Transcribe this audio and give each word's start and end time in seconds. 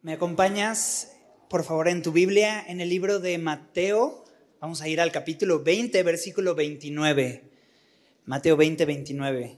¿Me 0.00 0.12
acompañas, 0.12 1.16
por 1.50 1.64
favor, 1.64 1.88
en 1.88 2.02
tu 2.02 2.12
Biblia, 2.12 2.64
en 2.68 2.80
el 2.80 2.88
libro 2.88 3.18
de 3.18 3.36
Mateo? 3.36 4.24
Vamos 4.60 4.80
a 4.80 4.86
ir 4.86 5.00
al 5.00 5.10
capítulo 5.10 5.64
20, 5.64 6.00
versículo 6.04 6.54
29. 6.54 7.42
Mateo 8.24 8.56
20, 8.56 8.84
29. 8.84 9.56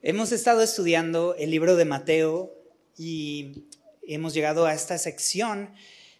Hemos 0.00 0.30
estado 0.30 0.62
estudiando 0.62 1.34
el 1.34 1.50
libro 1.50 1.74
de 1.74 1.86
Mateo 1.86 2.54
y 2.96 3.64
hemos 4.06 4.32
llegado 4.32 4.64
a 4.64 4.74
esta 4.74 4.96
sección 4.96 5.70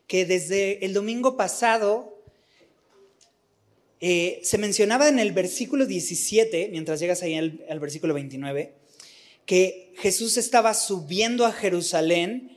que 0.09 0.27
desde 0.27 0.85
el 0.85 0.93
domingo 0.93 1.37
pasado 1.37 2.25
eh, 4.01 4.41
se 4.43 4.59
mencionaba 4.59 5.07
en 5.07 5.21
el 5.21 5.31
versículo 5.31 5.87
17, 5.87 6.71
mientras 6.73 6.99
llegas 6.99 7.23
ahí 7.23 7.37
al, 7.37 7.65
al 7.71 7.79
versículo 7.79 8.15
29, 8.15 8.75
que 9.47 9.93
Jesús 9.99 10.39
estaba 10.39 10.75
subiendo 10.75 11.47
a 11.47 11.53
Jerusalén 11.53 12.54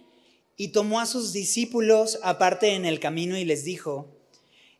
y 0.57 0.69
tomó 0.69 0.99
a 0.99 1.05
sus 1.05 1.31
discípulos 1.31 2.19
aparte 2.23 2.73
en 2.73 2.85
el 2.85 2.99
camino 2.99 3.37
y 3.37 3.45
les 3.45 3.63
dijo, 3.63 4.17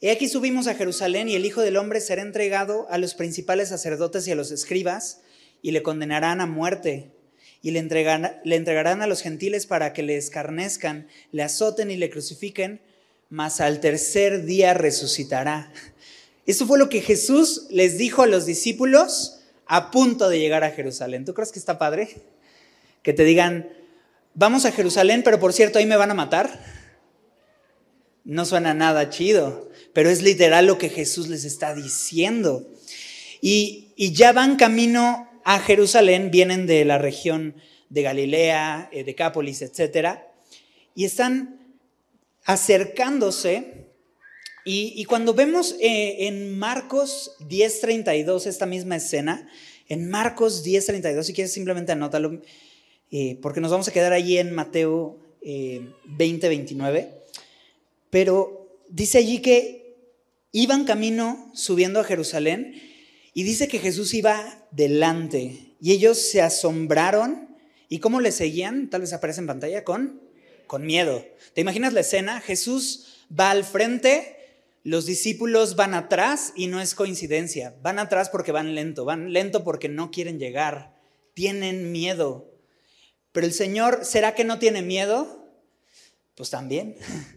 He 0.02 0.12
aquí 0.12 0.28
subimos 0.28 0.68
a 0.68 0.76
Jerusalén 0.76 1.30
y 1.30 1.36
el 1.36 1.46
Hijo 1.46 1.62
del 1.62 1.78
Hombre 1.78 2.02
será 2.02 2.22
entregado 2.22 2.88
a 2.90 2.98
los 2.98 3.14
principales 3.14 3.70
sacerdotes 3.70 4.28
y 4.28 4.32
a 4.32 4.36
los 4.36 4.52
escribas 4.52 5.22
y 5.62 5.72
le 5.72 5.82
condenarán 5.82 6.42
a 6.42 6.46
muerte 6.46 7.12
y 7.62 7.72
le 7.72 7.80
entregarán, 7.80 8.40
le 8.44 8.56
entregarán 8.56 9.02
a 9.02 9.08
los 9.08 9.22
gentiles 9.22 9.66
para 9.66 9.94
que 9.94 10.04
le 10.04 10.18
escarnezcan, 10.18 11.08
le 11.32 11.44
azoten 11.44 11.90
y 11.90 11.98
le 11.98 12.10
crucifiquen, 12.10 12.82
mas 13.30 13.62
al 13.62 13.80
tercer 13.80 14.46
día 14.46 14.74
resucitará. 14.74 15.72
Eso 16.46 16.66
fue 16.66 16.80
lo 16.80 16.90
que 16.90 17.02
Jesús 17.02 17.68
les 17.70 17.98
dijo 17.98 18.22
a 18.22 18.28
los 18.28 18.46
discípulos 18.46 19.40
a 19.66 19.92
punto 19.92 20.30
de 20.30 20.40
llegar 20.40 20.64
a 20.64 20.72
Jerusalén. 20.72 21.26
¿Tú 21.26 21.34
crees 21.34 21.52
que 21.52 21.60
está 21.60 21.78
padre? 21.78 22.22
Que 23.02 23.14
te 23.14 23.24
digan, 23.24 23.70
vamos 24.38 24.66
a 24.66 24.72
Jerusalén, 24.72 25.24
pero 25.24 25.40
por 25.40 25.52
cierto, 25.52 25.80
ahí 25.80 25.86
me 25.86 25.98
van 25.98 26.12
a 26.12 26.14
matar. 26.14 26.64
No 28.24 28.46
suena 28.46 28.74
nada 28.74 29.10
chido, 29.10 29.70
pero 29.94 30.10
es 30.10 30.22
literal 30.22 30.68
lo 30.68 30.78
que 30.78 30.90
Jesús 30.90 31.28
les 31.28 31.44
está 31.44 31.74
diciendo. 31.74 32.70
Y, 33.42 33.84
ya 33.98 34.32
van 34.32 34.56
camino 34.56 35.28
a 35.44 35.60
Jerusalén, 35.60 36.30
vienen 36.30 36.68
de 36.68 36.86
la 36.86 36.98
región 36.98 37.56
de 37.90 38.02
Galilea, 38.04 38.90
eh, 38.92 39.04
Decápolis, 39.04 39.62
etc. 39.62 40.20
Y 40.94 41.06
están 41.06 41.60
acercándose. 42.44 43.88
Y, 44.66 44.94
y 44.98 45.06
cuando 45.06 45.34
vemos 45.34 45.76
eh, 45.80 46.28
en 46.28 46.60
Marcos 46.60 47.32
10:32 47.40 48.46
esta 48.46 48.66
misma 48.66 48.98
escena, 48.98 49.50
en 49.88 50.10
Marcos 50.10 50.64
10:32, 50.66 51.24
si 51.24 51.34
quieres 51.34 51.54
simplemente 51.54 51.94
anótalo, 51.94 52.42
eh, 53.12 53.38
porque 53.42 53.62
nos 53.62 53.72
vamos 53.72 53.88
a 53.88 53.94
quedar 53.94 54.14
allí 54.14 54.38
en 54.38 54.54
Mateo 54.54 55.18
eh, 55.42 55.82
20:29. 56.06 57.08
Pero 58.10 58.80
dice 58.90 59.18
allí 59.18 59.40
que 59.42 59.96
iban 60.52 60.86
camino 60.86 61.52
subiendo 61.54 62.00
a 62.00 62.04
Jerusalén 62.04 62.82
y 63.34 63.44
dice 63.44 63.68
que 63.68 63.80
Jesús 63.80 64.14
iba 64.14 64.68
delante 64.72 65.76
y 65.80 65.92
ellos 65.92 66.18
se 66.18 66.42
asombraron. 66.42 67.56
¿Y 67.90 68.00
cómo 68.00 68.20
le 68.20 68.32
seguían? 68.32 68.90
Tal 68.90 69.02
vez 69.02 69.14
aparece 69.14 69.40
en 69.40 69.48
pantalla 69.48 69.84
con, 69.84 70.22
con 70.66 70.86
miedo. 70.86 71.24
¿Te 71.54 71.62
imaginas 71.62 71.94
la 71.94 72.02
escena? 72.02 72.42
Jesús 72.42 73.26
va 73.38 73.52
al 73.52 73.64
frente, 73.64 74.36
los 74.84 75.06
discípulos 75.06 75.76
van 75.76 75.94
atrás 75.94 76.52
y 76.56 76.68
no 76.68 76.82
es 76.82 76.96
coincidencia. 76.96 77.76
Van 77.82 78.00
atrás 78.00 78.30
porque 78.30 78.52
van 78.52 78.76
lento, 78.76 79.06
van 79.06 79.32
lento 79.32 79.64
porque 79.64 79.88
no 79.88 80.12
quieren 80.12 80.40
llegar, 80.40 80.96
tienen 81.34 81.92
miedo. 81.92 82.57
Pero 83.32 83.46
el 83.46 83.54
Señor, 83.54 84.06
¿será 84.06 84.36
que 84.36 84.44
no 84.44 84.60
tiene 84.60 84.82
miedo? 84.82 85.48
Pues 86.36 86.50
también, 86.50 86.96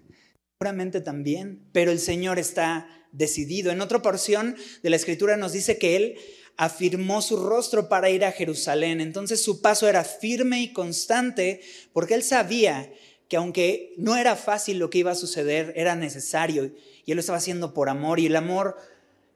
seguramente 0.58 1.00
también, 1.00 1.68
pero 1.72 1.90
el 1.90 1.98
Señor 1.98 2.38
está 2.38 2.86
decidido. 3.12 3.70
En 3.70 3.80
otra 3.80 4.02
porción 4.02 4.56
de 4.82 4.90
la 4.90 4.96
escritura 4.96 5.36
nos 5.36 5.52
dice 5.52 5.78
que 5.78 5.96
Él 5.96 6.18
afirmó 6.56 7.22
su 7.22 7.36
rostro 7.36 7.88
para 7.88 8.10
ir 8.10 8.24
a 8.24 8.32
Jerusalén. 8.32 9.00
Entonces 9.00 9.42
su 9.42 9.62
paso 9.62 9.88
era 9.88 10.04
firme 10.04 10.60
y 10.60 10.72
constante 10.72 11.62
porque 11.92 12.14
Él 12.14 12.22
sabía 12.22 12.92
que 13.28 13.36
aunque 13.36 13.94
no 13.96 14.16
era 14.16 14.36
fácil 14.36 14.78
lo 14.78 14.90
que 14.90 14.98
iba 14.98 15.12
a 15.12 15.14
suceder, 15.14 15.72
era 15.76 15.96
necesario 15.96 16.74
y 17.06 17.12
Él 17.12 17.16
lo 17.16 17.20
estaba 17.20 17.38
haciendo 17.38 17.72
por 17.72 17.88
amor 17.88 18.20
y 18.20 18.26
el 18.26 18.36
amor 18.36 18.76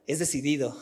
es 0.07 0.19
decidido. 0.19 0.79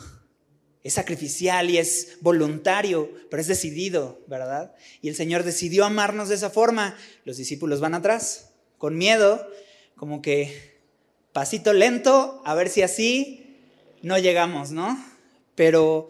Es 0.83 0.93
sacrificial 0.93 1.69
y 1.69 1.77
es 1.77 2.17
voluntario, 2.19 3.09
pero 3.29 3.41
es 3.41 3.47
decidido, 3.47 4.21
¿verdad? 4.27 4.75
Y 5.01 5.07
el 5.07 5.15
Señor 5.15 5.43
decidió 5.43 5.85
amarnos 5.85 6.29
de 6.29 6.35
esa 6.35 6.49
forma. 6.49 6.97
Los 7.23 7.37
discípulos 7.37 7.79
van 7.79 7.93
atrás, 7.93 8.49
con 8.77 8.97
miedo, 8.97 9.47
como 9.95 10.21
que 10.21 10.73
pasito 11.31 11.71
lento, 11.71 12.41
a 12.45 12.53
ver 12.53 12.69
si 12.69 12.81
así 12.81 13.57
no 14.01 14.17
llegamos, 14.17 14.71
¿no? 14.71 15.03
Pero 15.55 16.09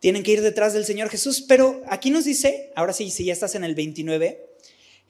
tienen 0.00 0.22
que 0.22 0.32
ir 0.32 0.40
detrás 0.40 0.72
del 0.72 0.84
Señor 0.84 1.10
Jesús. 1.10 1.42
Pero 1.42 1.82
aquí 1.88 2.10
nos 2.10 2.24
dice, 2.24 2.72
ahora 2.76 2.92
sí, 2.92 3.10
si 3.10 3.26
ya 3.26 3.32
estás 3.32 3.54
en 3.54 3.64
el 3.64 3.74
29, 3.74 4.46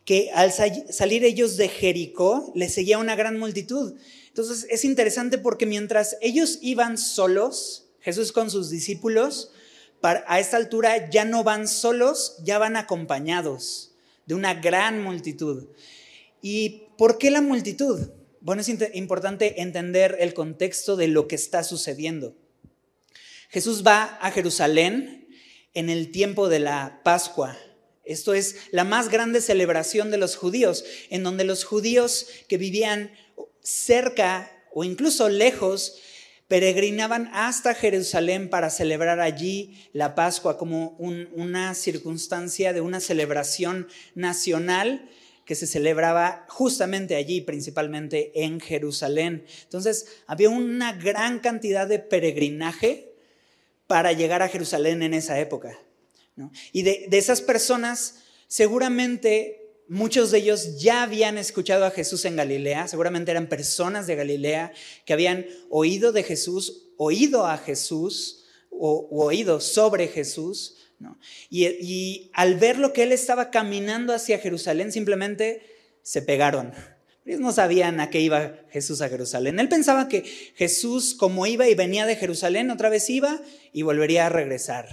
que 0.05 0.31
al 0.33 0.53
salir 0.53 1.25
ellos 1.25 1.57
de 1.57 1.69
Jericó, 1.69 2.53
les 2.55 2.75
seguía 2.75 2.99
una 2.99 3.17
gran 3.17 3.39
multitud. 3.39 3.95
Entonces 4.29 4.67
es 4.71 4.85
interesante 4.85 5.39
porque 5.39 5.67
mientras 5.67 6.17
ellos 6.21 6.59
iban 6.63 6.99
solos, 6.99 7.86
Jesús 8.07 8.31
con 8.31 8.53
sus 8.53 8.71
discípulos, 8.71 9.51
a 10.01 10.39
esta 10.39 10.57
altura 10.57 11.11
ya 11.11 11.25
no 11.25 11.43
van 11.43 11.67
solos, 11.67 12.37
ya 12.45 12.57
van 12.57 12.77
acompañados 12.77 13.97
de 14.27 14.37
una 14.37 14.55
gran 14.55 15.03
multitud. 15.03 15.67
¿Y 16.41 16.85
por 16.97 17.19
qué 17.19 17.33
la 17.33 17.41
multitud? 17.41 18.11
Bueno, 18.41 18.63
es 18.63 18.69
importante 18.95 19.61
entender 19.61 20.19
el 20.21 20.35
contexto 20.35 20.95
de 20.95 21.09
lo 21.09 21.27
que 21.27 21.35
está 21.35 21.65
sucediendo. 21.65 22.37
Jesús 23.49 23.85
va 23.85 24.05
a 24.23 24.31
Jerusalén 24.31 25.27
en 25.75 25.91
el 25.91 26.13
tiempo 26.13 26.49
de 26.49 26.61
la 26.61 27.01
Pascua. 27.03 27.59
Esto 28.05 28.35
es 28.35 28.55
la 28.71 28.85
más 28.85 29.09
grande 29.09 29.41
celebración 29.41 30.13
de 30.13 30.19
los 30.19 30.37
judíos, 30.37 30.85
en 31.11 31.25
donde 31.25 31.43
los 31.43 31.65
judíos 31.65 32.29
que 32.47 32.57
vivían 32.57 33.11
cerca 33.65 34.49
o 34.73 34.85
incluso 34.85 35.29
lejos 35.29 35.97
peregrinaban 36.49 37.29
hasta 37.33 37.75
Jerusalén 37.75 38.49
para 38.49 38.71
celebrar 38.71 39.21
allí 39.21 39.89
la 39.93 40.15
Pascua 40.15 40.59
como 40.59 40.91
una 40.99 41.75
circunstancia 41.75 42.73
de 42.73 42.81
una 42.81 43.01
celebración 43.01 43.89
nacional 44.15 45.11
que 45.45 45.55
se 45.55 45.67
celebraba 45.67 46.45
justamente 46.49 47.15
allí, 47.15 47.41
principalmente 47.41 48.33
en 48.45 48.61
Jerusalén. 48.61 49.45
Entonces, 49.63 50.07
había 50.27 50.51
una 50.51 50.93
gran 50.93 51.39
cantidad 51.39 51.87
de 51.87 52.01
peregrinaje 52.01 53.13
para 53.87 54.13
llegar 54.13 54.43
a 54.43 54.49
Jerusalén 54.49 55.03
en 55.03 55.15
esa 55.15 55.39
época. 55.39 55.79
Y 56.73 56.83
de, 56.83 57.07
de 57.09 57.19
esas 57.19 57.41
personas, 57.41 58.25
seguramente 58.49 59.66
Muchos 59.89 60.33
de 60.33 60.39
ellos 60.39 60.81
ya 60.81 61.05
habían 61.05 61.39
escuchado 61.39 61.85
a 61.85 61.93
Jesús 61.93 62.25
en 62.25 62.35
Galilea, 62.35 62.89
seguramente 62.89 63.31
eran 63.31 63.49
personas 63.49 64.09
de 64.09 64.17
Galilea 64.17 64.73
que 65.05 65.13
habían 65.13 65.47
oído 65.71 66.11
de 66.11 66.25
Jesús, 66.25 66.89
oído 66.97 67.47
a 67.47 67.57
Jesús 67.57 68.47
o, 68.71 69.07
oído 69.11 69.61
sobre 69.61 70.09
Jesús. 70.09 70.77
Y, 71.51 71.67
y 71.67 72.31
al 72.33 72.57
ver 72.57 72.79
lo 72.79 72.93
que 72.93 73.05
él 73.05 73.13
estaba 73.13 73.51
caminando 73.51 74.13
hacia 74.13 74.39
Jerusalén, 74.39 74.91
simplemente 74.91 75.63
se 76.03 76.21
pegaron. 76.21 76.73
Ellos 77.25 77.41
no 77.41 77.53
sabían 77.53 78.01
a 78.01 78.11
qué 78.11 78.21
iba 78.21 78.59
Jesús 78.71 79.03
a 79.03 79.09
Jerusalén. 79.09 79.61
Él 79.61 79.69
pensaba 79.69 80.09
que 80.09 80.23
Jesús, 80.57 81.15
como 81.15 81.47
iba 81.47 81.69
y 81.69 81.75
venía 81.75 82.07
de 82.07 82.17
Jerusalén, 82.17 82.71
otra 82.71 82.89
vez 82.89 83.09
iba 83.09 83.41
y 83.73 83.83
volvería 83.83 84.27
a 84.27 84.31
regresar. 84.31 84.87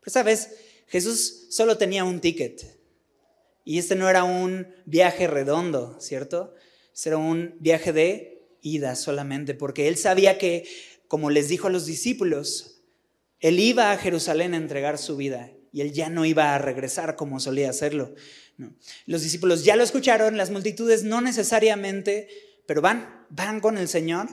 Pero 0.00 0.06
esa 0.06 0.22
vez 0.22 0.50
Jesús 0.86 1.46
solo 1.50 1.78
tenía 1.78 2.04
un 2.04 2.20
ticket 2.20 2.79
y 3.70 3.78
este 3.78 3.94
no 3.94 4.10
era 4.10 4.24
un 4.24 4.66
viaje 4.84 5.28
redondo, 5.28 5.96
¿cierto? 6.00 6.54
Este 6.92 7.10
era 7.10 7.18
un 7.18 7.54
viaje 7.60 7.92
de 7.92 8.42
ida 8.62 8.96
solamente, 8.96 9.54
porque 9.54 9.86
él 9.86 9.96
sabía 9.96 10.38
que, 10.38 10.68
como 11.06 11.30
les 11.30 11.48
dijo 11.48 11.68
a 11.68 11.70
los 11.70 11.86
discípulos, 11.86 12.82
él 13.38 13.60
iba 13.60 13.92
a 13.92 13.96
Jerusalén 13.96 14.54
a 14.54 14.56
entregar 14.56 14.98
su 14.98 15.16
vida 15.16 15.52
y 15.72 15.82
él 15.82 15.92
ya 15.92 16.10
no 16.10 16.24
iba 16.24 16.52
a 16.52 16.58
regresar 16.58 17.14
como 17.14 17.38
solía 17.38 17.70
hacerlo. 17.70 18.12
Los 19.06 19.22
discípulos 19.22 19.62
ya 19.62 19.76
lo 19.76 19.84
escucharon, 19.84 20.36
las 20.36 20.50
multitudes 20.50 21.04
no 21.04 21.20
necesariamente, 21.20 22.26
pero 22.66 22.80
van, 22.80 23.24
van 23.30 23.60
con 23.60 23.78
el 23.78 23.86
Señor. 23.86 24.26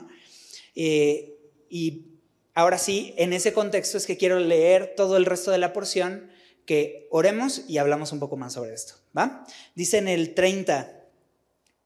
Eh, 0.74 1.38
y 1.70 2.06
ahora 2.54 2.76
sí, 2.76 3.14
en 3.16 3.32
ese 3.32 3.52
contexto 3.52 3.98
es 3.98 4.06
que 4.06 4.16
quiero 4.16 4.40
leer 4.40 4.94
todo 4.96 5.16
el 5.16 5.26
resto 5.26 5.52
de 5.52 5.58
la 5.58 5.72
porción 5.72 6.28
que 6.68 7.08
oremos 7.10 7.64
y 7.66 7.78
hablamos 7.78 8.12
un 8.12 8.18
poco 8.18 8.36
más 8.36 8.52
sobre 8.52 8.74
esto. 8.74 8.96
¿Va? 9.18 9.46
Dice 9.74 9.98
en 9.98 10.08
el 10.08 10.34
30, 10.34 10.94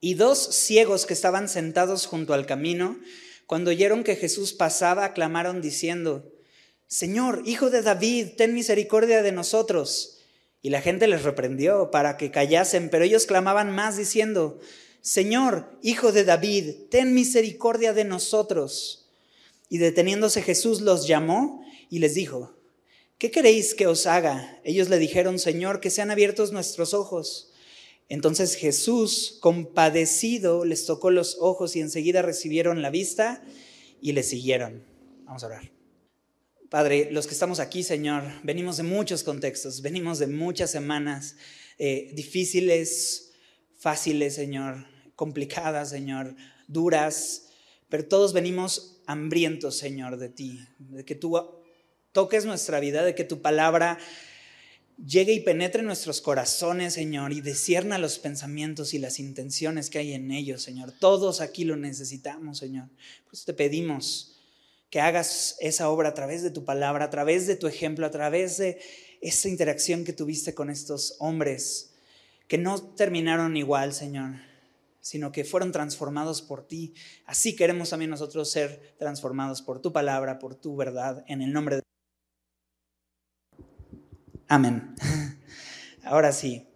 y 0.01 0.15
dos 0.15 0.39
ciegos 0.39 1.07
que 1.07 1.15
estaban 1.15 1.49
sentados 1.49 2.07
junto 2.07 2.35
al 2.35 2.45
camino, 2.45 2.99
cuando 3.47 3.71
oyeron 3.71 4.05
que 4.05 4.17
Jesús 4.17 4.53
pasaba, 4.53 5.13
clamaron 5.13 5.63
diciendo, 5.63 6.33
Señor, 6.89 7.43
hijo 7.47 7.71
de 7.71 7.83
David, 7.83 8.31
ten 8.37 8.53
misericordia 8.53 9.23
de 9.23 9.33
nosotros. 9.33 10.19
Y 10.61 10.71
la 10.71 10.81
gente 10.81 11.07
les 11.09 11.23
reprendió 11.23 11.91
para 11.91 12.17
que 12.17 12.31
callasen, 12.31 12.91
pero 12.91 13.05
ellos 13.05 13.27
clamaban 13.27 13.75
más 13.75 13.97
diciendo, 13.97 14.61
Señor, 15.01 15.71
hijo 15.83 16.13
de 16.13 16.25
David, 16.25 16.75
ten 16.91 17.15
misericordia 17.15 17.93
de 17.93 18.05
nosotros. 18.05 19.09
Y 19.69 19.79
deteniéndose 19.79 20.43
Jesús 20.43 20.81
los 20.81 21.07
llamó 21.07 21.65
y 21.89 21.99
les 22.01 22.15
dijo, 22.15 22.55
¿qué 23.23 23.31
queréis 23.31 23.75
que 23.75 23.87
os 23.87 24.07
haga? 24.07 24.61
Ellos 24.65 24.89
le 24.89 24.99
dijeron, 24.99 25.39
Señor, 25.39 25.79
que 25.79 25.91
sean 25.91 26.11
abiertos 26.11 26.51
nuestros 26.51 26.93
ojos. 26.93 27.53
Entonces 28.09 28.57
Jesús, 28.57 29.39
compadecido, 29.41 30.65
les 30.65 30.87
tocó 30.87 31.13
los 31.13 31.37
ojos 31.39 31.77
y 31.77 31.81
enseguida 31.81 32.23
recibieron 32.23 32.83
la 32.83 32.91
vista 32.91 33.41
y 34.01 34.11
le 34.11 34.25
siguieron. 34.25 34.85
Vamos 35.25 35.45
a 35.45 35.47
orar. 35.47 35.71
Padre, 36.69 37.11
los 37.13 37.29
que 37.29 37.35
estamos 37.35 37.61
aquí, 37.61 37.85
Señor, 37.85 38.25
venimos 38.43 38.79
de 38.79 38.83
muchos 38.83 39.23
contextos, 39.23 39.83
venimos 39.83 40.19
de 40.19 40.27
muchas 40.27 40.73
semanas 40.73 41.37
eh, 41.79 42.11
difíciles, 42.15 43.35
fáciles, 43.79 44.35
Señor, 44.35 44.85
complicadas, 45.15 45.91
Señor, 45.91 46.35
duras, 46.67 47.51
pero 47.89 48.05
todos 48.05 48.33
venimos 48.33 49.01
hambrientos, 49.07 49.79
Señor, 49.79 50.17
de 50.17 50.29
ti, 50.29 50.59
de 50.81 51.05
que 51.05 51.15
tú 51.15 51.62
toques 52.13 52.45
nuestra 52.45 52.81
vida, 52.81 53.03
de 53.03 53.15
que 53.15 53.25
tu 53.25 53.43
palabra 53.43 53.99
llegue 55.05 55.33
y 55.33 55.41
penetre 55.41 55.81
en 55.81 55.87
nuestros 55.87 56.21
corazones, 56.21 56.95
Señor, 56.95 57.33
y 57.33 57.41
descierna 57.41 57.99
los 57.99 58.19
pensamientos 58.19 58.95
y 58.95 58.99
las 58.99 59.19
intenciones 59.19 59.91
que 59.91 59.99
hay 59.99 60.13
en 60.13 60.31
ellos, 60.31 60.63
Señor. 60.63 60.93
Todos 60.93 61.41
aquí 61.41 61.65
lo 61.65 61.77
necesitamos, 61.77 62.59
Señor. 62.59 62.89
Por 63.25 63.35
eso 63.35 63.45
te 63.47 63.55
pedimos 63.55 64.39
que 64.91 65.01
hagas 65.01 65.57
esa 65.61 65.89
obra 65.89 66.11
a 66.11 66.15
través 66.15 66.43
de 66.43 66.51
tu 66.51 66.65
palabra, 66.65 67.07
a 67.07 67.11
través 67.11 67.47
de 67.47 67.57
tu 67.57 67.67
ejemplo, 67.67 68.05
a 68.05 68.11
través 68.11 68.59
de 68.59 68.79
esa 69.23 69.49
interacción 69.49 70.05
que 70.05 70.13
tuviste 70.13 70.55
con 70.55 70.69
estos 70.69 71.17
hombres, 71.19 71.95
que 72.47 72.59
no 72.59 72.81
terminaron 72.95 73.57
igual, 73.57 73.95
Señor, 73.95 74.35
sino 75.01 75.33
que 75.33 75.45
fueron 75.45 75.73
transformados 75.73 76.43
por 76.43 76.67
ti. 76.67 76.93
Así 77.25 77.57
queremos 77.57 77.91
también 77.91 78.11
nosotros 78.11 78.51
ser 78.51 78.95
transformados 78.99 79.63
por 79.63 79.81
tu 79.81 79.93
palabra, 79.93 80.39
por 80.39 80.55
tu 80.55 80.77
verdad, 80.77 81.25
en 81.27 81.41
el 81.41 81.53
nombre 81.53 81.77
de... 81.77 81.83
Amén. 84.53 84.95
Ahora 86.05 86.31
sí. 86.31 86.67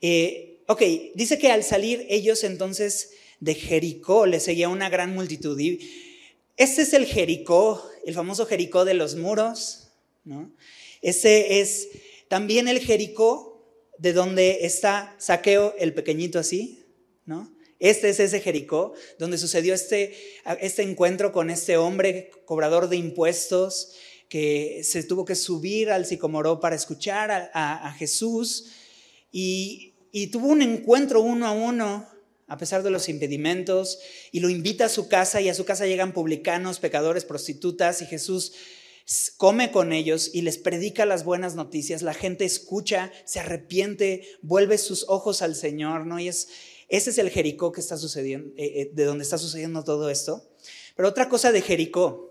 Eh, 0.00 0.62
ok, 0.68 0.82
dice 1.16 1.36
que 1.36 1.50
al 1.50 1.64
salir 1.64 2.06
ellos 2.08 2.44
entonces 2.44 3.10
de 3.40 3.56
Jericó 3.56 4.24
les 4.24 4.44
seguía 4.44 4.68
una 4.68 4.88
gran 4.88 5.12
multitud. 5.12 5.58
Y 5.58 5.80
este 6.56 6.82
es 6.82 6.92
el 6.92 7.06
Jericó, 7.06 7.84
el 8.04 8.14
famoso 8.14 8.46
Jericó 8.46 8.84
de 8.84 8.94
los 8.94 9.16
muros, 9.16 9.88
¿no? 10.22 10.54
Ese 11.02 11.58
es 11.58 11.88
también 12.28 12.68
el 12.68 12.78
Jericó 12.78 13.68
de 13.98 14.12
donde 14.12 14.58
está 14.60 15.16
Saqueo 15.18 15.74
el 15.80 15.92
pequeñito 15.92 16.38
así, 16.38 16.84
¿no? 17.24 17.52
Este 17.80 18.10
es 18.10 18.20
ese 18.20 18.38
Jericó 18.38 18.94
donde 19.18 19.38
sucedió 19.38 19.74
este, 19.74 20.14
este 20.60 20.82
encuentro 20.82 21.32
con 21.32 21.50
este 21.50 21.78
hombre 21.78 22.30
cobrador 22.44 22.88
de 22.88 22.96
impuestos 22.96 23.96
que 24.28 24.82
se 24.84 25.02
tuvo 25.02 25.24
que 25.24 25.34
subir 25.34 25.90
al 25.90 26.06
sicomoró 26.06 26.60
para 26.60 26.76
escuchar 26.76 27.50
a, 27.52 27.92
Jesús 27.98 28.72
y, 29.30 29.94
tuvo 30.32 30.48
un 30.48 30.62
encuentro 30.62 31.20
uno 31.20 31.46
a 31.46 31.52
uno 31.52 32.06
a 32.48 32.58
pesar 32.58 32.82
de 32.84 32.90
los 32.90 33.08
impedimentos, 33.08 33.98
y 34.30 34.38
lo 34.38 34.48
invita 34.48 34.84
a 34.84 34.88
su 34.88 35.08
casa 35.08 35.40
y 35.40 35.48
a 35.48 35.54
su 35.54 35.64
casa 35.64 35.86
llegan 35.86 36.12
publicanos, 36.12 36.78
pecadores, 36.78 37.24
prostitutas, 37.24 38.02
y 38.02 38.06
Jesús 38.06 38.52
come 39.36 39.70
con 39.70 39.92
ellos 39.92 40.30
y 40.32 40.42
les 40.42 40.58
predica 40.58 41.06
las 41.06 41.24
buenas 41.24 41.54
noticias, 41.54 42.02
la 42.02 42.14
gente 42.14 42.44
escucha, 42.44 43.12
se 43.24 43.40
arrepiente, 43.40 44.22
vuelve 44.42 44.78
sus 44.78 45.06
ojos 45.08 45.42
al 45.42 45.54
Señor, 45.54 46.06
¿no? 46.06 46.18
Y 46.18 46.28
es, 46.28 46.48
ese 46.88 47.10
es 47.10 47.18
el 47.18 47.30
Jericó 47.30 47.72
que 47.72 47.80
está 47.80 47.96
sucediendo, 47.96 48.52
eh, 48.56 48.80
eh, 48.80 48.90
de 48.92 49.04
donde 49.04 49.24
está 49.24 49.38
sucediendo 49.38 49.84
todo 49.84 50.10
esto. 50.10 50.48
Pero 50.96 51.08
otra 51.08 51.28
cosa 51.28 51.52
de 51.52 51.62
Jericó, 51.62 52.25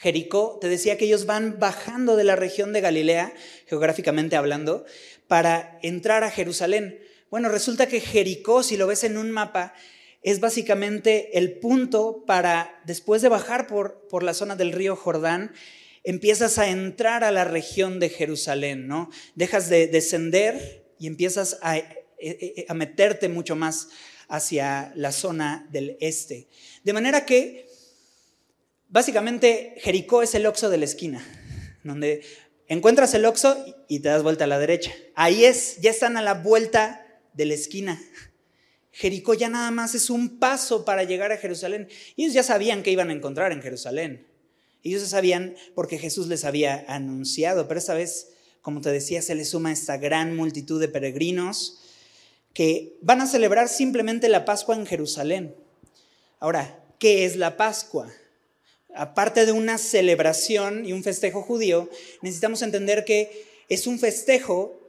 Jericó, 0.00 0.58
te 0.60 0.68
decía 0.68 0.98
que 0.98 1.06
ellos 1.06 1.26
van 1.26 1.58
bajando 1.58 2.16
de 2.16 2.24
la 2.24 2.36
región 2.36 2.72
de 2.72 2.80
Galilea, 2.80 3.32
geográficamente 3.66 4.36
hablando, 4.36 4.84
para 5.26 5.78
entrar 5.82 6.24
a 6.24 6.30
Jerusalén. 6.30 7.00
Bueno, 7.30 7.48
resulta 7.48 7.86
que 7.86 8.00
Jericó, 8.00 8.62
si 8.62 8.76
lo 8.76 8.86
ves 8.86 9.04
en 9.04 9.16
un 9.16 9.30
mapa, 9.30 9.74
es 10.22 10.40
básicamente 10.40 11.38
el 11.38 11.58
punto 11.58 12.24
para, 12.26 12.80
después 12.84 13.22
de 13.22 13.28
bajar 13.28 13.66
por, 13.66 14.06
por 14.08 14.22
la 14.22 14.34
zona 14.34 14.56
del 14.56 14.72
río 14.72 14.96
Jordán, 14.96 15.52
empiezas 16.04 16.58
a 16.58 16.68
entrar 16.68 17.24
a 17.24 17.32
la 17.32 17.44
región 17.44 17.98
de 17.98 18.08
Jerusalén, 18.08 18.86
¿no? 18.86 19.10
Dejas 19.34 19.68
de 19.68 19.88
descender 19.88 20.84
y 20.98 21.06
empiezas 21.06 21.58
a, 21.62 21.76
eh, 21.78 21.84
eh, 22.18 22.66
a 22.68 22.74
meterte 22.74 23.28
mucho 23.28 23.56
más 23.56 23.88
hacia 24.28 24.92
la 24.94 25.12
zona 25.12 25.68
del 25.70 25.96
este. 26.00 26.48
De 26.84 26.92
manera 26.92 27.24
que, 27.26 27.65
básicamente, 28.96 29.74
Jericó 29.76 30.22
es 30.22 30.34
el 30.34 30.46
oxo 30.46 30.70
de 30.70 30.78
la 30.78 30.86
esquina, 30.86 31.22
donde 31.84 32.22
encuentras 32.66 33.12
el 33.12 33.26
oxo 33.26 33.62
y 33.88 34.00
te 34.00 34.08
das 34.08 34.22
vuelta 34.22 34.44
a 34.44 34.46
la 34.46 34.58
derecha. 34.58 34.90
Ahí 35.14 35.44
es, 35.44 35.76
ya 35.82 35.90
están 35.90 36.16
a 36.16 36.22
la 36.22 36.32
vuelta 36.32 37.06
de 37.34 37.44
la 37.44 37.52
esquina. 37.52 38.02
Jericó 38.92 39.34
ya 39.34 39.50
nada 39.50 39.70
más 39.70 39.94
es 39.94 40.08
un 40.08 40.38
paso 40.38 40.86
para 40.86 41.04
llegar 41.04 41.30
a 41.30 41.36
Jerusalén. 41.36 41.88
Ellos 42.16 42.32
ya 42.32 42.42
sabían 42.42 42.82
que 42.82 42.90
iban 42.90 43.10
a 43.10 43.12
encontrar 43.12 43.52
en 43.52 43.60
Jerusalén. 43.60 44.26
Ellos 44.82 45.02
ya 45.02 45.08
sabían 45.08 45.56
porque 45.74 45.98
Jesús 45.98 46.28
les 46.28 46.46
había 46.46 46.86
anunciado, 46.88 47.68
pero 47.68 47.76
esta 47.76 47.92
vez, 47.92 48.28
como 48.62 48.80
te 48.80 48.90
decía, 48.90 49.20
se 49.20 49.34
les 49.34 49.50
suma 49.50 49.72
esta 49.72 49.98
gran 49.98 50.34
multitud 50.34 50.80
de 50.80 50.88
peregrinos 50.88 51.82
que 52.54 52.96
van 53.02 53.20
a 53.20 53.26
celebrar 53.26 53.68
simplemente 53.68 54.30
la 54.30 54.46
Pascua 54.46 54.74
en 54.74 54.86
Jerusalén. 54.86 55.54
Ahora, 56.40 56.82
¿qué 56.98 57.26
es 57.26 57.36
la 57.36 57.58
Pascua? 57.58 58.10
Aparte 58.96 59.46
de 59.46 59.52
una 59.52 59.78
celebración 59.78 60.86
y 60.86 60.92
un 60.92 61.02
festejo 61.02 61.42
judío, 61.42 61.88
necesitamos 62.22 62.62
entender 62.62 63.04
que 63.04 63.46
es 63.68 63.86
un 63.86 63.98
festejo 63.98 64.80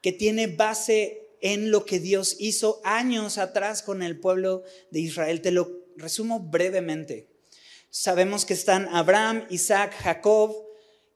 que 0.00 0.12
tiene 0.12 0.46
base 0.46 1.28
en 1.40 1.70
lo 1.70 1.84
que 1.84 2.00
Dios 2.00 2.36
hizo 2.38 2.80
años 2.84 3.38
atrás 3.38 3.82
con 3.82 4.02
el 4.02 4.18
pueblo 4.18 4.62
de 4.90 5.00
Israel. 5.00 5.40
Te 5.40 5.50
lo 5.50 5.70
resumo 5.96 6.40
brevemente. 6.40 7.28
Sabemos 7.90 8.44
que 8.44 8.54
están 8.54 8.88
Abraham, 8.94 9.46
Isaac, 9.50 9.94
Jacob, 9.98 10.54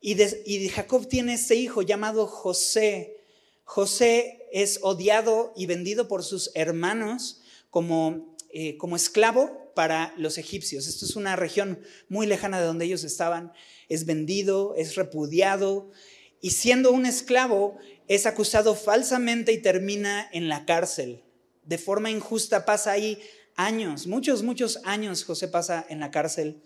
y 0.00 0.68
Jacob 0.68 1.08
tiene 1.08 1.34
ese 1.34 1.54
hijo 1.54 1.82
llamado 1.82 2.26
José. 2.26 3.18
José 3.62 4.48
es 4.50 4.80
odiado 4.82 5.52
y 5.54 5.66
vendido 5.66 6.08
por 6.08 6.24
sus 6.24 6.50
hermanos 6.54 7.40
como, 7.70 8.31
eh, 8.52 8.76
como 8.76 8.96
esclavo 8.96 9.72
para 9.74 10.14
los 10.16 10.38
egipcios. 10.38 10.86
Esto 10.86 11.06
es 11.06 11.16
una 11.16 11.36
región 11.36 11.80
muy 12.08 12.26
lejana 12.26 12.60
de 12.60 12.66
donde 12.66 12.84
ellos 12.84 13.04
estaban. 13.04 13.52
Es 13.88 14.06
vendido, 14.06 14.74
es 14.76 14.94
repudiado, 14.94 15.90
y 16.40 16.50
siendo 16.50 16.90
un 16.90 17.06
esclavo, 17.06 17.78
es 18.08 18.26
acusado 18.26 18.74
falsamente 18.74 19.52
y 19.52 19.62
termina 19.62 20.28
en 20.32 20.48
la 20.48 20.66
cárcel. 20.66 21.22
De 21.64 21.78
forma 21.78 22.10
injusta 22.10 22.66
pasa 22.66 22.90
ahí 22.90 23.20
años, 23.54 24.06
muchos, 24.06 24.42
muchos 24.42 24.80
años 24.84 25.24
José 25.24 25.46
pasa 25.46 25.86
en 25.88 26.00
la 26.00 26.10
cárcel 26.10 26.62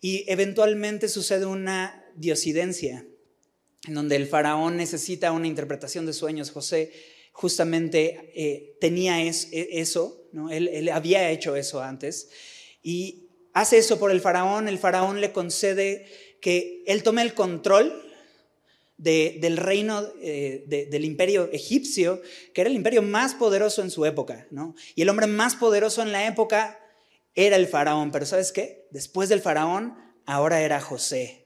y 0.00 0.24
eventualmente 0.28 1.08
sucede 1.08 1.46
una 1.46 2.04
diosidencia 2.16 3.06
en 3.86 3.94
donde 3.94 4.16
el 4.16 4.26
faraón 4.26 4.76
necesita 4.76 5.32
una 5.32 5.46
interpretación 5.46 6.04
de 6.04 6.12
sueños. 6.12 6.50
José 6.50 6.92
justamente 7.40 8.32
eh, 8.34 8.76
tenía 8.82 9.22
e, 9.22 9.30
eso, 9.80 10.28
¿no? 10.32 10.50
él, 10.50 10.90
había 10.90 11.30
hecho 11.30 11.56
eso 11.56 11.80
antes 11.80 12.28
y 12.82 13.30
hace 13.54 13.78
eso 13.78 13.98
por 13.98 14.10
el 14.10 14.20
faraón. 14.20 14.68
El 14.68 14.78
faraón 14.78 15.22
le 15.22 15.32
concede 15.32 16.06
que 16.42 16.84
él 16.86 17.02
tome 17.02 17.22
el 17.22 17.32
control 17.32 18.06
del 18.98 19.56
reino 19.56 20.06
eh, 20.20 20.66
del 20.90 21.06
imperio 21.06 21.48
egipcio, 21.50 22.20
que 22.52 22.60
era 22.60 22.68
el 22.68 22.76
imperio 22.76 23.00
más 23.00 23.34
poderoso 23.34 23.80
en 23.80 23.90
su 23.90 24.04
época, 24.04 24.46
¿no? 24.50 24.74
Y 24.94 25.00
el 25.00 25.08
hombre 25.08 25.26
más 25.26 25.54
poderoso 25.54 26.02
en 26.02 26.12
la 26.12 26.26
época 26.26 26.78
era 27.34 27.56
el 27.56 27.66
faraón, 27.66 28.10
pero 28.10 28.26
¿sabes 28.26 28.52
qué? 28.52 28.86
Después 28.90 29.30
del 29.30 29.40
faraón, 29.40 29.96
ahora 30.26 30.60
era 30.60 30.82
José, 30.82 31.39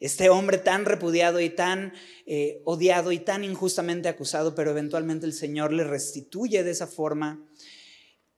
este 0.00 0.28
hombre 0.28 0.58
tan 0.58 0.84
repudiado 0.84 1.40
y 1.40 1.50
tan 1.50 1.92
eh, 2.26 2.60
odiado 2.64 3.12
y 3.12 3.18
tan 3.18 3.44
injustamente 3.44 4.08
acusado, 4.08 4.54
pero 4.54 4.70
eventualmente 4.70 5.26
el 5.26 5.32
Señor 5.32 5.72
le 5.72 5.84
restituye 5.84 6.62
de 6.62 6.70
esa 6.70 6.86
forma. 6.86 7.46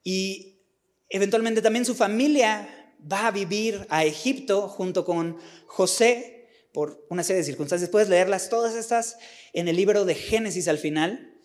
Y 0.04 0.60
eventualmente 1.08 1.62
también 1.62 1.84
su 1.84 1.94
familia 1.94 2.68
va 3.10 3.26
a 3.26 3.30
vivir 3.30 3.86
a 3.88 4.04
Egipto 4.04 4.68
junto 4.68 5.04
con 5.04 5.38
José, 5.66 6.32
por 6.72 7.06
una 7.08 7.24
serie 7.24 7.38
de 7.38 7.46
circunstancias. 7.46 7.88
Puedes 7.88 8.10
leerlas 8.10 8.50
todas 8.50 8.74
estas 8.74 9.16
en 9.54 9.66
el 9.66 9.76
libro 9.76 10.04
de 10.04 10.14
Génesis 10.14 10.68
al 10.68 10.76
final, 10.76 11.40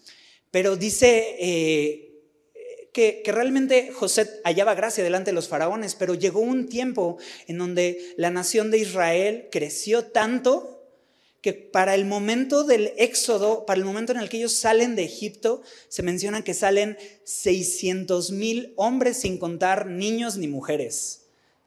pero 0.52 0.76
dice 0.76 1.38
eh, 1.40 2.11
que, 2.94 3.22
que, 3.24 3.32
realmente 3.32 3.92
José 3.94 4.42
hallaba 4.44 4.76
gracia 4.76 5.04
delante 5.04 5.32
de 5.32 5.36
los 5.36 5.48
faraones, 5.48 5.96
pero 5.96 6.14
llegó 6.14 6.42
un 6.42 6.68
tiempo 6.68 7.18
en 7.48 7.58
donde 7.58 8.14
la 8.18 8.30
nación 8.30 8.70
de 8.72 8.80
Israel 8.80 9.48
creció 9.52 10.06
tanto 10.06 10.82
que 11.42 11.54
para 11.54 11.96
el 11.96 12.06
momento 12.06 12.64
del 12.64 12.94
éxodo, 12.98 13.66
para 13.66 13.80
el 13.80 13.86
momento 13.86 14.12
en 14.12 14.20
el 14.20 14.30
que 14.30 14.38
ellos 14.38 14.54
salen 14.54 14.96
de 14.96 15.04
Egipto, 15.04 15.64
se 15.88 16.04
menciona 16.04 16.44
que 16.44 16.54
salen 16.54 16.98
600 17.24 18.32
mil 18.32 18.74
hombres 18.76 19.18
sin 19.18 19.40
contar 19.40 19.88
niños 19.88 20.38
ni 20.38 20.48
mujeres. 20.48 21.24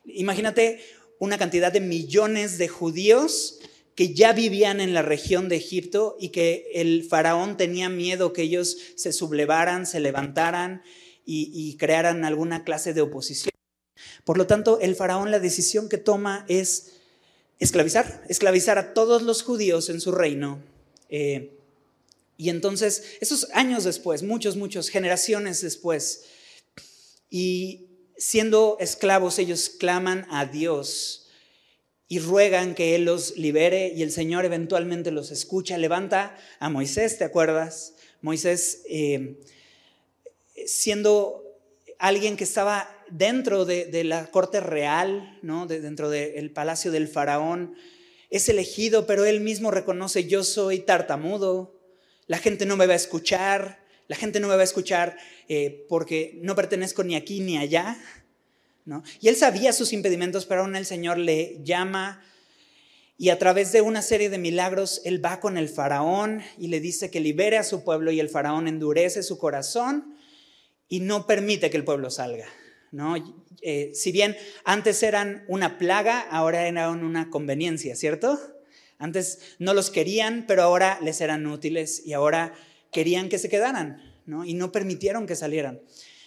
Imagínate 0.07 0.81
una 1.19 1.39
cantidad 1.39 1.73
de 1.73 1.81
millones 1.81 2.57
de 2.57 2.69
judíos 2.69 3.59
que 3.97 4.15
ya 4.15 4.33
vivían 4.33 4.81
en 4.81 4.95
la 4.95 5.03
región 5.03 5.49
de 5.49 5.57
Egipto 5.57 6.17
y 6.21 6.29
que 6.29 6.71
el 6.75 7.05
faraón 7.05 7.57
tenía 7.57 7.89
miedo 7.89 8.33
que 8.33 8.43
ellos 8.43 8.77
se 8.97 9.13
sublevaran, 9.13 9.87
se 9.87 10.01
levantaran 10.01 10.83
y, 11.25 11.51
y 11.53 11.77
crearan 11.77 12.25
alguna 12.25 12.65
clase 12.65 12.95
de 12.95 13.01
oposición. 13.01 13.53
Por 14.25 14.39
lo 14.39 14.47
tanto, 14.47 14.81
el 14.81 14.97
faraón 14.97 15.31
la 15.31 15.41
decisión 15.41 15.89
que 15.89 15.99
toma 15.99 16.45
es 16.49 16.93
esclavizar, 17.59 18.25
esclavizar 18.29 18.79
a 18.79 18.95
todos 18.95 19.23
los 19.23 19.43
judíos 19.43 19.89
en 19.89 20.01
su 20.01 20.13
reino. 20.13 20.63
Eh, 21.09 21.57
y 22.37 22.49
entonces, 22.51 23.17
esos 23.21 23.49
años 23.53 23.85
después, 23.85 24.23
muchos, 24.23 24.57
muchos, 24.57 24.89
generaciones 24.89 25.61
después, 25.61 26.25
y 27.31 27.87
siendo 28.17 28.77
esclavos, 28.81 29.39
ellos 29.39 29.69
claman 29.69 30.27
a 30.31 30.47
Dios 30.47 31.29
y 32.09 32.19
ruegan 32.19 32.75
que 32.75 32.95
Él 32.95 33.05
los 33.05 33.37
libere 33.37 33.93
y 33.95 34.03
el 34.03 34.13
Señor 34.13 34.45
eventualmente 34.45 35.11
los 35.11 35.31
escucha. 35.31 35.79
Levanta 35.79 36.37
a 36.59 36.69
Moisés, 36.69 37.19
¿te 37.19 37.25
acuerdas? 37.25 37.95
Moisés 38.21 38.83
eh, 38.89 39.41
siendo 40.67 41.43
alguien 41.99 42.37
que 42.37 42.45
estaba 42.45 42.89
dentro 43.11 43.65
de, 43.65 44.05
la 44.05 44.27
corte 44.31 44.61
real, 44.61 45.39
¿no? 45.43 45.67
dentro 45.67 46.11
del 46.11 46.51
palacio 46.51 46.91
del 46.91 47.09
faraón, 47.09 47.75
es 48.31 48.49
elegido, 48.49 49.07
pero 49.07 49.25
él 49.25 49.41
mismo 49.41 49.71
reconoce, 49.71 50.27
yo 50.27 50.43
soy 50.43 50.81
tartamudo, 50.81 51.81
la 52.27 52.39
gente 52.39 52.67
no 52.67 52.77
me 52.77 52.87
va 52.87 52.95
a 52.95 52.97
escuchar, 52.97 53.85
la 54.09 54.17
gente 54.17 54.41
no 54.41 54.49
me 54.49 54.57
va 54.57 54.63
a 54.63 54.65
escuchar 54.65 55.17
eh, 55.49 55.87
porque 55.89 56.39
no 56.43 56.55
pertenezco 56.55 57.05
ni 57.05 57.15
aquí 57.15 57.41
ni 57.41 57.59
allá. 57.59 57.97
¿no? 58.85 59.03
Y 59.21 59.29
él 59.29 59.37
sabía 59.37 59.73
sus 59.73 59.93
impedimentos, 59.93 60.47
pero 60.47 60.63
aún 60.63 60.77
el 60.77 60.85
Señor 60.85 61.19
le 61.19 61.61
llama 61.63 62.23
y 63.17 63.29
a 63.29 63.39
través 63.39 63.71
de 63.73 63.81
una 63.81 64.03
serie 64.03 64.29
de 64.29 64.39
milagros, 64.39 65.01
él 65.05 65.25
va 65.25 65.39
con 65.39 65.57
el 65.57 65.69
faraón 65.69 66.43
y 66.59 66.69
le 66.69 66.81
dice 66.81 67.11
que 67.11 67.21
libere 67.21 67.57
a 67.57 67.63
su 67.63 67.85
pueblo 67.85 68.11
y 68.11 68.19
el 68.19 68.29
faraón 68.29 68.67
endurece 68.67 69.23
su 69.23 69.39
corazón 69.39 70.14
y 70.95 71.01
no 71.01 71.27
permite 71.27 71.71
que 71.71 71.77
el 71.77 71.83
pueblo 71.83 72.09
salga. 72.09 72.47
¿no? 72.93 73.17
Eh, 73.63 73.91
si 73.95 74.13
bien 74.13 74.37
antes 74.65 75.03
eran 75.03 75.45
una 75.49 75.77
plaga, 75.77 76.21
ahora 76.21 76.69
eran 76.69 77.03
una 77.03 77.31
conveniencia, 77.31 77.97
¿cierto? 77.97 78.39
Antes 78.99 79.57
no 79.59 79.75
los 79.75 79.91
querían, 79.91 80.45
pero 80.47 80.63
ahora 80.63 81.01
les 81.03 81.21
eran 81.21 81.49
útiles 81.49 82.07
y 82.07 82.13
ahora 82.13 82.55
querían 82.93 83.29
que 83.29 83.41
se 83.41 83.49
quedaran, 83.49 84.01
¿no? 84.25 84.45
Y 84.45 84.55
no 84.55 84.71
permitieron 84.71 85.27
que 85.27 85.35
salieran. 85.35 85.81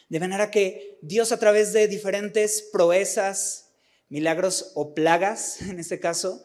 De 0.10 0.20
manera 0.20 0.52
que 0.52 0.98
Dios 1.02 1.32
a 1.32 1.40
través 1.40 1.72
de 1.72 1.88
diferentes 1.88 2.62
proezas, 2.74 3.70
milagros 4.10 4.74
o 4.76 4.94
plagas, 4.94 5.62
en 5.70 5.80
este 5.80 6.02
caso, 6.02 6.44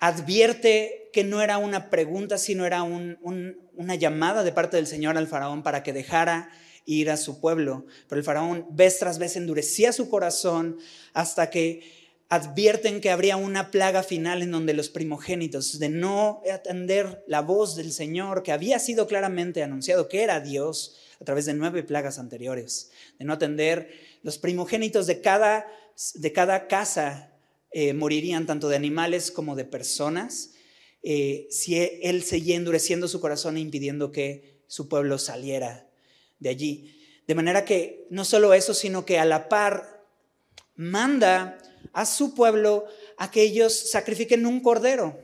advierte 0.00 1.10
que 1.12 1.22
no 1.22 1.42
era 1.42 1.58
una 1.58 1.90
pregunta, 1.90 2.38
sino 2.38 2.66
era 2.66 2.82
una 2.82 3.94
llamada 3.94 4.42
de 4.42 4.50
parte 4.50 4.78
del 4.78 4.88
Señor 4.88 5.16
al 5.16 5.28
faraón 5.28 5.62
para 5.62 5.84
que 5.84 5.92
dejara 5.92 6.50
ir 6.86 7.10
a 7.10 7.16
su 7.16 7.40
pueblo. 7.40 7.84
Pero 8.08 8.18
el 8.18 8.24
faraón 8.24 8.66
vez 8.70 8.98
tras 8.98 9.18
vez 9.18 9.36
endurecía 9.36 9.92
su 9.92 10.08
corazón 10.08 10.78
hasta 11.12 11.50
que 11.50 11.82
advierten 12.28 13.00
que 13.00 13.10
habría 13.10 13.36
una 13.36 13.70
plaga 13.70 14.02
final 14.02 14.42
en 14.42 14.50
donde 14.50 14.74
los 14.74 14.88
primogénitos, 14.88 15.78
de 15.78 15.88
no 15.88 16.42
atender 16.52 17.22
la 17.26 17.40
voz 17.40 17.76
del 17.76 17.92
Señor, 17.92 18.42
que 18.42 18.52
había 18.52 18.78
sido 18.78 19.06
claramente 19.06 19.62
anunciado 19.62 20.08
que 20.08 20.22
era 20.22 20.40
Dios 20.40 20.96
a 21.20 21.24
través 21.24 21.46
de 21.46 21.54
nueve 21.54 21.82
plagas 21.82 22.18
anteriores, 22.18 22.90
de 23.18 23.24
no 23.24 23.34
atender, 23.34 23.90
los 24.22 24.38
primogénitos 24.38 25.06
de 25.06 25.20
cada, 25.20 25.66
de 26.14 26.32
cada 26.32 26.66
casa 26.66 27.32
eh, 27.70 27.94
morirían 27.94 28.46
tanto 28.46 28.68
de 28.68 28.76
animales 28.76 29.30
como 29.30 29.54
de 29.54 29.64
personas, 29.64 30.54
eh, 31.04 31.46
si 31.50 31.76
él 31.76 32.24
seguía 32.24 32.56
endureciendo 32.56 33.06
su 33.06 33.20
corazón 33.20 33.56
e 33.56 33.60
impidiendo 33.60 34.10
que 34.10 34.64
su 34.66 34.88
pueblo 34.88 35.18
saliera 35.18 35.85
de 36.38 36.48
allí. 36.48 36.96
De 37.26 37.34
manera 37.34 37.64
que 37.64 38.06
no 38.10 38.24
solo 38.24 38.54
eso, 38.54 38.74
sino 38.74 39.04
que 39.04 39.18
a 39.18 39.24
la 39.24 39.48
par 39.48 40.04
manda 40.76 41.58
a 41.92 42.06
su 42.06 42.34
pueblo 42.34 42.86
a 43.16 43.30
que 43.30 43.42
ellos 43.42 43.90
sacrifiquen 43.90 44.46
un 44.46 44.60
cordero, 44.60 45.18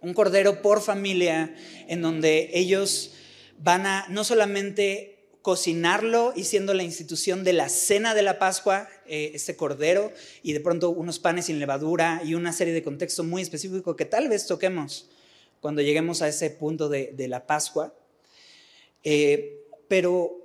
un 0.00 0.14
cordero 0.14 0.62
por 0.62 0.82
familia, 0.82 1.54
en 1.88 2.02
donde 2.02 2.50
ellos 2.52 3.14
van 3.58 3.86
a 3.86 4.06
no 4.08 4.22
solamente 4.24 5.18
cocinarlo 5.42 6.34
y 6.36 6.44
siendo 6.44 6.74
la 6.74 6.82
institución 6.82 7.42
de 7.42 7.54
la 7.54 7.68
cena 7.68 8.14
de 8.14 8.22
la 8.22 8.38
Pascua, 8.38 8.88
eh, 9.06 9.30
este 9.34 9.56
cordero, 9.56 10.12
y 10.42 10.52
de 10.52 10.60
pronto 10.60 10.90
unos 10.90 11.18
panes 11.18 11.46
sin 11.46 11.58
levadura 11.58 12.20
y 12.24 12.34
una 12.34 12.52
serie 12.52 12.74
de 12.74 12.82
contextos 12.82 13.24
muy 13.24 13.42
específicos 13.42 13.96
que 13.96 14.04
tal 14.04 14.28
vez 14.28 14.46
toquemos 14.46 15.08
cuando 15.60 15.80
lleguemos 15.82 16.22
a 16.22 16.28
ese 16.28 16.50
punto 16.50 16.88
de, 16.88 17.14
la 17.28 17.46
Pascua. 17.46 17.94
Eh, 19.02 19.57
pero 19.88 20.38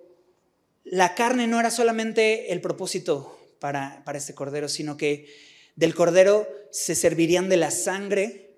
la 0.83 1.15
carne 1.15 1.47
no 1.47 1.59
era 1.59 1.71
solamente 1.71 2.51
el 2.51 2.61
propósito 2.61 3.39
para, 3.59 4.03
este 4.13 4.33
cordero, 4.33 4.67
sino 4.67 4.97
que 4.97 5.27
del 5.75 5.95
cordero 5.95 6.47
se 6.71 6.95
servirían 6.95 7.49
de 7.49 7.57
la 7.57 7.71
sangre 7.71 8.51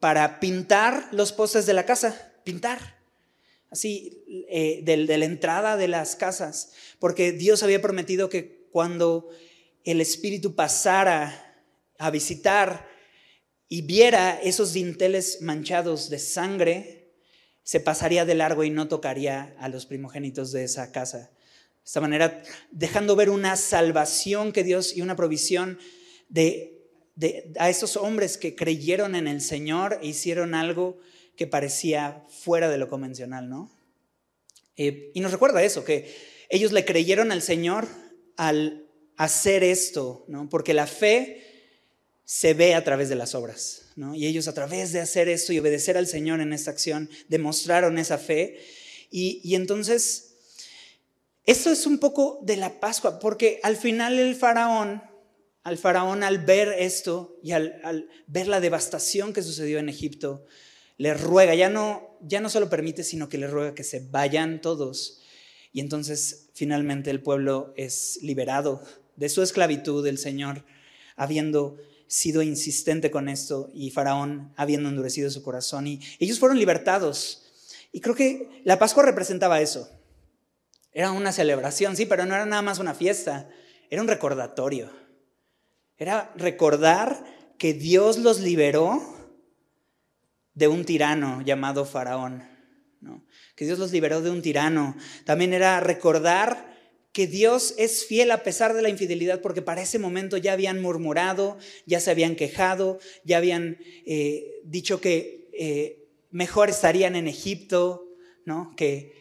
para 0.00 0.40
pintar 0.40 1.08
los 1.12 1.32
postes 1.32 1.66
de 1.66 1.74
la 1.74 1.84
casa, 1.84 2.32
pintar, 2.44 2.96
así, 3.70 4.24
eh, 4.48 4.80
de, 4.82 4.96
la 4.96 5.24
entrada 5.24 5.76
de 5.76 5.88
las 5.88 6.16
casas, 6.16 6.72
porque 6.98 7.32
Dios 7.32 7.62
había 7.62 7.82
prometido 7.82 8.28
que 8.28 8.66
cuando 8.70 9.28
el 9.84 10.00
Espíritu 10.00 10.54
pasara 10.54 11.62
a 11.98 12.10
visitar 12.10 12.88
y 13.68 13.82
viera 13.82 14.40
esos 14.42 14.72
dinteles 14.72 15.42
manchados 15.42 16.08
de 16.08 16.18
sangre, 16.18 17.05
se 17.66 17.80
pasaría 17.80 18.24
de 18.24 18.36
largo 18.36 18.62
y 18.62 18.70
no 18.70 18.86
tocaría 18.86 19.56
a 19.58 19.68
los 19.68 19.86
primogénitos 19.86 20.52
de 20.52 20.62
esa 20.62 20.92
casa. 20.92 21.18
De 21.18 21.84
esta 21.84 22.00
manera, 22.00 22.40
dejando 22.70 23.16
ver 23.16 23.28
una 23.28 23.56
salvación 23.56 24.52
que 24.52 24.62
Dios 24.62 24.96
y 24.96 25.02
una 25.02 25.16
provisión 25.16 25.76
de, 26.28 26.80
a 27.58 27.68
esos 27.68 27.96
hombres 27.96 28.38
que 28.38 28.54
creyeron 28.54 29.16
en 29.16 29.26
el 29.26 29.40
Señor 29.40 29.98
e 30.00 30.06
hicieron 30.06 30.54
algo 30.54 31.00
que 31.34 31.48
parecía 31.48 32.24
fuera 32.28 32.70
de 32.70 32.78
lo 32.78 32.88
convencional, 32.88 33.48
¿no? 33.48 33.68
Eh, 34.76 35.10
y 35.12 35.18
nos 35.18 35.32
recuerda 35.32 35.64
eso, 35.64 35.84
que 35.84 36.14
ellos 36.48 36.70
le 36.70 36.84
creyeron 36.84 37.32
al 37.32 37.42
Señor 37.42 37.88
al 38.36 38.86
hacer 39.16 39.64
esto, 39.64 40.24
¿no? 40.28 40.48
Porque 40.48 40.72
la 40.72 40.86
fe 40.86 41.42
se 42.24 42.54
ve 42.54 42.76
a 42.76 42.84
través 42.84 43.08
de 43.08 43.16
las 43.16 43.34
obras. 43.34 43.85
Y 44.14 44.26
ellos 44.26 44.46
a 44.46 44.52
través 44.52 44.92
de 44.92 45.00
hacer 45.00 45.28
esto 45.28 45.54
y 45.54 45.58
obedecer 45.58 45.96
al 45.96 46.06
Señor 46.06 46.40
en 46.40 46.52
esta 46.52 46.70
acción 46.70 47.08
demostraron 47.28 47.98
esa 47.98 48.18
fe. 48.18 48.60
Y, 49.10 49.54
entonces, 49.54 50.34
esto 51.46 51.70
es 51.70 51.86
un 51.86 51.98
poco 51.98 52.40
de 52.42 52.58
la 52.58 52.78
Pascua, 52.78 53.18
porque 53.18 53.58
al 53.62 53.76
final 53.76 54.18
el 54.18 54.34
faraón, 54.34 55.02
al 55.62 55.78
faraón 55.78 56.22
al 56.22 56.44
ver 56.44 56.74
esto 56.78 57.38
y 57.42 57.52
al, 57.52 58.10
ver 58.26 58.48
la 58.48 58.60
devastación 58.60 59.32
que 59.32 59.42
sucedió 59.42 59.78
en 59.78 59.88
Egipto, 59.88 60.44
le 60.98 61.14
ruega, 61.14 61.54
ya 61.54 61.70
no, 61.70 62.18
ya 62.20 62.40
no 62.40 62.50
solo 62.50 62.68
permite, 62.68 63.02
sino 63.02 63.30
que 63.30 63.38
le 63.38 63.46
ruega 63.46 63.74
que 63.74 63.84
se 63.84 64.00
vayan 64.00 64.60
todos. 64.60 65.22
Y 65.72 65.80
entonces 65.80 66.50
finalmente 66.52 67.10
el 67.10 67.22
pueblo 67.22 67.72
es 67.76 68.18
liberado 68.20 68.82
de 69.16 69.30
su 69.30 69.42
esclavitud 69.42 70.04
del 70.04 70.18
Señor, 70.18 70.64
habiendo 71.16 71.78
sido 72.08 72.42
insistente 72.42 73.10
con 73.10 73.28
esto 73.28 73.70
y 73.74 73.90
Faraón 73.90 74.52
habiendo 74.56 74.88
endurecido 74.88 75.30
su 75.30 75.42
corazón. 75.42 75.86
Y 75.86 76.00
ellos 76.18 76.38
fueron 76.38 76.58
libertados. 76.58 77.42
Y 77.92 78.00
creo 78.00 78.14
que 78.14 78.62
la 78.64 78.78
Pascua 78.78 79.04
representaba 79.04 79.60
eso. 79.60 79.90
Era 80.92 81.12
una 81.12 81.32
celebración, 81.32 81.96
sí, 81.96 82.06
pero 82.06 82.24
no 82.24 82.34
era 82.34 82.46
nada 82.46 82.62
más 82.62 82.78
una 82.78 82.94
fiesta, 82.94 83.50
era 83.90 84.02
un 84.02 84.08
recordatorio. 84.08 84.90
Era 85.98 86.32
recordar 86.36 87.24
que 87.58 87.74
Dios 87.74 88.18
los 88.18 88.40
liberó 88.40 89.02
de 90.54 90.68
un 90.68 90.84
tirano 90.84 91.42
llamado 91.42 91.84
Faraón. 91.84 92.44
Que 93.54 93.64
Dios 93.64 93.78
los 93.78 93.92
liberó 93.92 94.20
de 94.20 94.30
un 94.30 94.42
tirano. 94.42 94.96
También 95.24 95.52
era 95.52 95.80
recordar 95.80 96.75
que 97.16 97.26
Dios 97.26 97.74
es 97.78 98.04
fiel 98.04 98.30
a 98.30 98.42
pesar 98.42 98.74
de 98.74 98.82
la 98.82 98.90
infidelidad, 98.90 99.40
porque 99.40 99.62
para 99.62 99.80
ese 99.80 99.98
momento 99.98 100.36
ya 100.36 100.52
habían 100.52 100.82
murmurado, 100.82 101.56
ya 101.86 101.98
se 101.98 102.10
habían 102.10 102.36
quejado, 102.36 102.98
ya 103.24 103.38
habían 103.38 103.78
eh, 104.04 104.60
dicho 104.64 105.00
que 105.00 105.48
eh, 105.54 106.10
mejor 106.30 106.68
estarían 106.68 107.16
en 107.16 107.26
Egipto, 107.26 108.06
¿no? 108.44 108.74
que, 108.76 109.14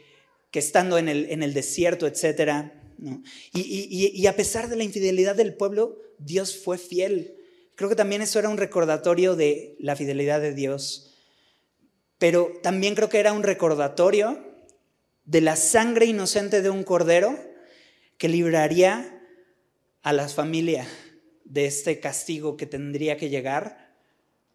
estando 0.51 0.97
en 0.97 1.07
el, 1.07 1.53
desierto, 1.53 2.05
etc. 2.05 2.73
Y 3.53 4.27
a 4.27 4.35
pesar 4.35 4.67
de 4.67 4.75
la 4.75 4.83
infidelidad 4.83 5.37
del 5.37 5.53
pueblo, 5.53 5.97
Dios 6.19 6.57
fue 6.57 6.77
fiel. 6.77 7.37
Creo 7.75 7.89
que 7.89 7.95
también 7.95 8.21
eso 8.21 8.39
era 8.39 8.49
un 8.49 8.57
recordatorio 8.57 9.37
de 9.37 9.77
la 9.79 9.95
fidelidad 9.95 10.41
de 10.41 10.53
Dios. 10.53 11.13
pero 12.17 12.51
también 12.61 12.93
creo 12.93 13.07
que 13.07 13.19
era 13.19 13.31
un 13.31 13.43
recordatorio 13.43 14.43
de 15.23 15.39
la 15.39 15.55
sangre 15.55 16.07
inocente 16.07 16.61
de 16.61 16.69
un 16.69 16.83
cordero 16.83 17.54
que 18.17 18.29
libraría 18.29 19.21
a 20.01 20.13
la 20.13 20.27
familia 20.27 20.87
de 21.43 21.65
este 21.65 21.99
castigo 21.99 22.57
que 22.57 22.65
tendría 22.65 23.17
que 23.17 23.29
llegar, 23.29 23.93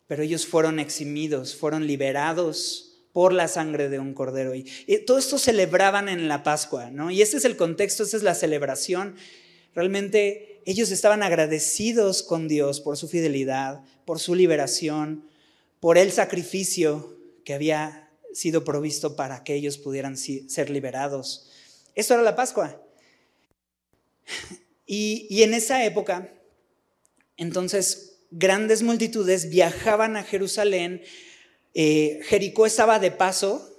pero 0.06 0.22
ellos 0.22 0.46
fueron 0.46 0.80
eximidos, 0.80 1.56
fueron 1.56 1.86
liberados 1.86 2.90
por 3.12 3.32
la 3.32 3.48
sangre 3.48 3.88
de 3.88 3.98
un 3.98 4.14
cordero. 4.14 4.54
Y, 4.54 4.64
todo 5.06 5.18
esto 5.18 5.38
celebraban 5.38 6.08
en 6.08 6.28
la 6.28 6.42
Pascua, 6.42 6.90
¿no? 6.90 7.10
Y 7.10 7.22
este 7.22 7.36
es 7.36 7.44
el 7.44 7.56
contexto, 7.56 8.02
esta 8.02 8.16
es 8.16 8.22
la 8.22 8.34
celebración. 8.34 9.16
Realmente 9.74 10.60
ellos 10.66 10.90
estaban 10.90 11.22
agradecidos 11.22 12.22
con 12.22 12.48
Dios 12.48 12.80
por 12.80 12.96
su 12.96 13.08
fidelidad, 13.08 13.82
por 14.04 14.20
su 14.20 14.34
liberación, 14.34 15.24
por 15.80 15.98
el 15.98 16.12
sacrificio 16.12 17.16
que 17.44 17.54
había 17.54 18.10
sido 18.32 18.64
provisto 18.64 19.16
para 19.16 19.42
que 19.42 19.54
ellos 19.54 19.78
pudieran 19.78 20.16
ser 20.16 20.70
liberados. 20.70 21.48
Esto 21.94 22.14
era 22.14 22.22
la 22.22 22.36
Pascua. 22.36 22.80
Y, 24.86 25.42
en 25.44 25.54
esa 25.54 25.84
época, 25.84 26.34
entonces, 27.36 28.22
grandes 28.32 28.82
multitudes 28.82 29.48
viajaban 29.48 30.16
a 30.16 30.24
Jerusalén, 30.24 31.02
eh, 31.74 32.20
Jericó 32.24 32.66
estaba 32.66 32.98
de 32.98 33.12
paso, 33.12 33.70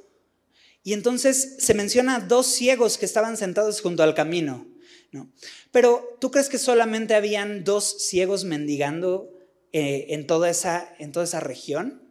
y 0.84 0.94
entonces 0.94 1.58
se 1.60 1.74
menciona 1.74 2.20
dos 2.20 2.48
ciegos 2.48 2.98
que 2.98 3.06
estaban 3.06 3.38
sentados 3.38 3.82
junto 3.82 4.04
al 4.04 4.16
camino. 4.16 4.68
¿no? 5.12 5.32
Pero 5.72 6.18
¿tú 6.20 6.32
crees 6.32 6.50
que 6.50 6.58
solamente 6.58 7.14
habían 7.14 7.64
dos 7.64 8.08
ciegos 8.08 8.46
mendigando 8.46 9.30
eh, 9.74 10.08
en, 10.10 10.26
toda 10.26 10.50
esa, 10.50 10.96
en 10.98 11.12
toda 11.12 11.26
esa 11.26 11.40
región? 11.40 12.02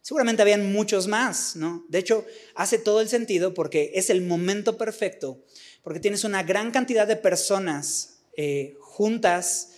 Seguramente 0.00 0.42
habían 0.42 0.72
muchos 0.72 1.06
más, 1.06 1.56
¿no? 1.56 1.86
De 1.88 1.98
hecho, 1.98 2.26
hace 2.54 2.78
todo 2.78 3.00
el 3.00 3.08
sentido 3.08 3.54
porque 3.54 3.92
es 3.94 4.10
el 4.10 4.20
momento 4.20 4.76
perfecto, 4.76 5.42
porque 5.84 6.00
tienes 6.00 6.24
una 6.24 6.42
gran 6.42 6.72
cantidad 6.72 7.06
de 7.06 7.14
personas 7.14 8.24
eh, 8.36 8.76
juntas 8.80 9.74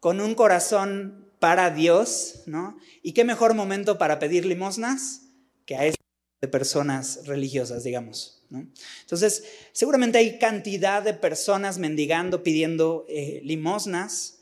con 0.00 0.20
un 0.20 0.34
corazón 0.34 1.28
para 1.38 1.70
Dios, 1.70 2.44
¿no? 2.46 2.78
Y 3.02 3.12
qué 3.12 3.24
mejor 3.24 3.52
momento 3.52 3.98
para 3.98 4.18
pedir 4.18 4.46
limosnas 4.46 5.22
que 5.66 5.76
a 5.76 5.84
este 5.84 6.02
de 6.42 6.48
personas 6.48 7.24
religiosas, 7.26 7.84
digamos. 7.84 8.42
¿no? 8.50 8.66
Entonces, 9.02 9.44
seguramente 9.72 10.18
hay 10.18 10.38
cantidad 10.38 11.02
de 11.02 11.14
personas 11.14 11.78
mendigando, 11.78 12.42
pidiendo 12.42 13.06
eh, 13.08 13.40
limosnas, 13.44 14.40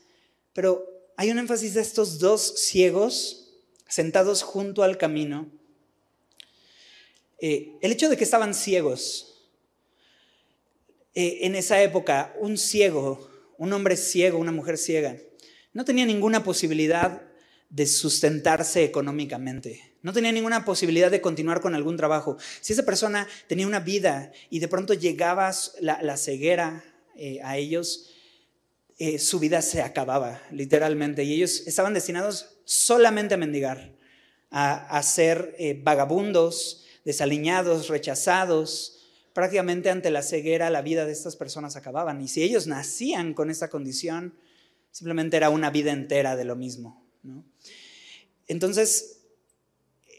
pero 0.51 0.83
hay 1.15 1.29
un 1.29 1.37
énfasis 1.37 1.75
de 1.75 1.81
estos 1.81 2.17
dos 2.17 2.55
ciegos 2.57 3.53
sentados 3.87 4.41
junto 4.41 4.81
al 4.81 4.97
camino. 4.97 5.47
Eh, 7.39 7.77
el 7.81 7.91
hecho 7.91 8.09
de 8.09 8.17
que 8.17 8.23
estaban 8.23 8.55
ciegos, 8.55 9.30
en 11.13 11.55
esa 11.55 11.81
época, 11.81 12.33
un 12.39 12.57
ciego 12.57 13.31
un 13.61 13.71
hombre 13.73 13.95
ciego, 13.95 14.39
una 14.39 14.51
mujer 14.51 14.75
ciega, 14.75 15.17
no 15.71 15.85
tenía 15.85 16.03
ninguna 16.03 16.43
posibilidad 16.43 17.21
de 17.69 17.85
sustentarse 17.85 18.83
económicamente. 18.83 19.93
No 20.01 20.13
tenía 20.13 20.31
ninguna 20.31 20.65
posibilidad 20.65 21.11
de 21.11 21.21
continuar 21.21 21.61
con 21.61 21.75
algún 21.75 21.95
trabajo. 21.95 22.37
Si 22.59 22.73
esa 22.73 22.81
persona 22.85 23.27
tenía 23.45 23.67
una 23.67 23.79
vida 23.79 24.31
y 24.49 24.57
de 24.57 24.67
pronto 24.67 24.95
llegaba 24.95 25.53
la, 25.79 26.17
ceguera 26.17 26.83
eh, 27.15 27.39
a 27.43 27.55
ellos, 27.57 28.09
eh, 28.97 29.19
su 29.19 29.37
vida 29.37 29.61
se 29.61 29.83
acababa, 29.83 30.41
literalmente. 30.49 31.23
Y 31.23 31.35
ellos 31.35 31.61
estaban 31.67 31.93
destinados 31.93 32.57
solamente 32.65 33.35
a 33.35 33.37
mendigar, 33.37 33.93
a, 34.49 35.03
ser 35.03 35.55
eh, 35.59 35.79
vagabundos, 35.79 36.83
desaliñados, 37.05 37.89
rechazados, 37.89 39.00
prácticamente 39.33 39.89
ante 39.89 40.11
la 40.11 40.23
ceguera 40.23 40.69
la 40.69 40.81
vida 40.81 41.05
de 41.05 41.11
estas 41.11 41.35
personas 41.35 41.75
acababan. 41.75 42.21
Y 42.21 42.27
si 42.27 42.43
ellos 42.43 42.67
nacían 42.67 43.33
con 43.33 43.49
esa 43.49 43.69
condición, 43.69 44.35
simplemente 44.91 45.37
era 45.37 45.49
una 45.49 45.69
vida 45.69 45.91
entera 45.91 46.35
de 46.35 46.45
lo 46.45 46.55
mismo. 46.55 47.05
Entonces, 48.47 49.21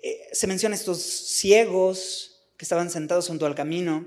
eh, 0.02 0.28
se 0.32 0.46
menciona 0.46 0.74
estos 0.74 1.00
ciegos 1.00 2.42
que 2.56 2.64
estaban 2.64 2.90
sentados 2.90 3.28
junto 3.28 3.46
al 3.46 3.54
camino 3.54 4.06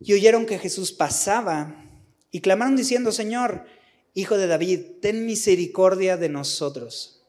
y 0.00 0.12
oyeron 0.12 0.46
que 0.46 0.58
Jesús 0.58 0.92
pasaba 0.92 1.84
y 2.30 2.40
clamaron 2.40 2.76
diciendo, 2.76 3.12
Señor, 3.12 3.66
Hijo 4.14 4.38
de 4.38 4.46
David, 4.46 4.80
ten 5.02 5.26
misericordia 5.26 6.16
de 6.16 6.30
nosotros. 6.30 7.22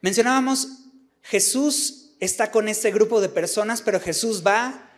Mencionábamos, 0.00 0.80
Jesús 1.22 2.16
está 2.18 2.50
con 2.50 2.66
este 2.66 2.90
grupo 2.90 3.20
de 3.20 3.28
personas, 3.28 3.80
pero 3.80 4.00
Jesús 4.00 4.42
va 4.44 4.90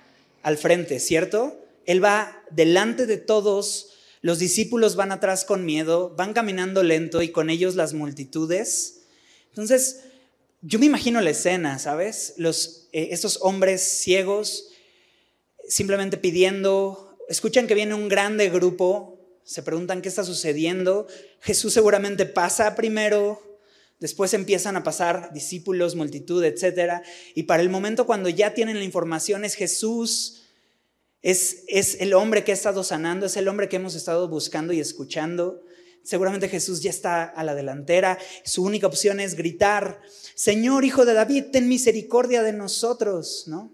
al 0.46 0.58
frente, 0.58 1.00
¿cierto? 1.00 1.60
Él 1.86 2.04
va 2.04 2.40
delante 2.52 3.06
de 3.06 3.16
todos, 3.16 3.94
los 4.20 4.38
discípulos 4.38 4.94
van 4.94 5.10
atrás 5.10 5.44
con 5.44 5.64
miedo, 5.64 6.14
van 6.16 6.34
caminando 6.34 6.84
lento 6.84 7.20
y 7.20 7.30
con 7.30 7.50
ellos 7.50 7.74
las 7.74 7.94
multitudes. 7.94 9.00
Entonces, 9.48 10.02
yo 10.62 10.78
me 10.78 10.86
imagino 10.86 11.20
la 11.20 11.30
escena, 11.30 11.80
¿sabes? 11.80 12.34
Los, 12.36 12.86
eh, 12.92 13.08
estos 13.10 13.40
hombres 13.42 13.82
ciegos 13.82 14.68
simplemente 15.68 16.16
pidiendo, 16.16 17.18
escuchan 17.28 17.66
que 17.66 17.74
viene 17.74 17.94
un 17.94 18.08
grande 18.08 18.48
grupo, 18.48 19.18
se 19.42 19.64
preguntan 19.64 20.00
qué 20.00 20.08
está 20.08 20.22
sucediendo, 20.22 21.08
Jesús 21.40 21.72
seguramente 21.72 22.24
pasa 22.24 22.76
primero, 22.76 23.42
Después 23.98 24.34
empiezan 24.34 24.76
a 24.76 24.82
pasar 24.82 25.32
discípulos, 25.32 25.96
multitud, 25.96 26.44
etc. 26.44 27.02
Y 27.34 27.44
para 27.44 27.62
el 27.62 27.70
momento 27.70 28.06
cuando 28.06 28.28
ya 28.28 28.52
tienen 28.52 28.78
la 28.78 28.84
información 28.84 29.44
es 29.44 29.54
Jesús, 29.54 30.42
es, 31.22 31.64
es 31.68 31.96
el 32.00 32.12
hombre 32.12 32.44
que 32.44 32.52
ha 32.52 32.54
estado 32.54 32.84
sanando, 32.84 33.26
es 33.26 33.36
el 33.36 33.48
hombre 33.48 33.68
que 33.68 33.76
hemos 33.76 33.94
estado 33.94 34.28
buscando 34.28 34.72
y 34.72 34.80
escuchando. 34.80 35.62
Seguramente 36.02 36.48
Jesús 36.48 36.82
ya 36.82 36.90
está 36.90 37.24
a 37.24 37.42
la 37.42 37.54
delantera. 37.54 38.18
Su 38.44 38.62
única 38.62 38.86
opción 38.86 39.18
es 39.18 39.34
gritar, 39.34 40.00
Señor 40.34 40.84
Hijo 40.84 41.04
de 41.04 41.14
David, 41.14 41.46
ten 41.50 41.66
misericordia 41.66 42.42
de 42.42 42.52
nosotros, 42.52 43.44
¿no? 43.46 43.72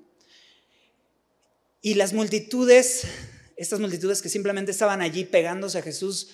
Y 1.82 1.94
las 1.94 2.12
multitudes, 2.12 3.02
estas 3.56 3.80
multitudes 3.80 4.22
que 4.22 4.28
simplemente 4.28 4.70
estaban 4.70 5.02
allí 5.02 5.24
pegándose 5.24 5.78
a 5.78 5.82
Jesús, 5.82 6.30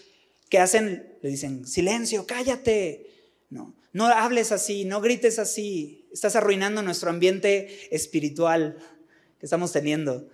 ¿qué 0.51 0.59
hacen? 0.59 1.16
Le 1.22 1.31
dicen, 1.31 1.66
silencio, 1.66 2.27
cállate. 2.27 3.07
No, 3.48 3.74
no 3.92 4.07
hables 4.07 4.53
así, 4.53 4.85
no 4.85 5.01
grites 5.01 5.38
así. 5.38 6.07
Estás 6.12 6.37
arruinando 6.37 6.83
nuestro 6.83 7.11
ambiente 7.11 7.94
espiritual 7.94 8.79
que 9.38 9.46
estamos 9.46 9.72
teniendo. 9.72 10.29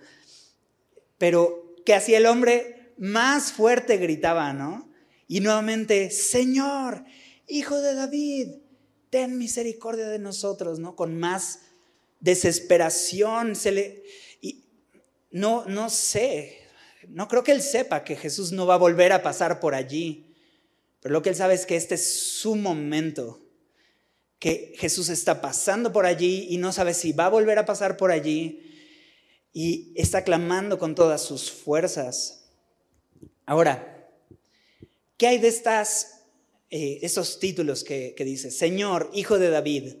Pero 1.17 1.75
que 1.85 1.93
hacía 1.93 2.17
el 2.17 2.25
hombre 2.25 2.93
más 2.97 3.53
fuerte 3.53 3.97
gritaba, 3.97 4.53
¿no? 4.53 4.89
Y 5.27 5.39
nuevamente, 5.39 6.11
Señor, 6.11 7.05
Hijo 7.47 7.79
de 7.79 7.93
David, 7.93 8.47
ten 9.09 9.37
misericordia 9.37 10.07
de 10.07 10.19
nosotros, 10.19 10.79
¿no? 10.79 10.95
Con 10.95 11.17
más 11.17 11.59
desesperación. 12.19 13.55
Se 13.55 13.71
le, 13.71 14.03
y 14.41 14.65
no, 15.31 15.65
no 15.65 15.89
sé, 15.89 16.57
no 17.07 17.27
creo 17.27 17.43
que 17.43 17.51
él 17.51 17.61
sepa 17.61 18.03
que 18.03 18.15
Jesús 18.15 18.51
no 18.51 18.65
va 18.65 18.75
a 18.75 18.79
volver 18.79 19.13
a 19.13 19.23
pasar 19.23 19.59
por 19.59 19.75
allí. 19.75 20.33
Pero 21.01 21.13
lo 21.13 21.21
que 21.21 21.29
él 21.29 21.35
sabe 21.35 21.53
es 21.53 21.67
que 21.67 21.75
este 21.75 21.95
es 21.95 22.19
su 22.19 22.55
momento 22.55 23.44
que 24.45 24.75
Jesús 24.77 25.09
está 25.09 25.41
pasando 25.41 25.91
por 25.91 26.05
allí 26.05 26.45
y 26.51 26.57
no 26.57 26.71
sabe 26.71 26.93
si 26.93 27.13
va 27.13 27.25
a 27.25 27.29
volver 27.29 27.57
a 27.57 27.65
pasar 27.65 27.97
por 27.97 28.11
allí 28.11 28.61
y 29.51 29.91
está 29.95 30.23
clamando 30.23 30.77
con 30.77 30.93
todas 30.93 31.23
sus 31.23 31.49
fuerzas. 31.49 32.45
Ahora, 33.47 34.07
¿qué 35.17 35.25
hay 35.25 35.39
de 35.39 35.47
estas, 35.47 36.25
eh, 36.69 36.99
estos 37.01 37.39
títulos 37.39 37.83
que, 37.83 38.13
que 38.15 38.23
dice 38.23 38.51
Señor, 38.51 39.09
Hijo 39.15 39.39
de 39.39 39.49
David? 39.49 39.95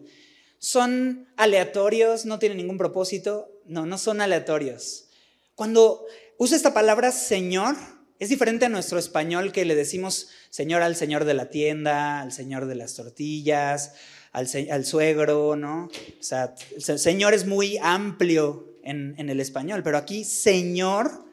¿Son 0.59 1.27
aleatorios? 1.37 2.27
¿No 2.27 2.37
tienen 2.37 2.59
ningún 2.59 2.77
propósito? 2.77 3.49
No, 3.65 3.87
no 3.87 3.97
son 3.97 4.21
aleatorios. 4.21 5.09
Cuando 5.55 6.05
usa 6.37 6.55
esta 6.55 6.71
palabra 6.71 7.11
Señor, 7.11 7.75
es 8.19 8.29
diferente 8.29 8.65
a 8.65 8.69
nuestro 8.69 8.99
español 8.99 9.51
que 9.51 9.65
le 9.65 9.73
decimos 9.73 10.27
Señor 10.51 10.83
al 10.83 10.95
Señor 10.95 11.25
de 11.25 11.33
la 11.33 11.49
tienda, 11.49 12.21
al 12.21 12.31
Señor 12.31 12.67
de 12.67 12.75
las 12.75 12.93
tortillas, 12.93 13.93
al, 14.35 14.85
suegro, 14.85 15.55
¿no? 15.55 15.85
O 15.85 16.23
sea, 16.23 16.55
el 16.75 16.99
Señor 16.99 17.33
es 17.33 17.45
muy 17.45 17.77
amplio 17.81 18.75
en, 18.83 19.15
el 19.17 19.39
español, 19.39 19.81
pero 19.81 19.97
aquí 19.97 20.25
Señor 20.25 21.25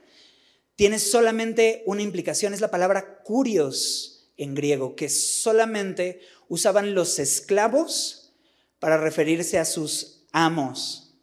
tiene 0.77 1.01
solamente 1.01 1.83
una 1.85 2.03
implicación, 2.03 2.55
es 2.55 2.61
la 2.61 2.71
palabra 2.71 3.23
curios 3.25 4.31
en 4.37 4.55
griego, 4.55 4.95
que 4.95 5.09
solamente 5.09 6.21
usaban 6.49 6.95
los 6.95 7.19
esclavos 7.19 8.35
para 8.79 8.97
referirse 8.99 9.59
a 9.59 9.65
sus 9.65 10.25
amos. 10.31 11.17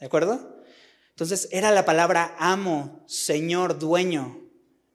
¿De 0.00 0.06
acuerdo? 0.06 0.62
Entonces 1.10 1.48
era 1.52 1.70
la 1.70 1.84
palabra 1.84 2.34
amo, 2.38 3.04
señor, 3.06 3.78
dueño. 3.78 4.40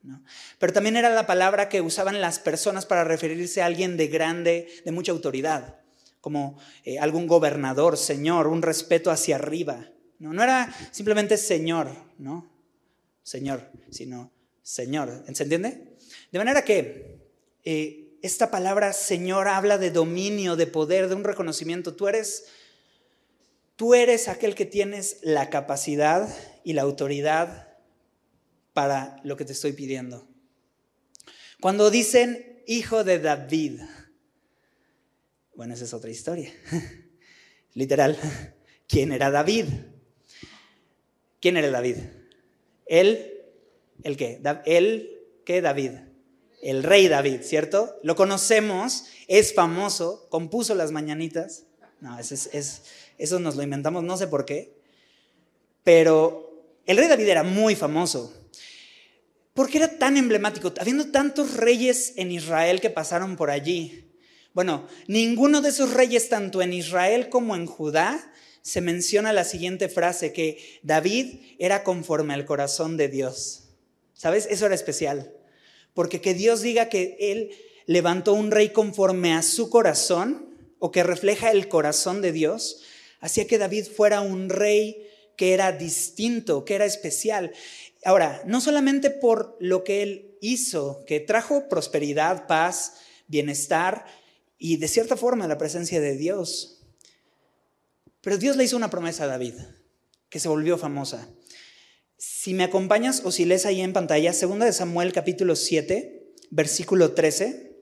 ¿no? 0.02 0.22
Pero 0.58 0.72
también 0.74 0.96
era 0.96 1.08
la 1.10 1.26
palabra 1.26 1.70
que 1.70 1.80
usaban 1.80 2.20
las 2.20 2.38
personas 2.38 2.84
para 2.84 3.04
referirse 3.04 3.62
a 3.62 3.66
alguien 3.66 3.96
de 3.96 4.08
grande, 4.08 4.68
de 4.84 4.92
mucha 4.92 5.12
autoridad 5.12 5.85
como 6.26 6.58
eh, 6.84 6.98
algún 6.98 7.28
gobernador, 7.28 7.96
señor, 7.96 8.48
un 8.48 8.60
respeto 8.60 9.12
hacia 9.12 9.36
arriba. 9.36 9.92
No, 10.18 10.42
era 10.42 10.74
simplemente 10.90 11.36
señor, 11.36 11.92
¿no? 12.18 12.50
Señor, 13.22 13.70
sino 13.92 14.32
señor. 14.60 15.22
¿Se 15.32 15.44
entiende? 15.44 15.96
De 16.32 16.38
manera 16.40 16.62
que 16.62 17.20
eh, 17.62 18.18
esta 18.22 18.50
palabra 18.50 18.92
señor 18.92 19.46
habla 19.46 19.78
de 19.78 19.92
dominio, 19.92 20.56
de 20.56 20.66
poder, 20.66 21.08
de 21.08 21.14
un 21.14 21.22
reconocimiento. 21.22 21.94
Tú 21.94 22.08
eres, 22.08 22.46
tú 23.76 23.94
eres 23.94 24.26
aquel 24.26 24.56
que 24.56 24.66
tienes 24.66 25.18
la 25.22 25.48
capacidad 25.48 26.28
y 26.64 26.72
la 26.72 26.82
autoridad 26.82 27.68
para 28.72 29.20
lo 29.22 29.36
que 29.36 29.44
te 29.44 29.52
estoy 29.52 29.74
pidiendo. 29.74 30.26
Cuando 31.60 31.88
dicen 31.88 32.64
hijo 32.66 33.04
de 33.04 33.20
David, 33.20 33.80
bueno, 35.56 35.74
esa 35.74 35.84
es 35.84 35.94
otra 35.94 36.10
historia. 36.10 36.52
Literal, 37.74 38.16
¿quién 38.88 39.12
era 39.12 39.30
David? 39.30 39.66
¿Quién 41.40 41.56
era 41.56 41.70
David? 41.70 41.96
Él, 42.86 43.42
¿el 44.02 44.16
qué? 44.16 44.40
Él, 44.66 45.22
¿qué 45.44 45.60
David? 45.60 45.92
El 46.62 46.82
rey 46.82 47.08
David, 47.08 47.42
¿cierto? 47.42 47.98
Lo 48.02 48.16
conocemos, 48.16 49.04
es 49.28 49.54
famoso, 49.54 50.26
compuso 50.30 50.74
las 50.74 50.92
mañanitas. 50.92 51.64
No, 52.00 52.18
eso, 52.18 52.34
es, 52.34 52.82
eso 53.18 53.38
nos 53.38 53.56
lo 53.56 53.62
inventamos, 53.62 54.02
no 54.02 54.16
sé 54.16 54.26
por 54.26 54.44
qué. 54.44 54.76
Pero 55.84 56.64
el 56.86 56.96
rey 56.96 57.08
David 57.08 57.28
era 57.28 57.42
muy 57.42 57.76
famoso. 57.76 58.32
¿Por 59.54 59.70
qué 59.70 59.78
era 59.78 59.98
tan 59.98 60.16
emblemático? 60.16 60.72
Habiendo 60.78 61.10
tantos 61.10 61.54
reyes 61.54 62.14
en 62.16 62.30
Israel 62.30 62.80
que 62.80 62.90
pasaron 62.90 63.36
por 63.36 63.50
allí. 63.50 64.05
Bueno, 64.56 64.86
ninguno 65.06 65.60
de 65.60 65.68
esos 65.68 65.92
reyes, 65.92 66.30
tanto 66.30 66.62
en 66.62 66.72
Israel 66.72 67.28
como 67.28 67.56
en 67.56 67.66
Judá, 67.66 68.32
se 68.62 68.80
menciona 68.80 69.34
la 69.34 69.44
siguiente 69.44 69.90
frase, 69.90 70.32
que 70.32 70.80
David 70.82 71.40
era 71.58 71.84
conforme 71.84 72.32
al 72.32 72.46
corazón 72.46 72.96
de 72.96 73.08
Dios. 73.08 73.64
¿Sabes? 74.14 74.48
Eso 74.50 74.64
era 74.64 74.74
especial. 74.74 75.30
Porque 75.92 76.22
que 76.22 76.32
Dios 76.32 76.62
diga 76.62 76.88
que 76.88 77.18
Él 77.20 77.50
levantó 77.84 78.32
un 78.32 78.50
rey 78.50 78.70
conforme 78.70 79.34
a 79.34 79.42
su 79.42 79.68
corazón, 79.68 80.56
o 80.78 80.90
que 80.90 81.02
refleja 81.02 81.50
el 81.50 81.68
corazón 81.68 82.22
de 82.22 82.32
Dios, 82.32 82.80
hacía 83.20 83.46
que 83.46 83.58
David 83.58 83.84
fuera 83.94 84.22
un 84.22 84.48
rey 84.48 85.06
que 85.36 85.52
era 85.52 85.70
distinto, 85.72 86.64
que 86.64 86.76
era 86.76 86.86
especial. 86.86 87.52
Ahora, 88.06 88.40
no 88.46 88.62
solamente 88.62 89.10
por 89.10 89.58
lo 89.60 89.84
que 89.84 90.02
él 90.02 90.38
hizo, 90.40 91.04
que 91.06 91.20
trajo 91.20 91.68
prosperidad, 91.68 92.46
paz, 92.46 92.94
bienestar 93.28 94.06
y 94.58 94.76
de 94.76 94.88
cierta 94.88 95.16
forma 95.16 95.46
la 95.46 95.58
presencia 95.58 96.00
de 96.00 96.16
Dios, 96.16 96.82
pero 98.20 98.38
Dios 98.38 98.56
le 98.56 98.64
hizo 98.64 98.76
una 98.76 98.90
promesa 98.90 99.24
a 99.24 99.28
David, 99.28 99.54
que 100.28 100.40
se 100.40 100.48
volvió 100.48 100.78
famosa. 100.78 101.28
Si 102.16 102.54
me 102.54 102.64
acompañas 102.64 103.22
o 103.24 103.30
si 103.30 103.44
lees 103.44 103.66
ahí 103.66 103.80
en 103.80 103.92
pantalla, 103.92 104.32
segunda 104.32 104.66
de 104.66 104.72
Samuel 104.72 105.12
capítulo 105.12 105.54
7, 105.54 106.34
versículo 106.50 107.12
13, 107.12 107.76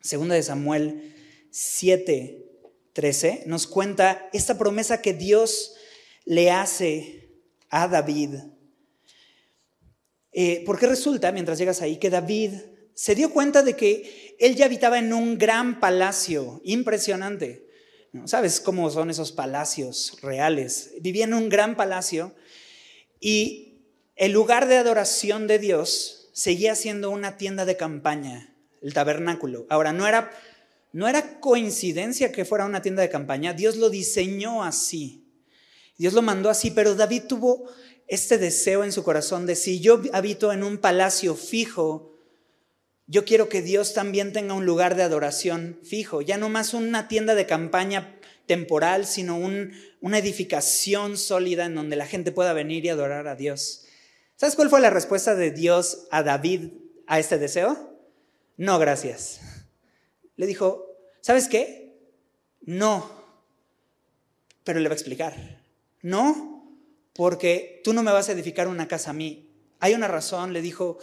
segunda 0.00 0.34
de 0.34 0.42
Samuel 0.42 1.14
7, 1.50 2.46
13, 2.92 3.42
nos 3.46 3.66
cuenta 3.66 4.30
esta 4.32 4.56
promesa 4.56 5.02
que 5.02 5.12
Dios 5.12 5.74
le 6.24 6.50
hace 6.50 7.30
a 7.68 7.88
David. 7.88 8.36
Eh, 10.32 10.62
porque 10.64 10.86
resulta, 10.86 11.32
mientras 11.32 11.58
llegas 11.58 11.82
ahí, 11.82 11.96
que 11.96 12.10
David 12.10 12.52
se 12.94 13.14
dio 13.14 13.30
cuenta 13.30 13.62
de 13.62 13.74
que 13.74 14.25
él 14.38 14.56
ya 14.56 14.66
habitaba 14.66 14.98
en 14.98 15.12
un 15.12 15.38
gran 15.38 15.80
palacio, 15.80 16.60
impresionante. 16.64 17.66
¿Sabes 18.24 18.60
cómo 18.60 18.90
son 18.90 19.10
esos 19.10 19.32
palacios 19.32 20.18
reales? 20.22 20.92
Vivía 21.00 21.24
en 21.24 21.34
un 21.34 21.48
gran 21.48 21.76
palacio 21.76 22.34
y 23.20 23.82
el 24.16 24.32
lugar 24.32 24.68
de 24.68 24.76
adoración 24.76 25.46
de 25.46 25.58
Dios 25.58 26.30
seguía 26.32 26.74
siendo 26.74 27.10
una 27.10 27.36
tienda 27.36 27.64
de 27.64 27.76
campaña, 27.76 28.54
el 28.80 28.94
tabernáculo. 28.94 29.66
Ahora, 29.68 29.92
no 29.92 30.06
era, 30.06 30.30
no 30.92 31.08
era 31.08 31.40
coincidencia 31.40 32.32
que 32.32 32.44
fuera 32.44 32.64
una 32.64 32.82
tienda 32.82 33.02
de 33.02 33.10
campaña, 33.10 33.52
Dios 33.52 33.76
lo 33.76 33.90
diseñó 33.90 34.62
así. 34.62 35.24
Dios 35.98 36.14
lo 36.14 36.22
mandó 36.22 36.50
así, 36.50 36.70
pero 36.70 36.94
David 36.94 37.24
tuvo 37.28 37.70
este 38.06 38.38
deseo 38.38 38.84
en 38.84 38.92
su 38.92 39.02
corazón 39.02 39.46
de 39.46 39.56
si 39.56 39.80
yo 39.80 40.00
habito 40.12 40.52
en 40.52 40.62
un 40.62 40.78
palacio 40.78 41.34
fijo, 41.34 42.15
yo 43.06 43.24
quiero 43.24 43.48
que 43.48 43.62
Dios 43.62 43.94
también 43.94 44.32
tenga 44.32 44.54
un 44.54 44.66
lugar 44.66 44.96
de 44.96 45.02
adoración 45.02 45.78
fijo, 45.82 46.22
ya 46.22 46.36
no 46.38 46.48
más 46.48 46.74
una 46.74 47.08
tienda 47.08 47.34
de 47.34 47.46
campaña 47.46 48.18
temporal, 48.46 49.06
sino 49.06 49.36
una 49.36 50.18
edificación 50.18 51.16
sólida 51.16 51.66
en 51.66 51.74
donde 51.74 51.96
la 51.96 52.06
gente 52.06 52.32
pueda 52.32 52.52
venir 52.52 52.84
y 52.84 52.88
adorar 52.88 53.28
a 53.28 53.36
Dios. 53.36 53.84
¿Sabes 54.36 54.54
cuál 54.54 54.70
fue 54.70 54.80
la 54.80 54.90
respuesta 54.90 55.34
de 55.34 55.50
Dios 55.50 56.06
a 56.10 56.22
David 56.22 56.72
a 57.06 57.18
este 57.18 57.38
deseo? 57.38 57.98
No, 58.56 58.78
gracias. 58.78 59.40
Le 60.36 60.46
dijo, 60.46 60.86
¿sabes 61.20 61.48
qué? 61.48 61.96
No, 62.62 63.10
pero 64.64 64.80
le 64.80 64.88
va 64.88 64.92
a 64.92 64.96
explicar. 64.96 65.62
No, 66.02 66.76
porque 67.14 67.80
tú 67.84 67.92
no 67.92 68.02
me 68.02 68.12
vas 68.12 68.28
a 68.28 68.32
edificar 68.32 68.68
una 68.68 68.88
casa 68.88 69.10
a 69.10 69.14
mí. 69.14 69.48
Hay 69.80 69.94
una 69.94 70.08
razón, 70.08 70.52
le 70.52 70.60
dijo, 70.60 70.98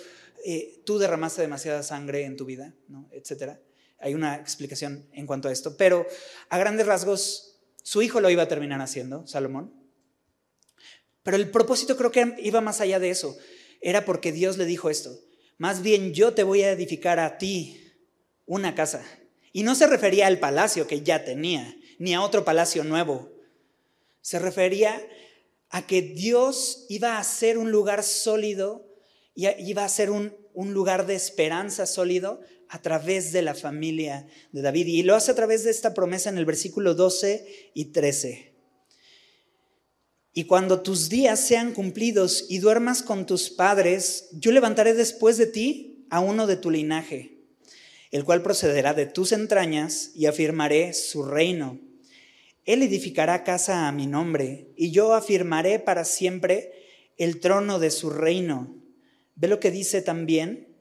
eh, 0.46 0.82
tú 0.86 1.00
derramaste 1.00 1.42
demasiada 1.42 1.84
sangre 1.84 2.26
en 2.26 2.38
tu 2.38 2.46
vida, 2.46 2.74
etcétera. 3.12 3.60
Hay 4.00 4.14
una 4.14 4.36
explicación 4.36 5.08
en 5.14 5.26
cuanto 5.26 5.48
a 5.48 5.52
esto, 5.52 5.78
pero 5.78 6.06
a 6.50 6.58
grandes 6.58 6.86
rasgos, 6.86 7.60
su 7.82 8.02
hijo 8.02 8.20
lo 8.20 8.30
iba 8.30 8.44
a 8.44 8.48
terminar 8.48 8.82
haciendo, 8.82 9.26
Salomón. 9.26 9.74
Pero 11.24 11.38
el 11.38 11.50
propósito 11.50 11.96
creo 11.96 12.12
que 12.12 12.36
iba 12.40 12.60
más 12.62 12.82
allá 12.82 13.00
de 13.00 13.10
eso. 13.10 13.38
Era 13.80 14.06
porque 14.06 14.32
Dios 14.32 14.58
le 14.58 14.66
dijo 14.66 14.90
esto. 14.90 15.18
Más 15.58 15.82
bien 15.82 16.14
yo 16.14 16.34
te 16.34 16.44
voy 16.44 16.64
a 16.64 16.72
edificar 16.72 17.20
a 17.20 17.38
ti 17.38 17.94
una 18.46 18.76
casa. 18.76 19.04
Y 19.54 19.64
no 19.64 19.76
se 19.76 19.88
refería 19.88 20.28
al 20.28 20.40
palacio 20.40 20.88
que 20.88 21.02
ya 21.02 21.24
tenía, 21.24 21.76
ni 22.00 22.14
a 22.14 22.22
otro 22.22 22.44
palacio 22.44 22.84
nuevo. 22.84 23.32
Se 24.22 24.40
refería 24.40 25.02
a 25.70 25.88
que 25.88 26.02
Dios 26.02 26.86
iba 26.90 27.18
a 27.18 27.24
ser 27.24 27.58
un 27.58 27.72
lugar 27.72 28.04
sólido, 28.04 28.93
y 29.36 29.48
iba 29.60 29.84
a 29.84 29.90
ser 29.90 30.12
un, 30.12 30.36
un 30.54 30.74
lugar 30.74 31.06
de 31.06 31.16
esperanza 31.16 31.86
sólido 31.86 32.42
a 32.70 32.82
través 32.82 33.32
de 33.32 33.42
la 33.42 33.56
familia 33.56 34.28
de 34.52 34.62
David. 34.62 34.88
Y 34.88 35.04
lo 35.04 35.16
hace 35.16 35.32
a 35.32 35.36
través 35.36 35.64
de 35.64 35.72
esta 35.72 35.94
promesa 35.94 36.30
en 36.30 36.38
el 36.38 36.46
versículo 36.46 36.96
12 36.96 37.72
y 37.74 37.86
13. 37.86 38.54
Y 40.34 40.46
cuando 40.46 40.82
tus 40.82 41.10
días 41.10 41.40
sean 41.40 41.74
cumplidos 41.74 42.46
y 42.50 42.58
duermas 42.60 43.04
con 43.04 43.26
tus 43.26 43.50
padres, 43.50 44.30
yo 44.32 44.52
levantaré 44.52 44.94
después 44.94 45.38
de 45.38 45.46
ti 45.46 46.08
a 46.10 46.20
uno 46.20 46.48
de 46.48 46.58
tu 46.58 46.72
linaje, 46.72 47.38
el 48.12 48.24
cual 48.24 48.42
procederá 48.42 48.94
de 48.94 49.06
tus 49.06 49.32
entrañas 49.32 50.12
y 50.16 50.26
afirmaré 50.26 50.94
su 50.94 51.24
reino 51.24 51.80
él 52.66 52.82
edificará 52.82 53.44
casa 53.44 53.88
a 53.88 53.92
mi 53.92 54.08
nombre 54.08 54.72
y 54.78 54.92
yo 54.92 55.14
afirmaré 55.14 55.80
para 55.80 56.06
siempre 56.06 56.72
el 57.18 57.40
trono 57.40 57.78
de 57.80 57.92
su 57.92 58.10
reino. 58.10 58.83
Ve 59.36 59.48
lo 59.48 59.60
que 59.60 59.72
dice 59.72 60.02
también 60.02 60.76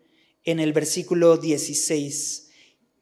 en 0.45 0.61
el 0.61 0.73
versículo 0.73 1.37
16. 1.37 2.51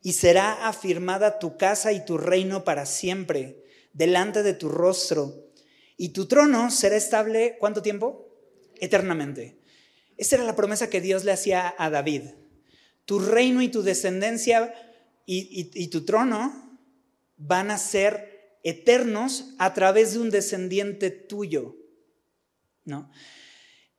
Y 0.02 0.12
será 0.12 0.68
afirmada 0.68 1.38
tu 1.38 1.56
casa 1.56 1.92
y 1.92 2.04
tu 2.04 2.18
reino 2.18 2.64
para 2.64 2.86
siempre 2.86 3.64
delante 3.92 4.42
de 4.42 4.54
tu 4.54 4.68
rostro. 4.68 5.50
Y 5.96 6.10
tu 6.10 6.26
trono 6.26 6.70
será 6.70 6.96
estable, 6.96 7.56
¿cuánto 7.58 7.82
tiempo? 7.82 8.28
Eternamente. 8.80 9.58
Esa 10.16 10.36
era 10.36 10.44
la 10.44 10.56
promesa 10.56 10.90
que 10.90 11.00
Dios 11.00 11.24
le 11.24 11.32
hacía 11.32 11.74
a 11.76 11.90
David. 11.90 12.22
Tu 13.04 13.18
reino 13.18 13.62
y 13.62 13.68
tu 13.68 13.82
descendencia 13.82 14.74
y, 15.26 15.70
y 15.74 15.88
tu 15.88 16.04
trono 16.04 16.78
van 17.36 17.70
a 17.70 17.78
ser 17.78 18.58
eternos 18.62 19.54
a 19.58 19.74
través 19.74 20.12
de 20.12 20.20
un 20.20 20.30
descendiente 20.30 21.10
tuyo. 21.10 21.76
¿no? 22.84 23.10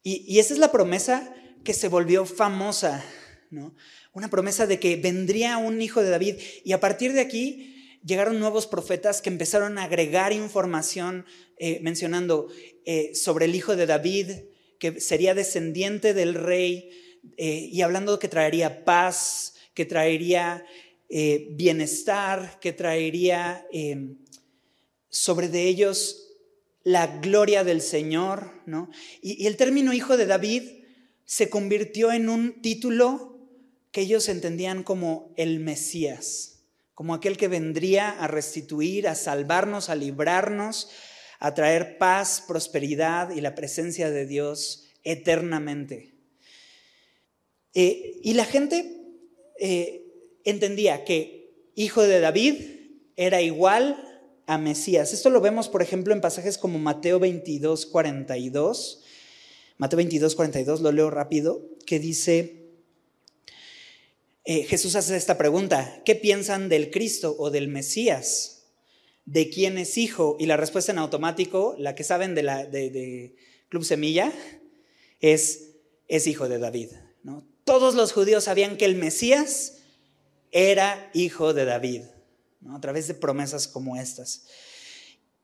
Y, 0.03 0.39
esa 0.39 0.53
es 0.53 0.59
la 0.59 0.71
promesa 0.71 1.33
que 1.63 1.73
se 1.73 1.87
volvió 1.87 2.25
famosa, 2.25 3.03
¿no? 3.49 3.75
Una 4.13 4.29
promesa 4.29 4.67
de 4.67 4.79
que 4.79 4.95
vendría 4.97 5.57
un 5.57 5.81
hijo 5.81 6.01
de 6.03 6.09
David. 6.09 6.35
Y 6.63 6.73
a 6.73 6.79
partir 6.79 7.13
de 7.13 7.21
aquí 7.21 7.99
llegaron 8.03 8.39
nuevos 8.39 8.67
profetas 8.67 9.21
que 9.21 9.29
empezaron 9.29 9.77
a 9.77 9.83
agregar 9.83 10.33
información 10.33 11.25
eh, 11.57 11.79
mencionando 11.81 12.47
eh, 12.85 13.13
sobre 13.13 13.45
el 13.45 13.55
hijo 13.55 13.75
de 13.75 13.85
David, 13.85 14.31
que 14.79 14.99
sería 14.99 15.35
descendiente 15.35 16.13
del 16.13 16.33
rey, 16.33 16.89
eh, 17.37 17.69
y 17.71 17.81
hablando 17.83 18.17
que 18.17 18.27
traería 18.27 18.83
paz, 18.83 19.55
que 19.73 19.85
traería 19.85 20.65
bienestar, 21.09 22.57
que 22.61 22.71
traería 22.71 23.67
sobre 25.09 25.49
de 25.49 25.67
ellos 25.67 26.31
la 26.83 27.19
gloria 27.19 27.65
del 27.65 27.81
Señor, 27.81 28.61
¿no? 28.65 28.89
Y, 29.21 29.45
el 29.45 29.57
término 29.57 29.91
hijo 29.91 30.15
de 30.15 30.25
David 30.25 30.80
se 31.31 31.49
convirtió 31.49 32.11
en 32.11 32.27
un 32.27 32.61
título 32.61 33.39
que 33.93 34.01
ellos 34.01 34.27
entendían 34.27 34.83
como 34.83 35.33
el 35.37 35.61
Mesías, 35.61 36.65
como 36.93 37.13
aquel 37.13 37.37
que 37.37 37.47
vendría 37.47 38.09
a 38.09 38.27
restituir, 38.27 39.07
a 39.07 39.15
salvarnos, 39.15 39.89
a 39.89 39.95
librarnos, 39.95 40.89
a 41.39 41.53
traer 41.53 41.97
paz, 41.97 42.43
prosperidad 42.45 43.29
y 43.29 43.39
la 43.39 43.55
presencia 43.55 44.09
de 44.09 44.25
Dios 44.25 44.89
eternamente. 45.05 46.15
Eh, 47.75 48.19
y 48.21 48.33
la 48.33 48.43
gente 48.43 49.01
eh, 49.57 50.03
entendía 50.43 51.05
que 51.05 51.71
hijo 51.75 52.01
de 52.01 52.19
David 52.19 52.55
era 53.15 53.41
igual 53.41 54.21
a 54.47 54.57
Mesías. 54.57 55.13
Esto 55.13 55.29
lo 55.29 55.39
vemos, 55.39 55.69
por 55.69 55.81
ejemplo, 55.81 56.13
en 56.13 56.19
pasajes 56.19 56.57
como 56.57 56.77
Mateo 56.77 57.19
22, 57.19 57.85
42. 57.85 59.05
Mateo 59.81 59.97
22, 59.97 60.35
42, 60.35 60.81
lo 60.81 60.91
leo 60.91 61.09
rápido, 61.09 61.67
que 61.87 61.97
dice, 61.97 62.67
eh, 64.45 64.63
Jesús 64.65 64.95
hace 64.95 65.17
esta 65.17 65.39
pregunta, 65.39 66.03
¿qué 66.05 66.13
piensan 66.13 66.69
del 66.69 66.91
Cristo 66.91 67.35
o 67.39 67.49
del 67.49 67.67
Mesías? 67.67 68.67
¿De 69.25 69.49
quién 69.49 69.79
es 69.79 69.97
hijo? 69.97 70.37
Y 70.39 70.45
la 70.45 70.55
respuesta 70.55 70.91
en 70.91 70.99
automático, 70.99 71.73
la 71.79 71.95
que 71.95 72.03
saben 72.03 72.35
de, 72.35 72.43
la, 72.43 72.63
de, 72.63 73.35
Club 73.69 73.83
Semilla, 73.83 74.31
es, 75.19 75.71
es 76.07 76.27
hijo 76.27 76.47
de 76.47 76.59
David. 76.59 76.91
Todos 77.63 77.95
los 77.95 78.11
judíos 78.11 78.43
sabían 78.43 78.77
que 78.77 78.85
el 78.85 78.93
Mesías 78.93 79.79
era 80.51 81.09
hijo 81.15 81.55
de 81.55 81.65
David 81.65 82.03
a 82.69 82.79
través 82.81 83.07
de 83.07 83.15
promesas 83.15 83.67
como 83.67 83.97
estas. 83.97 84.45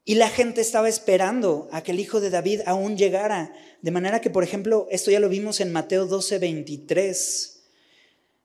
Y 0.08 0.16
la 0.16 0.30
gente 0.30 0.62
estaba 0.62 0.88
esperando 0.88 1.68
a 1.74 1.84
que 1.84 1.92
el 1.92 2.00
hijo 2.00 2.22
de 2.22 2.30
David 2.30 2.62
aún 2.66 2.96
llegara. 2.96 3.54
De 3.82 3.92
manera 3.92 4.22
que, 4.22 4.30
por 4.30 4.42
ejemplo, 4.42 4.88
esto 4.90 5.12
ya 5.12 5.20
lo 5.20 5.28
vimos 5.28 5.60
en 5.60 5.74
Mateo 5.74 6.06
12, 6.06 6.40
23. 6.40 7.64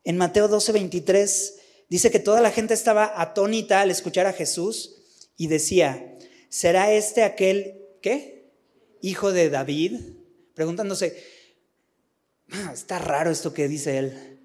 En 0.03 0.17
Mateo 0.17 0.49
12, 0.49 0.73
23 0.73 1.55
dice 1.89 2.11
que 2.11 2.19
toda 2.19 2.41
la 2.41 2.51
gente 2.51 2.75
estaba 2.75 3.13
atónita 3.15 3.81
al 3.81 3.93
escuchar 3.93 4.27
a 4.27 4.33
Jesús 4.33 4.97
y 5.37 5.47
decía, 5.47 6.19
¿será 6.49 6.93
este 6.93 7.23
aquel, 7.23 7.81
qué? 8.03 8.51
Hijo 9.01 9.31
de 9.31 9.49
David? 9.49 10.01
Preguntándose, 10.55 11.17
ah, 12.51 12.73
está 12.75 12.99
raro 12.99 13.31
esto 13.31 13.55
que 13.55 13.69
dice 13.69 13.99
él. 13.99 14.41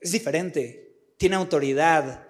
Es 0.00 0.12
diferente, 0.12 1.00
tiene 1.16 1.34
autoridad, 1.34 2.27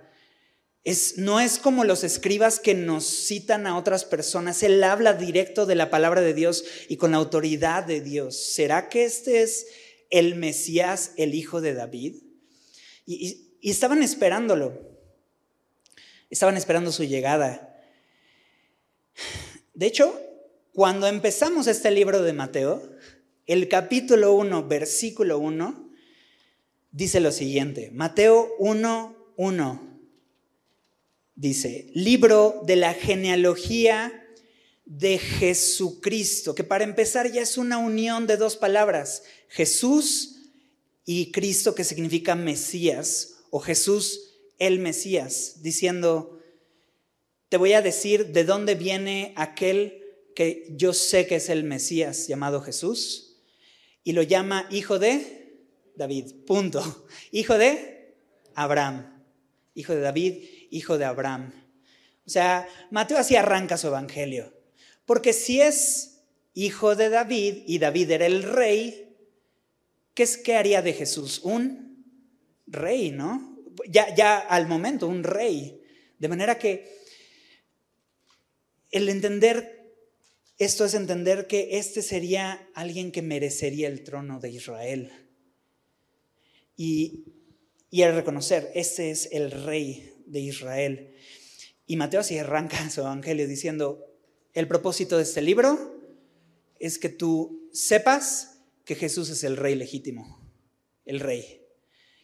no 1.16 1.40
es 1.40 1.58
como 1.58 1.84
los 1.84 2.02
escribas 2.04 2.60
que 2.60 2.74
nos 2.74 3.04
citan 3.04 3.66
a 3.66 3.76
otras 3.76 4.04
personas. 4.04 4.62
Él 4.62 4.82
habla 4.82 5.12
directo 5.12 5.66
de 5.66 5.74
la 5.74 5.90
palabra 5.90 6.20
de 6.20 6.34
Dios 6.34 6.64
y 6.88 6.96
con 6.96 7.10
la 7.10 7.18
autoridad 7.18 7.84
de 7.84 8.00
Dios. 8.00 8.36
¿Será 8.36 8.88
que 8.88 9.04
este 9.04 9.42
es 9.42 9.66
el 10.10 10.36
Mesías, 10.36 11.12
el 11.16 11.34
hijo 11.34 11.60
de 11.60 11.74
David? 11.74 12.22
Y, 13.04 13.58
y 13.60 13.70
estaban 13.70 14.02
esperándolo. 14.02 14.96
Estaban 16.30 16.56
esperando 16.56 16.92
su 16.92 17.04
llegada. 17.04 17.76
De 19.74 19.86
hecho, 19.86 20.18
cuando 20.72 21.06
empezamos 21.06 21.66
este 21.66 21.90
libro 21.90 22.22
de 22.22 22.32
Mateo, 22.32 22.82
el 23.46 23.68
capítulo 23.68 24.32
1, 24.34 24.68
versículo 24.68 25.38
1, 25.38 25.90
dice 26.92 27.20
lo 27.20 27.32
siguiente. 27.32 27.90
Mateo 27.92 28.54
1, 28.58 29.34
1 29.36 29.87
dice, 31.38 31.86
libro 31.94 32.62
de 32.66 32.74
la 32.74 32.92
genealogía 32.94 34.26
de 34.84 35.18
Jesucristo, 35.18 36.54
que 36.54 36.64
para 36.64 36.82
empezar 36.82 37.30
ya 37.30 37.42
es 37.42 37.56
una 37.56 37.78
unión 37.78 38.26
de 38.26 38.36
dos 38.36 38.56
palabras, 38.56 39.22
Jesús 39.48 40.50
y 41.04 41.30
Cristo, 41.30 41.76
que 41.76 41.84
significa 41.84 42.34
Mesías, 42.34 43.36
o 43.50 43.60
Jesús 43.60 44.34
el 44.58 44.80
Mesías, 44.80 45.62
diciendo, 45.62 46.40
te 47.48 47.56
voy 47.56 47.72
a 47.72 47.82
decir 47.82 48.32
de 48.32 48.42
dónde 48.42 48.74
viene 48.74 49.32
aquel 49.36 50.02
que 50.34 50.66
yo 50.70 50.92
sé 50.92 51.28
que 51.28 51.36
es 51.36 51.48
el 51.48 51.62
Mesías 51.62 52.26
llamado 52.26 52.60
Jesús, 52.60 53.36
y 54.02 54.12
lo 54.12 54.22
llama 54.22 54.66
hijo 54.72 54.98
de 54.98 55.60
David, 55.94 56.32
punto, 56.46 57.06
hijo 57.30 57.56
de 57.56 58.16
Abraham, 58.56 59.24
hijo 59.76 59.94
de 59.94 60.00
David 60.00 60.57
hijo 60.70 60.98
de 60.98 61.04
Abraham. 61.04 61.52
O 62.26 62.30
sea, 62.30 62.68
Mateo 62.90 63.18
así 63.18 63.36
arranca 63.36 63.76
su 63.76 63.86
evangelio. 63.86 64.52
Porque 65.06 65.32
si 65.32 65.60
es 65.60 66.20
hijo 66.54 66.94
de 66.94 67.08
David 67.08 67.62
y 67.66 67.78
David 67.78 68.10
era 68.10 68.26
el 68.26 68.42
rey, 68.42 69.16
¿qué, 70.14 70.24
es, 70.24 70.36
qué 70.36 70.56
haría 70.56 70.82
de 70.82 70.92
Jesús? 70.92 71.40
Un 71.42 72.04
rey, 72.66 73.10
¿no? 73.10 73.56
Ya, 73.88 74.14
ya 74.14 74.38
al 74.38 74.66
momento, 74.66 75.08
un 75.08 75.24
rey. 75.24 75.82
De 76.18 76.28
manera 76.28 76.58
que 76.58 76.98
el 78.90 79.08
entender 79.08 79.78
esto 80.58 80.84
es 80.84 80.94
entender 80.94 81.46
que 81.46 81.78
este 81.78 82.02
sería 82.02 82.68
alguien 82.74 83.12
que 83.12 83.22
merecería 83.22 83.86
el 83.86 84.02
trono 84.02 84.40
de 84.40 84.50
Israel. 84.50 85.12
Y, 86.76 87.24
y 87.90 88.02
el 88.02 88.14
reconocer, 88.14 88.70
este 88.74 89.10
es 89.10 89.28
el 89.30 89.52
rey 89.52 90.17
de 90.30 90.40
Israel. 90.40 91.14
Y 91.86 91.96
Mateo 91.96 92.20
así 92.20 92.38
arranca 92.38 92.90
su 92.90 93.00
evangelio 93.00 93.46
diciendo, 93.48 94.04
el 94.54 94.68
propósito 94.68 95.16
de 95.16 95.22
este 95.22 95.42
libro 95.42 95.96
es 96.78 96.98
que 96.98 97.08
tú 97.08 97.68
sepas 97.72 98.60
que 98.84 98.94
Jesús 98.94 99.30
es 99.30 99.44
el 99.44 99.56
rey 99.56 99.74
legítimo, 99.74 100.50
el 101.04 101.20
rey. 101.20 101.62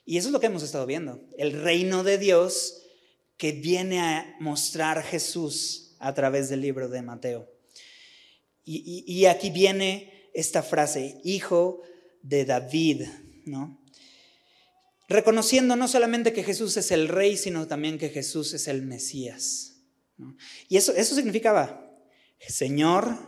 Y 0.04 0.18
eso 0.18 0.28
es 0.28 0.32
lo 0.32 0.40
que 0.40 0.46
hemos 0.46 0.62
estado 0.62 0.86
viendo, 0.86 1.20
el 1.38 1.52
reino 1.62 2.04
de 2.04 2.18
Dios 2.18 2.82
que 3.36 3.52
viene 3.52 4.00
a 4.00 4.36
mostrar 4.40 5.02
Jesús 5.02 5.96
a 5.98 6.14
través 6.14 6.48
del 6.48 6.60
libro 6.60 6.88
de 6.88 7.02
Mateo. 7.02 7.50
Y, 8.64 9.04
y 9.06 9.26
aquí 9.26 9.50
viene 9.50 10.30
esta 10.32 10.62
frase, 10.62 11.20
hijo 11.24 11.82
de 12.22 12.44
David, 12.44 13.02
¿no? 13.44 13.83
Reconociendo 15.14 15.76
no 15.76 15.88
solamente 15.88 16.32
que 16.32 16.44
Jesús 16.44 16.76
es 16.76 16.90
el 16.90 17.08
rey, 17.08 17.36
sino 17.36 17.66
también 17.66 17.98
que 17.98 18.10
Jesús 18.10 18.52
es 18.52 18.68
el 18.68 18.82
Mesías. 18.82 19.76
Y 20.68 20.76
eso, 20.76 20.94
eso 20.94 21.14
significaba 21.14 21.84
Señor, 22.48 23.18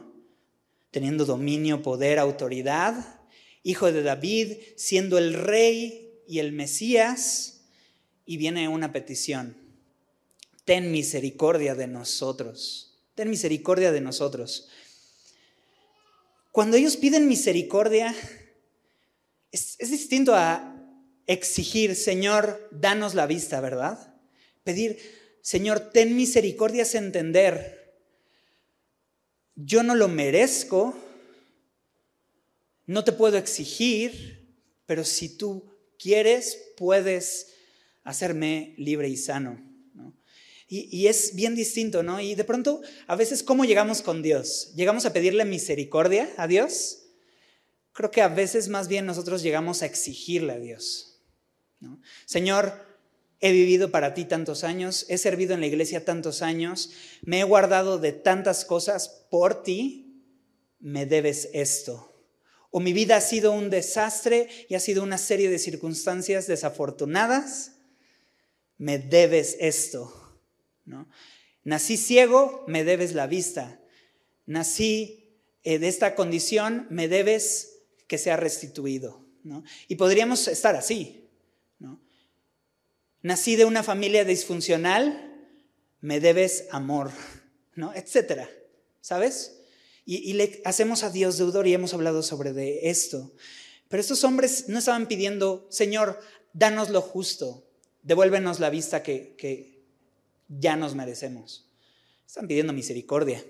teniendo 0.90 1.24
dominio, 1.24 1.82
poder, 1.82 2.18
autoridad, 2.18 3.20
hijo 3.62 3.90
de 3.90 4.02
David, 4.02 4.58
siendo 4.76 5.18
el 5.18 5.34
rey 5.34 6.22
y 6.26 6.38
el 6.38 6.52
Mesías, 6.52 7.60
y 8.24 8.36
viene 8.36 8.68
una 8.68 8.92
petición, 8.92 9.56
ten 10.64 10.90
misericordia 10.90 11.74
de 11.74 11.86
nosotros, 11.86 12.98
ten 13.14 13.30
misericordia 13.30 13.92
de 13.92 14.00
nosotros. 14.00 14.68
Cuando 16.50 16.76
ellos 16.76 16.96
piden 16.96 17.28
misericordia, 17.28 18.14
es, 19.52 19.76
es 19.78 19.90
distinto 19.90 20.34
a 20.34 20.75
exigir, 21.26 21.94
Señor, 21.96 22.68
danos 22.70 23.14
la 23.14 23.26
vista, 23.26 23.60
¿verdad? 23.60 24.14
Pedir, 24.64 24.98
Señor, 25.42 25.80
ten 25.92 26.16
misericordia 26.16 26.82
es 26.82 26.94
entender, 26.94 27.94
yo 29.54 29.82
no 29.82 29.94
lo 29.94 30.08
merezco, 30.08 30.96
no 32.86 33.04
te 33.04 33.12
puedo 33.12 33.38
exigir, 33.38 34.54
pero 34.86 35.04
si 35.04 35.36
tú 35.36 35.64
quieres, 35.98 36.72
puedes 36.76 37.54
hacerme 38.04 38.74
libre 38.76 39.08
y 39.08 39.16
sano. 39.16 39.64
Y, 40.68 40.88
y, 40.90 41.06
es 41.06 41.36
bien 41.36 41.54
distinto, 41.54 42.02
¿no? 42.02 42.20
Y 42.20 42.34
de 42.34 42.42
pronto, 42.42 42.80
a 43.06 43.14
veces, 43.14 43.44
¿cómo 43.44 43.64
llegamos 43.64 44.02
con 44.02 44.20
Dios? 44.20 44.72
¿Llegamos 44.74 45.06
a 45.06 45.12
pedirle 45.12 45.44
misericordia 45.44 46.28
a 46.36 46.48
Dios? 46.48 47.04
Creo 47.92 48.10
que 48.10 48.20
a 48.20 48.28
veces 48.28 48.68
más 48.68 48.88
bien 48.88 49.06
nosotros 49.06 49.42
llegamos 49.42 49.82
a 49.82 49.86
exigirle 49.86 50.54
a 50.54 50.58
Dios. 50.58 51.05
Señor, 52.24 52.84
he 53.40 53.52
vivido 53.52 53.90
para 53.90 54.14
ti 54.14 54.24
tantos 54.24 54.64
años, 54.64 55.06
he 55.08 55.18
servido 55.18 55.54
en 55.54 55.60
la 55.60 55.66
iglesia 55.66 56.04
tantos 56.04 56.42
años, 56.42 56.90
me 57.22 57.40
he 57.40 57.44
guardado 57.44 57.98
de 57.98 58.12
tantas 58.12 58.64
cosas 58.64 59.26
por 59.30 59.62
ti, 59.62 60.22
me 60.80 61.06
debes 61.06 61.50
esto. 61.52 62.12
O 62.70 62.80
mi 62.80 62.92
vida 62.92 63.16
ha 63.16 63.20
sido 63.20 63.52
un 63.52 63.70
desastre 63.70 64.48
y 64.68 64.74
ha 64.74 64.80
sido 64.80 65.02
una 65.02 65.18
serie 65.18 65.50
de 65.50 65.58
circunstancias 65.58 66.46
desafortunadas, 66.46 67.72
me 68.78 68.98
debes 68.98 69.56
esto. 69.60 70.38
¿no? 70.84 71.08
Nací 71.64 71.96
ciego, 71.96 72.64
me 72.66 72.84
debes 72.84 73.14
la 73.14 73.26
vista. 73.26 73.80
Nací 74.44 75.40
eh, 75.64 75.78
de 75.78 75.88
esta 75.88 76.14
condición, 76.14 76.86
me 76.90 77.08
debes 77.08 77.82
que 78.06 78.18
sea 78.18 78.36
restituido. 78.36 79.24
Y 79.88 79.96
podríamos 79.96 80.48
estar 80.48 80.74
así, 80.76 81.25
Nací 83.22 83.56
de 83.56 83.64
una 83.64 83.82
familia 83.82 84.24
disfuncional, 84.24 85.26
me 86.00 86.20
debes 86.20 86.66
amor, 86.70 87.10
¿no? 87.74 87.94
Etcétera, 87.94 88.48
¿sabes? 89.00 89.56
Y, 90.08 90.34
le 90.34 90.62
hacemos 90.64 91.02
a 91.02 91.10
Dios 91.10 91.36
deudor 91.36 91.66
y 91.66 91.74
hemos 91.74 91.92
hablado 91.92 92.22
sobre 92.22 92.88
esto. 92.88 93.32
Pero 93.88 94.00
estos 94.00 94.22
hombres 94.22 94.68
no 94.68 94.78
estaban 94.78 95.08
pidiendo, 95.08 95.66
Señor, 95.68 96.20
danos 96.52 96.90
lo 96.90 97.02
justo, 97.02 97.66
devuélvenos 98.04 98.60
la 98.60 98.70
vista 98.70 99.02
que, 99.02 99.82
ya 100.48 100.76
nos 100.76 100.94
merecemos. 100.94 101.68
Están 102.24 102.46
pidiendo 102.46 102.72
misericordia. 102.72 103.44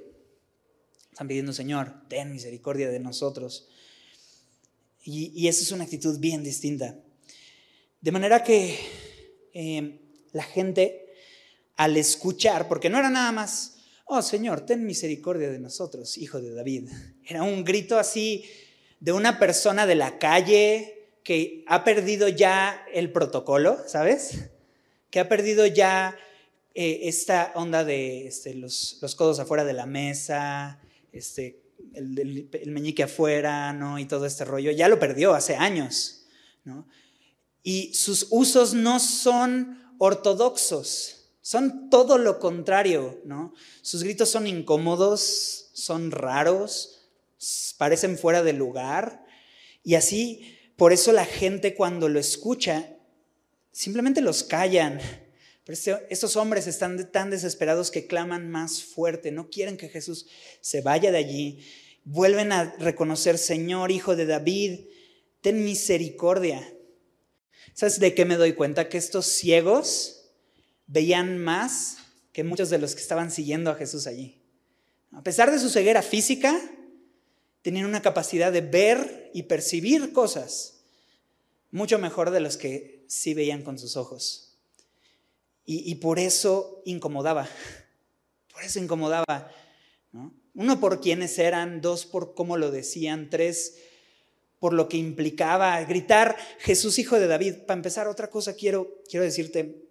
Están 1.13 1.29
pidiendo, 1.29 1.53
Señor, 1.53 2.09
ten 2.09 2.33
misericordia 2.33 2.89
de 2.89 3.01
nosotros. 3.01 3.69
Y, 5.05 5.47
esa 5.47 5.63
es 5.63 5.73
una 5.73 5.85
actitud 5.85 6.19
bien 6.19 6.43
distinta. 6.43 6.99
De 8.01 8.13
manera 8.13 8.43
que 8.43 8.79
eh, 9.59 10.01
la 10.33 10.43
gente, 10.43 11.15
al 11.77 11.97
escuchar, 11.97 12.69
porque 12.69 12.91
no 12.91 12.99
era 12.99 13.09
nada 13.09 13.33
más, 13.33 13.79
oh 14.05 14.21
Señor, 14.21 14.67
ten 14.67 14.85
misericordia 14.85 15.51
de 15.51 15.59
nosotros, 15.59 16.19
hijo 16.19 16.43
de 16.43 16.53
David. 16.53 16.91
Era 17.25 17.43
un 17.43 17.65
grito 17.65 17.99
así 17.99 18.45
de 19.01 19.13
una 19.13 19.39
persona 19.39 19.87
de 19.87 19.95
la 19.95 20.19
calle 20.19 21.09
que 21.25 21.65
ha 21.67 21.85
perdido 21.85 22.29
ya 22.29 22.85
el 22.93 23.11
protocolo, 23.11 23.79
¿sabes? 23.87 24.51
Que 25.11 25.21
ha 25.21 25.29
perdido 25.29 25.65
ya 25.65 26.19
eh, 26.75 27.01
esta 27.05 27.53
onda 27.55 27.83
de 27.83 28.27
este, 28.27 28.55
los, 28.55 28.99
los, 29.01 29.15
codos 29.15 29.41
afuera 29.41 29.65
de 29.65 29.73
la 29.73 29.87
mesa, 29.87 30.81
este, 31.13 31.63
el, 31.95 32.51
meñique 32.67 33.05
afuera, 33.05 33.73
¿no? 33.73 33.99
Y 33.99 34.05
todo 34.05 34.27
este 34.27 34.45
rollo, 34.45 34.71
ya 34.71 34.87
lo 34.89 34.99
perdió 34.99 35.33
hace 35.33 35.57
años, 35.57 36.27
¿no? 36.65 36.87
Y 37.67 37.93
sus 37.95 38.29
usos 38.31 38.75
no 38.75 39.01
son 39.01 39.83
ortodoxos, 39.99 41.33
son 41.41 41.91
todo 41.91 42.17
lo 42.17 42.39
contrario, 42.39 43.21
¿no? 43.25 43.55
Sus 43.83 44.05
gritos 44.05 44.29
son 44.29 44.47
incómodos, 44.47 45.71
son 45.73 46.13
raros, 46.13 47.09
parecen 47.77 48.19
fuera 48.19 48.45
de 48.45 48.53
lugar, 48.53 49.27
y 49.83 49.97
así, 49.97 50.57
por 50.77 50.93
eso 50.93 51.11
la 51.11 51.25
gente 51.25 51.75
cuando 51.75 52.09
lo 52.09 52.21
escucha, 52.21 52.97
simplemente 53.73 54.21
los 54.21 54.45
callan. 54.45 55.01
Pero 55.65 55.99
estos 56.09 56.37
hombres 56.37 56.69
están 56.69 57.11
tan 57.11 57.31
desesperados 57.31 57.91
que 57.91 58.07
claman 58.07 58.49
más 58.49 58.85
fuerte, 58.85 59.33
no 59.33 59.51
quieren 59.51 59.77
que 59.77 59.89
Jesús 59.89 60.29
se 60.61 60.83
vaya 60.83 61.11
de 61.11 61.19
allí 61.19 61.65
vuelven 62.07 62.53
a 62.53 62.77
reconocer, 62.79 63.37
Señor, 63.37 63.91
Hijo 63.91 64.17
de 64.17 64.27
David, 64.27 64.87
ten 65.43 65.65
misericordia. 65.65 66.73
¿Sabes 67.75 68.01
de 68.01 68.15
qué 68.15 68.25
me 68.25 68.37
doy 68.37 68.55
cuenta? 68.55 68.89
Que 68.89 68.99
estos 68.99 69.27
ciegos 69.27 70.25
veían 70.87 71.39
más 71.39 71.99
que 72.33 72.45
muchos 72.45 72.71
de 72.71 72.79
los 72.79 72.95
que 72.95 73.01
estaban 73.01 73.31
siguiendo 73.31 73.71
a 73.71 73.75
Jesús 73.75 74.07
allí. 74.07 74.41
A 75.13 75.23
pesar 75.23 75.51
de 75.51 75.59
su 75.59 75.71
ceguera 75.71 76.03
física, 76.03 76.61
tenían 77.63 77.87
una 77.87 78.03
capacidad 78.03 78.53
de 78.53 78.61
ver 78.61 79.31
y 79.33 79.45
percibir 79.45 80.13
cosas 80.13 80.85
mucho 81.71 81.99
mejor 81.99 82.31
de 82.31 82.41
los 82.41 82.57
que 82.57 83.05
sí 83.09 83.35
veían 83.35 83.63
con 83.63 83.79
sus 83.79 83.97
ojos. 83.97 84.57
Y, 85.69 85.97
por 85.97 86.21
eso 86.21 86.81
incomodaba, 86.85 87.49
por 88.53 88.63
eso 88.63 88.79
incomodaba. 88.79 89.51
¿no? 90.13 90.33
Uno 90.55 90.79
por 90.79 91.01
quienes 91.01 91.39
eran, 91.41 91.81
dos 91.81 92.07
por 92.07 92.35
cómo 92.35 92.57
lo 92.57 92.71
decían, 92.71 93.31
tres 93.31 93.75
por 94.59 94.73
lo 94.73 94.89
que 94.89 94.97
implicaba 94.97 95.83
gritar 95.85 96.37
Jesús 96.59 96.99
hijo 96.99 97.19
de 97.19 97.27
David. 97.27 97.55
Para 97.67 97.79
empezar, 97.79 98.09
otra 98.09 98.31
cosa 98.31 98.55
quiero, 98.55 99.03
quiero 99.09 99.25
decirte, 99.25 99.87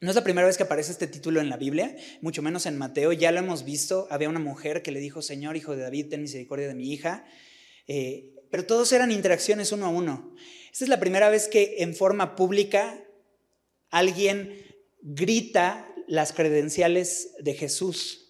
no 0.00 0.10
es 0.10 0.16
la 0.16 0.24
primera 0.24 0.46
vez 0.46 0.56
que 0.56 0.64
aparece 0.64 0.92
este 0.92 1.06
título 1.06 1.40
en 1.40 1.48
la 1.48 1.56
Biblia, 1.56 1.96
mucho 2.20 2.42
menos 2.42 2.66
en 2.66 2.76
Mateo, 2.76 3.12
ya 3.12 3.30
lo 3.30 3.38
hemos 3.38 3.64
visto, 3.64 4.08
había 4.10 4.28
una 4.28 4.40
mujer 4.40 4.82
que 4.82 4.90
le 4.90 4.98
dijo, 4.98 5.22
Señor 5.22 5.56
hijo 5.56 5.76
de 5.76 5.82
David, 5.82 6.08
ten 6.08 6.22
misericordia 6.22 6.66
de 6.66 6.74
mi 6.74 6.92
hija, 6.92 7.24
eh, 7.86 8.34
pero 8.50 8.66
todos 8.66 8.92
eran 8.92 9.12
interacciones 9.12 9.70
uno 9.70 9.86
a 9.86 9.90
uno. 9.90 10.34
Esta 10.72 10.84
es 10.84 10.88
la 10.88 10.98
primera 10.98 11.30
vez 11.30 11.46
que 11.46 11.76
en 11.78 11.94
forma 11.94 12.34
pública 12.34 13.02
alguien 13.90 14.64
grita 15.02 15.88
las 16.08 16.32
credenciales 16.32 17.34
de 17.38 17.54
Jesús. 17.54 18.21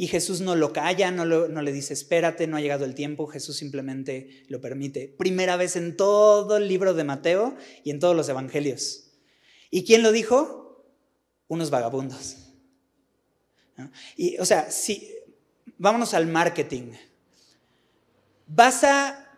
Y 0.00 0.06
Jesús 0.06 0.40
no 0.40 0.54
lo 0.54 0.72
calla, 0.72 1.10
no, 1.10 1.24
le 1.26 1.72
dice, 1.72 1.92
espérate, 1.92 2.46
no 2.46 2.56
ha 2.56 2.60
llegado 2.60 2.84
el 2.84 2.94
tiempo, 2.94 3.26
Jesús 3.26 3.56
simplemente 3.56 4.44
lo 4.46 4.60
permite. 4.60 5.08
Primera 5.08 5.56
vez 5.56 5.74
en 5.74 5.96
todo 5.96 6.56
el 6.56 6.68
libro 6.68 6.94
de 6.94 7.02
Mateo 7.02 7.56
y 7.82 7.90
en 7.90 7.98
todos 7.98 8.14
los 8.14 8.28
evangelios. 8.28 9.10
¿Y 9.72 9.82
quién 9.82 10.04
lo 10.04 10.12
dijo? 10.12 10.86
Unos 11.48 11.70
vagabundos. 11.70 12.36
Y, 14.16 14.38
o 14.38 14.44
sea, 14.44 14.70
si, 14.70 15.12
vámonos 15.78 16.14
al 16.14 16.28
marketing. 16.28 16.92
Vas 18.46 18.84
a 18.84 19.34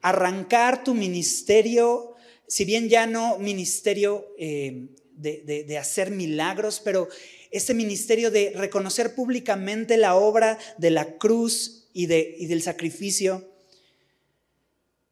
arrancar 0.00 0.84
tu 0.84 0.94
ministerio, 0.94 2.14
si 2.46 2.64
bien 2.64 2.88
ya 2.88 3.06
no 3.06 3.38
ministerio 3.38 4.26
eh, 4.38 4.88
de, 5.16 5.64
de 5.66 5.78
hacer 5.78 6.10
milagros, 6.10 6.80
pero 6.84 7.08
este 7.50 7.74
ministerio 7.74 8.30
de 8.30 8.52
reconocer 8.54 9.14
públicamente 9.14 9.96
la 9.96 10.14
obra 10.14 10.58
de 10.78 10.90
la 10.90 11.16
cruz 11.16 11.88
y, 11.92 12.06
de, 12.06 12.36
y 12.38 12.46
del 12.46 12.62
sacrificio. 12.62 13.50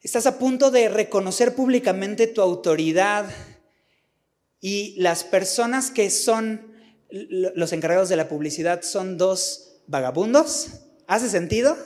Estás 0.02 0.26
a 0.26 0.38
punto 0.38 0.70
de 0.70 0.88
reconocer 0.88 1.54
públicamente 1.54 2.26
tu 2.26 2.42
autoridad 2.42 3.30
y 4.60 4.94
las 4.98 5.24
personas 5.24 5.90
que 5.90 6.10
son 6.10 6.74
los 7.10 7.72
encargados 7.72 8.08
de 8.08 8.16
la 8.16 8.28
publicidad 8.28 8.82
son 8.82 9.16
dos 9.16 9.80
vagabundos. 9.86 10.80
¿Hace 11.06 11.28
sentido? 11.30 11.76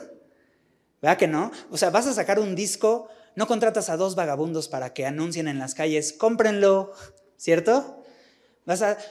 ¿Verdad 1.01 1.17
que 1.17 1.27
no? 1.27 1.51
O 1.69 1.77
sea, 1.77 1.91
vas 1.91 2.07
a 2.07 2.13
sacar 2.13 2.39
un 2.39 2.55
disco, 2.55 3.07
no 3.35 3.47
contratas 3.47 3.89
a 3.89 3.95
dos 3.95 4.15
vagabundos 4.15 4.67
para 4.67 4.93
que 4.93 5.05
anuncien 5.05 5.47
en 5.47 5.59
las 5.59 5.75
calles, 5.75 6.11
cómprenlo, 6.11 6.91
¿cierto? 7.37 7.98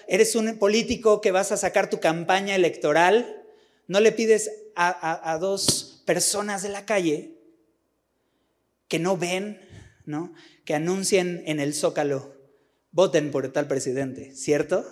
Eres 0.07 0.35
un 0.35 0.59
político 0.59 1.21
que 1.21 1.33
vas 1.33 1.53
a 1.53 1.57
sacar 1.57 1.91
tu 1.91 2.01
campaña 2.01 2.55
electoral, 2.55 3.43
no 3.87 4.01
le 4.01 4.13
pides 4.13 4.51
a, 4.77 5.37
dos 5.41 6.03
personas 6.07 6.63
de 6.63 6.69
la 6.69 6.87
calle 6.87 7.33
que 8.87 8.99
no 8.99 9.17
ven, 9.17 9.61
¿no? 10.07 10.33
que 10.65 10.75
anuncien 10.75 11.43
en 11.47 11.59
el 11.59 11.75
zócalo, 11.75 12.37
voten 12.93 13.31
por 13.31 13.51
tal 13.53 13.67
presidente, 13.67 14.35
¿cierto? 14.35 14.87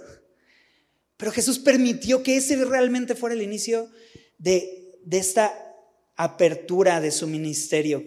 Pero 1.17 1.31
Jesús 1.31 1.59
permitió 1.59 2.23
que 2.23 2.37
ese 2.37 2.63
realmente 2.65 3.15
fuera 3.15 3.35
el 3.35 3.43
inicio 3.43 3.89
de, 4.39 4.99
de 5.05 5.19
esta 5.19 5.55
apertura 6.17 7.01
de 7.01 7.11
su 7.11 7.27
ministerio 7.27 8.05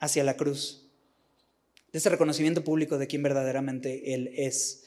hacia 0.00 0.24
la 0.24 0.36
cruz, 0.36 0.88
de 1.92 1.98
ese 1.98 2.08
reconocimiento 2.08 2.64
público 2.64 2.98
de 2.98 3.06
quién 3.06 3.22
verdaderamente 3.22 4.14
Él 4.14 4.30
es. 4.34 4.84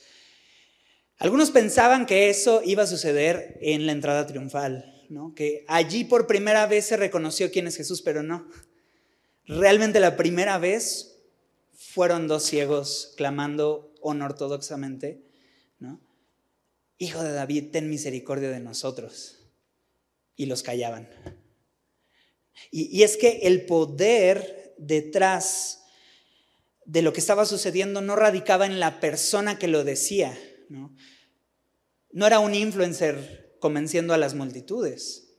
Algunos 1.22 1.52
pensaban 1.52 2.08
que 2.08 2.32
eso 2.32 2.64
iba 2.66 2.82
a 2.82 2.88
suceder 2.88 3.60
en 3.62 3.86
la 3.86 3.92
entrada 3.92 4.26
triunfal, 4.26 5.06
¿no? 5.08 5.36
que 5.36 5.64
allí 5.68 6.04
por 6.04 6.26
primera 6.26 6.66
vez 6.66 6.86
se 6.88 6.98
reconoció 6.98 7.52
quién 7.52 7.68
es 7.68 7.78
Jesús, 7.78 8.02
pero 8.02 8.24
no. 8.24 8.50
Realmente 9.46 10.00
la 10.00 10.18
primera 10.18 10.58
vez 10.58 11.22
fueron 11.76 12.28
dos 12.28 12.42
ciegos 12.42 13.14
clamando 13.18 13.94
ortodoxamente, 14.02 15.22
¿no? 15.78 16.02
Hijo 16.98 17.22
de 17.22 17.34
David, 17.34 17.70
ten 17.72 17.88
misericordia 17.88 18.50
de 18.50 18.60
nosotros. 18.60 19.46
Y 20.36 20.48
los 20.48 20.64
callaban. 20.64 21.08
Y, 22.72 22.98
y 22.98 23.04
es 23.04 23.16
que 23.16 23.42
el 23.44 23.68
poder 23.68 24.74
detrás 24.80 25.84
de 26.86 27.04
lo 27.04 27.14
que 27.14 27.20
estaba 27.20 27.46
sucediendo 27.46 28.02
no 28.02 28.16
radicaba 28.16 28.66
en 28.66 28.80
la 28.80 29.00
persona 29.00 29.60
que 29.60 29.68
lo 29.68 29.84
decía, 29.84 30.36
¿no? 30.72 30.96
No 32.14 32.28
era 32.28 32.40
un 32.40 32.56
influencer 32.56 33.56
convenciendo 33.60 34.14
a 34.14 34.18
las 34.18 34.34
multitudes. 34.34 35.30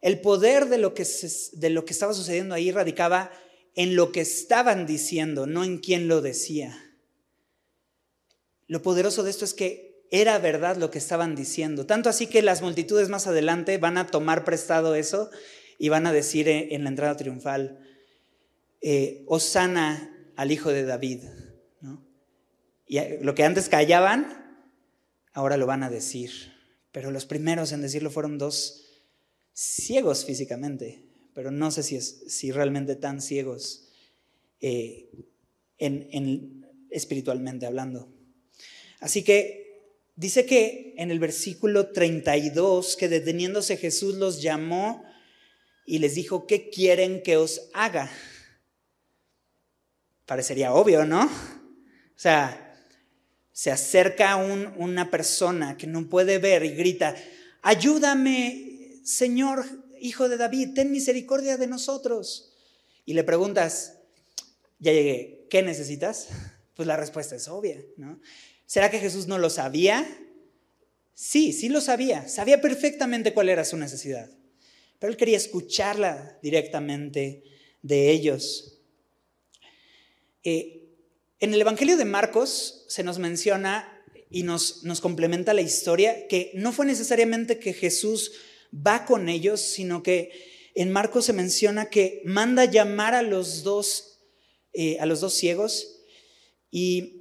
El 0.00 0.20
poder 0.20 0.66
de 0.68 0.78
lo 0.78 0.94
que, 0.94 1.06
de 1.52 1.70
lo 1.70 1.84
que 1.84 1.92
estaba 1.92 2.14
sucediendo 2.14 2.54
ahí 2.54 2.72
radicaba 2.72 3.30
en 3.74 3.96
lo 3.96 4.12
que 4.12 4.20
estaban 4.20 4.86
diciendo, 4.86 5.46
no 5.46 5.64
en 5.64 5.78
quién 5.78 6.08
lo 6.08 6.20
decía. 6.20 6.76
Lo 8.66 8.82
poderoso 8.82 9.22
de 9.22 9.30
esto 9.30 9.44
es 9.44 9.54
que 9.54 10.04
era 10.10 10.38
verdad 10.38 10.76
lo 10.76 10.90
que 10.90 10.98
estaban 10.98 11.34
diciendo. 11.34 11.86
Tanto 11.86 12.08
así 12.08 12.26
que 12.26 12.42
las 12.42 12.62
multitudes 12.62 13.08
más 13.08 13.26
adelante 13.26 13.78
van 13.78 13.96
a 13.96 14.06
tomar 14.06 14.44
prestado 14.44 14.94
eso 14.94 15.30
y 15.78 15.88
van 15.88 16.06
a 16.06 16.12
decir 16.12 16.48
en 16.48 16.84
la 16.84 16.90
entrada 16.90 17.16
triunfal, 17.16 17.78
eh, 18.80 19.24
Osana 19.26 20.32
al 20.36 20.50
hijo 20.52 20.70
de 20.70 20.84
David. 20.84 21.22
Y 22.86 22.98
lo 23.22 23.34
que 23.34 23.44
antes 23.44 23.68
callaban, 23.68 24.39
ahora 25.32 25.56
lo 25.56 25.66
van 25.66 25.82
a 25.82 25.90
decir. 25.90 26.30
Pero 26.92 27.10
los 27.10 27.26
primeros 27.26 27.72
en 27.72 27.82
decirlo 27.82 28.10
fueron 28.10 28.38
dos 28.38 28.86
ciegos 29.52 30.24
físicamente, 30.24 31.04
pero 31.34 31.50
no 31.50 31.70
sé 31.70 31.82
si, 31.82 31.96
es, 31.96 32.24
si 32.28 32.50
realmente 32.50 32.96
tan 32.96 33.20
ciegos 33.20 33.88
eh, 34.60 35.10
en, 35.78 36.66
espiritualmente 36.90 37.66
hablando. 37.66 38.12
Así 38.98 39.22
que 39.22 39.94
dice 40.16 40.44
que 40.44 40.94
en 40.98 41.10
el 41.10 41.18
versículo 41.18 41.92
32 41.92 42.96
que 42.96 43.08
deteniéndose 43.08 43.76
Jesús 43.76 44.16
los 44.16 44.42
llamó 44.42 45.04
y 45.86 45.98
les 45.98 46.14
dijo, 46.14 46.46
¿qué 46.46 46.68
quieren 46.70 47.22
que 47.22 47.36
os 47.36 47.70
haga? 47.72 48.10
Parecería 50.26 50.72
obvio, 50.72 51.04
¿no? 51.04 51.24
O 51.24 52.22
sea, 52.22 52.69
se 53.60 53.70
acerca 53.70 54.32
a 54.32 54.36
una 54.36 55.10
persona 55.10 55.76
que 55.76 55.86
no 55.86 56.08
puede 56.08 56.38
ver 56.38 56.64
y 56.64 56.70
grita, 56.70 57.14
ayúdame, 57.60 59.02
Señor, 59.04 59.66
hijo 60.00 60.30
de 60.30 60.38
David, 60.38 60.70
ten 60.74 60.90
misericordia 60.90 61.58
de 61.58 61.66
nosotros. 61.66 62.54
Y 63.04 63.12
le 63.12 63.22
preguntas, 63.22 63.98
ya 64.78 64.92
llegué, 64.92 65.46
¿qué 65.50 65.62
necesitas? 65.62 66.28
Pues 66.74 66.86
la 66.86 66.96
respuesta 66.96 67.36
es 67.36 67.48
obvia, 67.48 67.78
¿no? 67.98 68.18
¿Será 68.64 68.90
que 68.90 68.98
Jesús 68.98 69.26
no 69.26 69.36
lo 69.36 69.50
sabía? 69.50 70.08
Sí, 71.12 71.52
sí 71.52 71.68
lo 71.68 71.82
sabía, 71.82 72.26
sabía 72.30 72.62
perfectamente 72.62 73.34
cuál 73.34 73.50
era 73.50 73.66
su 73.66 73.76
necesidad, 73.76 74.30
pero 74.98 75.12
él 75.12 75.18
quería 75.18 75.36
escucharla 75.36 76.38
directamente 76.40 77.44
de 77.82 78.10
ellos. 78.10 78.80
Eh, 80.44 80.79
en 81.40 81.54
el 81.54 81.60
Evangelio 81.60 81.96
de 81.96 82.04
Marcos 82.04 82.84
se 82.88 83.02
nos 83.02 83.18
menciona 83.18 83.88
y 84.30 84.42
nos, 84.44 84.82
complementa 85.00 85.54
la 85.54 85.62
historia 85.62 86.28
que 86.28 86.52
no 86.54 86.72
fue 86.72 86.86
necesariamente 86.86 87.58
que 87.58 87.72
Jesús 87.72 88.32
va 88.74 89.04
con 89.04 89.28
ellos, 89.28 89.60
sino 89.60 90.02
que 90.02 90.30
en 90.74 90.92
Marcos 90.92 91.24
se 91.24 91.32
menciona 91.32 91.86
que 91.86 92.22
manda 92.24 92.64
llamar 92.64 93.14
a 93.14 93.22
los 93.22 93.64
dos, 93.64 94.20
eh, 94.72 94.98
a 95.00 95.06
los 95.06 95.20
dos 95.20 95.34
ciegos 95.34 96.02
y 96.70 97.20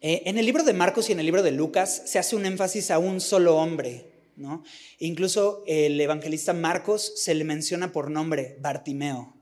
eh, 0.00 0.22
en 0.26 0.38
el 0.38 0.46
libro 0.46 0.62
de 0.62 0.72
Marcos 0.72 1.08
y 1.08 1.12
en 1.12 1.20
el 1.20 1.26
libro 1.26 1.42
de 1.42 1.52
Lucas 1.52 2.02
se 2.06 2.18
hace 2.18 2.36
un 2.36 2.46
énfasis 2.46 2.90
a 2.90 2.98
un 2.98 3.20
solo 3.20 3.56
hombre, 3.56 4.30
¿no? 4.36 4.62
E 4.98 5.06
incluso 5.06 5.64
el 5.66 6.00
evangelista 6.00 6.52
Marcos 6.52 7.12
se 7.16 7.34
le 7.34 7.44
menciona 7.44 7.92
por 7.92 8.10
nombre, 8.10 8.56
Bartimeo. 8.60 9.36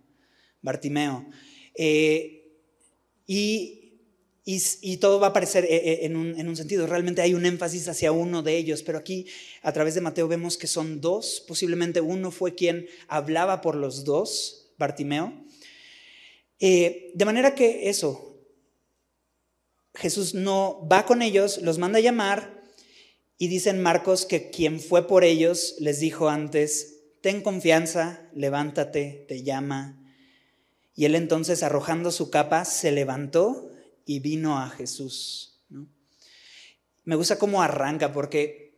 Bartimeo. 0.63 1.27
Eh, 1.75 2.41
y, 3.27 3.80
todo 5.01 5.21
va 5.21 5.29
a 5.29 5.31
aparecer 5.31 5.65
eh, 5.65 6.01
en 6.03 6.17
un, 6.17 6.39
en 6.39 6.49
un 6.49 6.57
sentido. 6.57 6.87
Realmente 6.87 7.23
hay 7.23 7.35
un 7.35 7.47
énfasis 7.47 7.89
hacia 7.89 8.13
uno 8.13 8.43
de 8.43 8.57
ellos, 8.57 8.83
pero 8.83 8.99
aquí 8.99 9.27
a 9.63 9.73
través 9.73 9.95
de 9.95 10.01
Mateo 10.01 10.29
vemos 10.29 10.57
que 10.57 10.67
son 10.67 11.01
dos. 11.01 11.45
Posiblemente 11.47 12.01
uno 12.01 12.31
fue 12.31 12.55
quien 12.55 12.87
hablaba 13.09 13.61
por 13.61 13.77
los 13.77 14.05
dos, 14.05 14.73
Bartimeo. 14.79 15.33
de 16.59 17.25
manera 17.25 17.55
que 17.55 17.89
eso, 17.91 18.31
Jesús 19.95 20.35
no 20.35 20.87
va 20.91 21.05
con 21.05 21.23
ellos, 21.23 21.59
los 21.63 21.79
manda 21.79 21.99
a 21.99 22.03
llamar 22.03 22.63
y 23.39 23.49
dicen 23.49 23.81
Marcos 23.81 24.27
que 24.27 24.51
quien 24.51 24.81
fue 24.81 25.07
por 25.07 25.25
ellos 25.25 25.77
les 25.79 26.01
dijo 26.01 26.29
antes, 26.29 27.01
ten 27.23 27.43
confianza, 27.43 28.29
levántate, 28.35 29.25
te 29.29 29.43
llama. 29.43 29.97
Y 30.95 31.07
él 31.07 31.15
entonces, 31.15 31.63
arrojando 31.63 32.11
su 32.11 32.31
capa, 32.31 32.65
se 32.65 32.93
levantó 32.93 33.71
y 34.11 34.19
vino 34.19 34.59
a 34.59 34.69
Jesús. 34.69 35.63
Me 37.05 37.15
gusta 37.15 37.39
cómo 37.39 37.63
arranca, 37.63 38.13
porque 38.13 38.75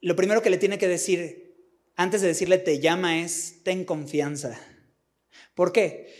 lo 0.00 0.16
primero 0.16 0.42
que 0.42 0.50
le 0.50 0.58
tiene 0.58 0.76
que 0.76 0.88
decir 0.88 1.54
antes 1.94 2.20
de 2.20 2.26
decirle 2.26 2.58
te 2.58 2.80
llama 2.80 3.22
es, 3.22 3.62
ten 3.62 3.84
confianza. 3.84 4.60
¿Por 5.54 5.70
qué? 5.70 6.12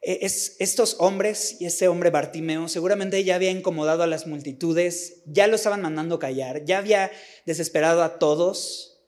E, 0.00 0.20
es, 0.22 0.54
estos 0.60 0.94
hombres 1.00 1.56
y 1.58 1.66
ese 1.66 1.88
hombre 1.88 2.10
Bartimeo 2.10 2.68
seguramente 2.68 3.24
ya 3.24 3.34
había 3.34 3.50
incomodado 3.50 4.04
a 4.04 4.06
las 4.06 4.28
multitudes, 4.28 5.24
ya 5.26 5.48
lo 5.48 5.56
estaban 5.56 5.82
mandando 5.82 6.20
callar, 6.20 6.64
ya 6.64 6.78
había 6.78 7.10
desesperado 7.46 8.04
a 8.04 8.20
todos. 8.20 9.00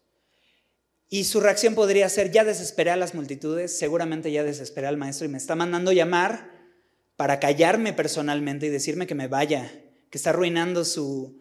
Y 1.09 1.25
su 1.25 1.39
reacción 1.39 1.77
podría 1.77 2.09
ser, 2.09 2.33
ya 2.33 2.43
desesperé 2.43 2.91
a 2.91 2.97
las 2.97 3.15
multitudes, 3.15 3.79
seguramente 3.79 4.33
ya 4.33 4.43
desesperé 4.43 4.89
al 4.89 4.97
maestro 4.97 5.27
y 5.27 5.31
me 5.31 5.39
está 5.39 5.55
mandando 5.55 5.93
llamar 5.93 6.60
para 7.21 7.39
callarme 7.39 7.93
personalmente 7.93 8.65
y 8.65 8.71
decirme 8.71 9.07
que 9.07 9.15
me 9.15 9.29
vaya, 9.29 9.71
que 10.09 10.17
está 10.17 10.31
arruinando 10.31 10.87
su, 10.87 11.39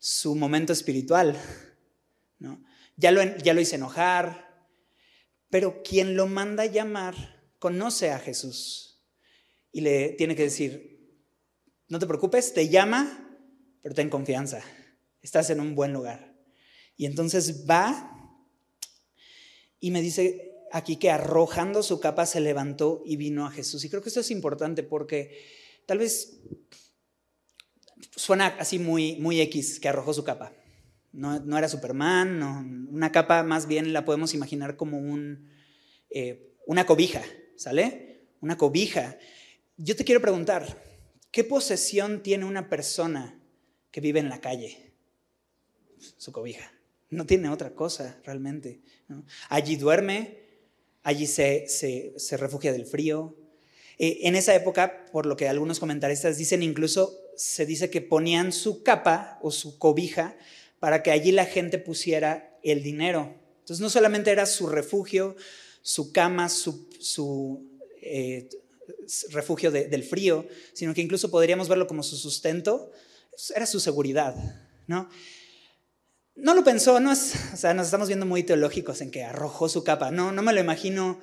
su 0.00 0.34
momento 0.34 0.72
espiritual. 0.72 1.40
¿no? 2.40 2.64
Ya, 2.96 3.12
lo, 3.12 3.22
ya 3.36 3.54
lo 3.54 3.60
hice 3.60 3.76
enojar, 3.76 4.66
pero 5.48 5.84
quien 5.84 6.16
lo 6.16 6.26
manda 6.26 6.66
llamar 6.66 7.14
conoce 7.60 8.10
a 8.10 8.18
Jesús 8.18 9.04
y 9.70 9.82
le 9.82 10.08
tiene 10.18 10.34
que 10.34 10.42
decir, 10.42 11.14
no 11.86 12.00
te 12.00 12.08
preocupes, 12.08 12.52
te 12.52 12.68
llama, 12.68 13.38
pero 13.82 13.94
ten 13.94 14.10
confianza, 14.10 14.64
estás 15.22 15.48
en 15.50 15.60
un 15.60 15.76
buen 15.76 15.92
lugar. 15.92 16.34
Y 16.96 17.06
entonces 17.06 17.70
va 17.70 18.34
y 19.78 19.92
me 19.92 20.02
dice 20.02 20.49
aquí 20.72 20.96
que 20.96 21.10
arrojando 21.10 21.82
su 21.82 22.00
capa 22.00 22.26
se 22.26 22.40
levantó 22.40 23.02
y 23.04 23.16
vino 23.16 23.46
a 23.46 23.50
Jesús. 23.50 23.84
Y 23.84 23.90
creo 23.90 24.02
que 24.02 24.08
esto 24.08 24.20
es 24.20 24.30
importante 24.30 24.82
porque 24.82 25.38
tal 25.86 25.98
vez 25.98 26.40
suena 28.14 28.46
así 28.58 28.78
muy, 28.78 29.16
muy 29.16 29.40
X 29.40 29.80
que 29.80 29.88
arrojó 29.88 30.14
su 30.14 30.24
capa. 30.24 30.52
No, 31.12 31.58
era 31.58 31.68
Superman, 31.68 32.38
no, 32.38 32.64
una 32.90 33.10
capa 33.10 33.42
más 33.42 33.66
bien 33.66 33.92
la 33.92 34.04
podemos 34.04 34.32
imaginar 34.32 34.76
como 34.76 34.98
un, 34.98 35.50
eh, 36.08 36.54
una 36.66 36.86
cobija, 36.86 37.22
¿sale? 37.56 38.28
Una 38.40 38.56
cobija. 38.56 39.18
Yo 39.76 39.96
te 39.96 40.04
quiero 40.04 40.20
preguntar, 40.20 40.80
¿qué 41.32 41.42
posesión 41.42 42.22
tiene 42.22 42.44
una 42.44 42.68
persona 42.68 43.40
que 43.90 44.00
vive 44.00 44.20
en 44.20 44.28
la 44.28 44.40
calle? 44.40 44.92
Su 46.16 46.30
cobija. 46.30 46.72
No 47.10 47.26
tiene 47.26 47.48
otra 47.48 47.74
cosa 47.74 48.20
realmente. 48.24 48.80
Allí 49.48 49.74
duerme, 49.74 50.39
allí 51.02 51.26
se, 51.26 51.66
se, 51.68 52.36
refugia 52.36 52.72
del 52.72 52.86
frío. 52.86 53.36
Eh, 53.98 54.20
en 54.22 54.34
esa 54.34 54.54
época, 54.54 55.06
por 55.12 55.26
lo 55.26 55.36
que 55.36 55.48
algunos 55.48 55.78
comentaristas 55.78 56.38
dicen, 56.38 56.62
incluso 56.62 57.18
se 57.36 57.66
dice 57.66 57.90
que 57.90 58.00
ponían 58.00 58.52
su 58.52 58.82
capa 58.82 59.38
o 59.42 59.50
su 59.50 59.78
cobija 59.78 60.36
para 60.78 61.02
que 61.02 61.10
allí 61.10 61.32
la 61.32 61.46
gente 61.46 61.78
pusiera 61.78 62.58
el 62.62 62.82
dinero. 62.82 63.34
Entonces 63.60 63.80
no 63.80 63.90
solamente 63.90 64.30
era 64.30 64.46
su 64.46 64.66
refugio, 64.66 65.36
su 65.82 66.12
cama, 66.12 66.48
su, 66.48 66.88
su 66.98 67.66
eh, 68.02 68.48
refugio 69.30 69.70
del 69.70 70.02
frío, 70.02 70.46
sino 70.72 70.94
que 70.94 71.02
incluso 71.02 71.30
podríamos 71.30 71.68
verlo 71.68 71.86
como 71.86 72.02
su 72.02 72.16
sustento, 72.16 72.90
era 73.54 73.66
su 73.66 73.80
seguridad, 73.80 74.34
¿no? 74.86 75.08
No 76.42 76.54
lo 76.54 76.64
pensó, 76.64 77.00
no 77.00 77.12
es, 77.12 77.34
o 77.52 77.56
sea, 77.56 77.74
nos 77.74 77.86
estamos 77.86 78.08
viendo 78.08 78.26
muy 78.26 78.42
teológicos 78.42 79.00
en 79.00 79.10
que 79.10 79.24
arrojó 79.24 79.68
su 79.68 79.84
capa, 79.84 80.10
no, 80.10 80.32
no 80.32 80.42
me 80.42 80.52
lo 80.52 80.60
imagino 80.60 81.20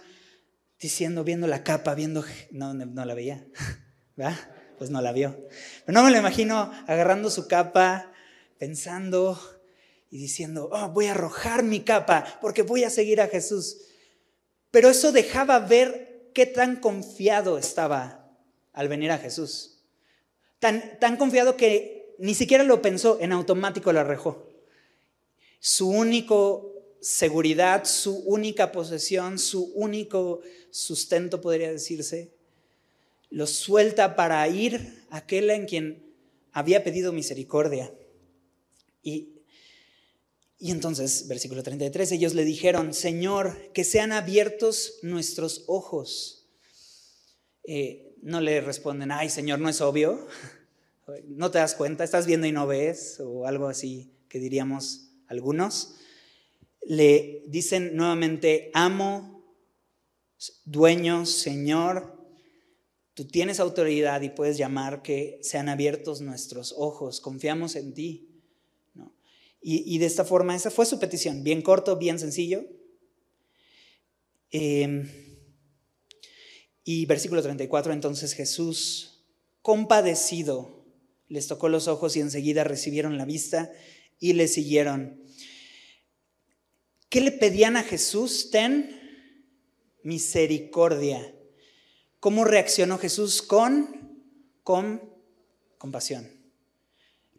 diciendo, 0.80 1.24
viendo 1.24 1.48
la 1.48 1.64
capa, 1.64 1.96
viendo, 1.96 2.24
no, 2.52 2.74
no 2.74 3.06
la 3.06 3.14
veía, 3.14 3.48
¿verdad? 4.16 4.38
Pues 4.78 4.90
no 4.92 5.02
la 5.02 5.12
vio. 5.12 5.48
Pero 5.86 5.98
no 5.98 6.06
me 6.06 6.12
lo 6.12 6.18
imagino 6.18 6.72
agarrando 6.88 7.32
su 7.32 7.48
capa, 7.48 8.12
pensando 8.60 9.40
y 10.10 10.20
diciendo, 10.20 10.70
oh, 10.72 10.90
voy 10.90 11.08
a 11.08 11.12
arrojar 11.12 11.64
mi 11.64 11.82
capa 11.82 12.38
porque 12.42 12.62
voy 12.62 12.84
a 12.84 12.90
seguir 12.90 13.22
a 13.22 13.28
Jesús. 13.28 13.78
Pero 14.72 14.90
eso 14.90 15.12
dejaba 15.12 15.60
ver 15.60 16.30
qué 16.34 16.46
tan 16.46 16.76
confiado 16.76 17.58
estaba 17.58 18.30
al 18.74 18.88
venir 18.88 19.12
a 19.12 19.18
Jesús. 19.18 19.84
Tan, 20.60 21.00
tan 21.00 21.18
confiado 21.18 21.58
que 21.58 22.16
ni 22.20 22.36
siquiera 22.36 22.64
lo 22.64 22.82
pensó, 22.82 23.18
en 23.20 23.32
automático 23.32 23.92
lo 23.92 24.00
arrojó. 24.00 24.47
Su 25.60 25.90
único 25.90 26.74
seguridad, 27.02 27.86
su 27.86 28.18
única 28.20 28.72
posesión, 28.72 29.40
su 29.40 29.72
único 29.74 30.42
sustento, 30.72 31.42
podría 31.42 31.72
decirse, 31.72 32.34
lo 33.30 33.48
suelta 33.48 34.16
para 34.16 34.48
ir 34.48 35.04
a 35.10 35.18
aquel 35.18 35.50
en 35.50 35.66
quien 35.66 36.14
había 36.52 36.84
pedido 36.84 37.14
misericordia. 37.14 37.94
Y 40.60 40.72
entonces, 40.72 41.28
versículo 41.28 41.62
33, 41.62 42.12
ellos 42.14 42.34
le 42.34 42.44
dijeron, 42.44 42.94
Señor, 42.94 43.72
que 43.74 43.84
sean 43.84 44.12
abiertos 44.12 44.96
nuestros 45.04 45.64
ojos. 45.68 46.48
Eh, 47.64 48.16
no 48.24 48.42
le 48.42 48.60
responden, 48.62 49.12
ay, 49.12 49.30
Señor, 49.30 49.60
no 49.60 49.70
es 49.70 49.82
obvio, 49.82 50.28
no 51.28 51.52
te 51.52 51.60
das 51.60 51.76
cuenta, 51.76 52.04
estás 52.04 52.26
viendo 52.26 52.48
y 52.48 52.52
no 52.52 52.66
ves, 52.66 53.20
o 53.20 53.46
algo 53.46 53.68
así 53.68 54.12
que 54.30 54.40
diríamos 54.40 55.07
algunos. 55.28 55.96
Le 56.86 57.44
dicen 57.48 57.96
nuevamente, 57.96 58.72
amo, 58.74 59.44
dueño, 60.66 61.26
Señor, 61.26 62.18
tú 63.14 63.26
tienes 63.26 63.60
autoridad 63.60 64.22
y 64.22 64.30
puedes 64.30 64.58
llamar 64.58 65.02
que 65.02 65.40
sean 65.42 65.70
abiertos 65.70 66.22
nuestros 66.22 66.74
ojos, 66.78 67.20
confiamos 67.20 67.76
en 67.76 67.94
ti. 67.94 68.24
Y, 69.60 69.98
de 69.98 70.06
esta 70.06 70.24
forma, 70.24 70.56
esa 70.56 70.72
fue 70.72 70.86
su 70.86 70.98
petición, 70.98 71.44
bien 71.44 71.62
corto, 71.62 71.98
bien 71.98 72.20
sencillo. 72.20 72.64
Em, 74.50 75.10
y 76.86 77.06
versículo 77.06 77.42
34, 77.42 77.92
entonces 77.92 78.32
Jesús, 78.34 79.26
compadecido, 79.62 80.86
les 81.28 81.48
tocó 81.48 81.68
los 81.68 81.90
ojos 81.90 82.16
y 82.16 82.22
enseguida 82.22 82.64
recibieron 82.64 83.18
la 83.18 83.26
vista 83.26 83.74
y 84.20 84.34
le 84.34 84.48
siguieron. 84.48 85.22
¿Qué 87.10 87.22
le 87.22 87.32
pedían 87.32 87.78
a 87.78 87.84
Jesús? 87.84 88.50
Ten 88.52 88.98
misericordia. 90.04 91.34
¿Cómo 92.20 92.46
reaccionó 92.46 92.98
Jesús? 92.98 93.42
Con, 93.42 94.24
con 94.64 95.02
compasión. 95.78 96.30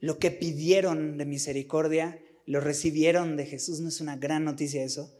lo 0.01 0.19
que 0.19 0.31
pidieron 0.31 1.19
de 1.19 1.25
misericordia, 1.25 2.23
lo 2.47 2.61
recibieron 2.61 3.37
de 3.37 3.47
Jesús. 3.47 3.81
¿No 3.81 3.89
es 3.89 4.01
una 4.01 4.17
gran 4.17 4.45
noticia 4.45 4.85
eso? 4.85 5.13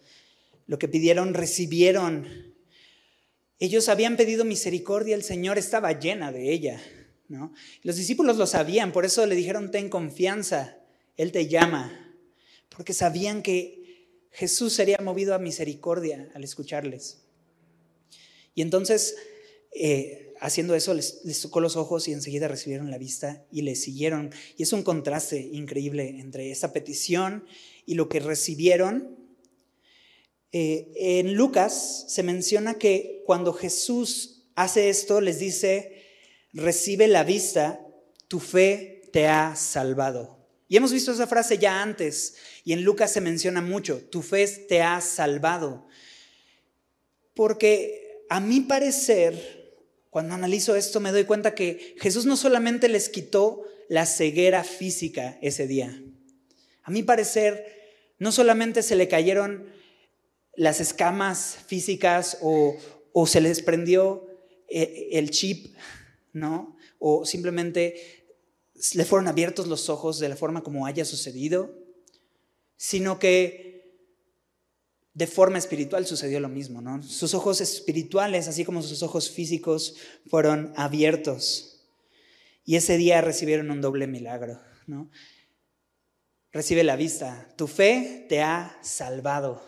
Lo 0.67 0.79
que 0.79 0.89
pidieron, 0.89 1.35
recibieron. 1.35 2.27
Ellos 3.59 3.89
habían 3.89 4.17
pedido 4.17 4.45
misericordia, 4.45 5.17
el 5.17 5.25
Señor 5.25 5.59
estaba 5.59 5.99
llena 5.99 6.31
de 6.31 6.53
ella. 6.53 6.81
¿no? 7.29 7.53
Los 7.83 7.97
discípulos 7.97 8.37
lo 8.37 8.47
sabían, 8.47 8.93
por 8.93 9.05
eso 9.05 9.27
le 9.27 9.35
dijeron, 9.35 9.71
ten 9.71 9.89
confianza, 9.89 10.79
Él 11.19 11.33
te 11.33 11.49
llama, 11.49 12.17
porque 12.71 12.95
sabían 12.95 13.43
que 13.43 14.07
Jesús 14.31 14.73
sería 14.73 14.99
movido 15.03 15.35
a 15.35 15.39
misericordia 15.39 16.31
al 16.33 16.45
escucharles. 16.45 17.25
Y 18.55 18.63
entonces, 18.63 19.17
eh, 19.73 20.33
haciendo 20.41 20.77
eso, 20.77 20.95
les, 20.95 21.41
tocó 21.43 21.61
los 21.61 21.77
ojos 21.77 22.07
y 22.07 22.13
enseguida 22.13 22.47
recibieron 22.47 22.91
la 22.91 22.99
vista 22.99 23.45
y 23.51 23.63
le 23.63 23.75
siguieron. 23.75 24.31
Y 24.57 24.63
es 24.63 24.73
un 24.73 24.85
contraste 24.85 25.41
increíble 25.41 26.21
entre 26.21 26.53
esa 26.53 26.73
petición 26.73 27.45
y 27.85 27.95
lo 27.95 28.09
que 28.09 28.21
recibieron. 28.21 29.19
Eh, 30.53 30.93
en 30.95 31.35
Lucas 31.35 32.07
se 32.09 32.23
menciona 32.23 32.75
que 32.75 33.25
cuando 33.27 33.53
Jesús 33.53 34.45
hace 34.55 34.89
esto, 34.89 35.21
les 35.21 35.41
dice, 35.41 36.05
recibe 36.53 37.09
la 37.09 37.25
vista, 37.25 37.85
tu 38.29 38.39
fe 38.39 39.03
te 39.13 39.27
ha 39.27 39.57
salvado. 39.57 40.38
Y 40.69 40.77
hemos 40.77 40.93
visto 40.93 41.13
esa 41.13 41.27
frase 41.27 41.57
ya 41.57 41.83
antes, 41.83 42.37
y 42.63 42.75
en 42.75 42.85
Lucas 42.85 43.13
se 43.13 43.23
menciona 43.23 43.63
mucho, 43.63 44.03
tu 44.11 44.21
fe 44.21 44.47
te 44.69 44.83
ha 44.83 45.01
salvado. 45.01 45.89
Porque 47.35 48.25
a 48.29 48.41
mi 48.41 48.61
parecer, 48.61 49.81
cuando 50.11 50.35
analizo 50.35 50.77
esto, 50.77 51.01
me 51.01 51.11
doy 51.11 51.25
cuenta 51.25 51.55
que 51.55 51.97
Jesús 51.99 52.27
no 52.27 52.37
solamente 52.37 52.89
les 52.89 53.09
quitó 53.09 53.65
la 53.89 54.05
ceguera 54.05 54.63
física 54.63 55.39
ese 55.41 55.67
día. 55.67 56.03
A 56.83 56.91
mi 56.91 57.03
parecer, 57.03 57.79
no 58.19 58.31
solamente 58.31 58.83
se 58.83 58.97
le 58.97 59.09
cayeron 59.09 59.71
las 60.55 60.81
escamas 60.81 61.59
físicas 61.67 62.39
o, 62.43 62.77
se 63.27 63.41
les 63.41 63.63
prendió 63.63 64.27
eh, 64.69 65.09
el 65.13 65.31
chip, 65.31 65.75
¿no? 66.33 66.77
O 66.99 67.25
simplemente 67.25 68.18
le 68.95 69.05
fueron 69.05 69.29
abiertos 69.29 69.67
los 69.67 69.89
ojos 69.89 70.19
de 70.19 70.29
la 70.29 70.37
forma 70.37 70.63
como 70.63 70.87
haya 70.87 71.05
sucedido, 71.05 71.75
sino 72.77 73.19
que 73.19 73.69
de 75.15 75.27
forma 75.27 75.59
espiritual 75.59 76.07
sucedió 76.07 76.39
lo 76.39 76.49
mismo, 76.49 76.81
¿no? 76.81 77.03
Sus 77.03 77.35
ojos 77.35 77.61
espirituales, 77.61 78.47
así 78.47 78.65
como 78.65 78.83
sus 78.83 79.03
ojos 79.03 79.31
físicos, 79.31 79.97
fueron 80.29 80.73
abiertos. 80.77 81.87
Y 82.65 82.77
ese 82.77 82.97
día 82.97 83.21
recibieron 83.21 83.71
un 83.71 83.81
doble 83.81 84.07
milagro, 84.07 84.61
¿no? 84.87 85.11
Recibe 86.53 86.85
la 86.85 86.95
vista. 86.95 87.49
Tu 87.57 87.67
fe 87.67 88.27
te 88.29 88.43
ha 88.43 88.79
salvado. 88.83 89.61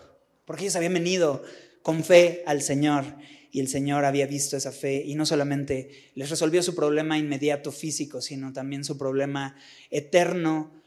Porque 0.44 0.64
ellos 0.64 0.76
habían 0.76 0.94
venido 0.94 1.42
con 1.82 2.04
fe 2.04 2.44
al 2.46 2.62
Señor 2.62 3.04
y 3.50 3.60
el 3.60 3.68
Señor 3.68 4.04
había 4.04 4.26
visto 4.26 4.56
esa 4.56 4.72
fe 4.72 5.02
y 5.04 5.14
no 5.14 5.26
solamente 5.26 6.12
les 6.14 6.30
resolvió 6.30 6.62
su 6.62 6.74
problema 6.74 7.18
inmediato 7.18 7.72
físico, 7.72 8.20
sino 8.20 8.52
también 8.52 8.84
su 8.84 8.96
problema 8.96 9.56
eterno 9.90 10.82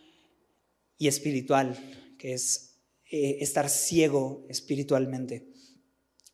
y 0.97 1.07
espiritual, 1.07 1.77
que 2.17 2.33
es 2.33 2.79
eh, 3.11 3.37
estar 3.41 3.69
ciego 3.69 4.45
espiritualmente. 4.49 5.51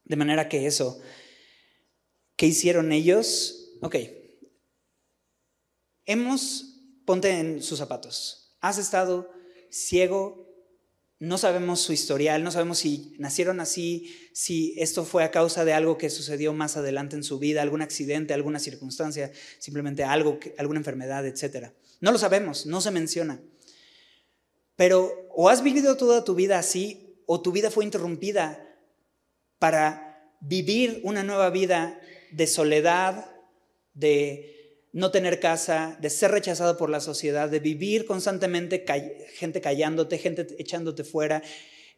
De 0.04 0.16
manera 0.16 0.50
que 0.50 0.68
eso, 0.68 1.02
¿qué 2.36 2.46
hicieron 2.46 2.92
ellos? 2.92 3.78
Ok, 3.82 3.96
hemos, 6.06 6.80
ponte 7.06 7.32
en 7.32 7.62
sus 7.62 7.80
zapatos, 7.80 8.58
has 8.62 8.78
estado 8.78 9.32
ciego, 9.70 10.49
no 11.20 11.38
sabemos 11.38 11.82
su 11.82 11.92
historial, 11.92 12.44
no 12.44 12.52
sabemos 12.52 12.80
si 12.80 13.14
nacieron 13.20 13.60
así, 13.60 14.16
si 14.34 14.74
esto 14.78 15.04
fue 15.04 15.26
a 15.26 15.32
causa 15.32 15.66
de 15.66 15.74
algo 15.74 15.98
que 15.98 16.10
sucedió 16.10 16.54
más 16.54 16.78
adelante 16.78 17.18
en 17.18 17.24
su 17.24 17.40
vida, 17.40 17.62
algún 17.62 17.82
accidente, 17.82 18.34
alguna 18.34 18.58
circunstancia, 18.58 19.32
simplemente 19.60 20.06
algo, 20.06 20.40
alguna 20.58 20.80
enfermedad, 20.80 21.26
etc. 21.28 21.72
No 22.00 22.14
lo 22.14 22.18
sabemos, 22.18 22.66
no 22.66 22.80
se 22.80 22.92
menciona. 22.92 23.42
Pero 24.78 25.28
o 25.36 25.50
has 25.50 25.62
vivido 25.62 25.98
toda 25.98 26.24
tu 26.24 26.36
vida 26.36 26.58
así, 26.58 27.22
o 27.26 27.42
tu 27.42 27.52
vida 27.52 27.70
fue 27.70 27.84
interrumpida 27.84 28.66
para 29.60 30.34
vivir 30.40 31.02
una 31.04 31.24
nueva 31.24 31.50
vida 31.50 32.00
de 32.32 32.48
soledad, 32.48 33.30
de 33.94 34.59
no 34.92 35.12
tener 35.12 35.40
casa, 35.40 35.98
de 36.02 36.10
ser 36.10 36.32
rechazado 36.32 36.78
por 36.78 36.90
la 36.90 37.00
sociedad, 37.00 37.50
de 37.50 37.60
vivir 37.60 38.06
constantemente 38.06 38.86
gente 39.36 39.62
callándote, 39.62 40.18
gente 40.18 40.48
echándote 40.58 41.04
fuera, 41.04 41.44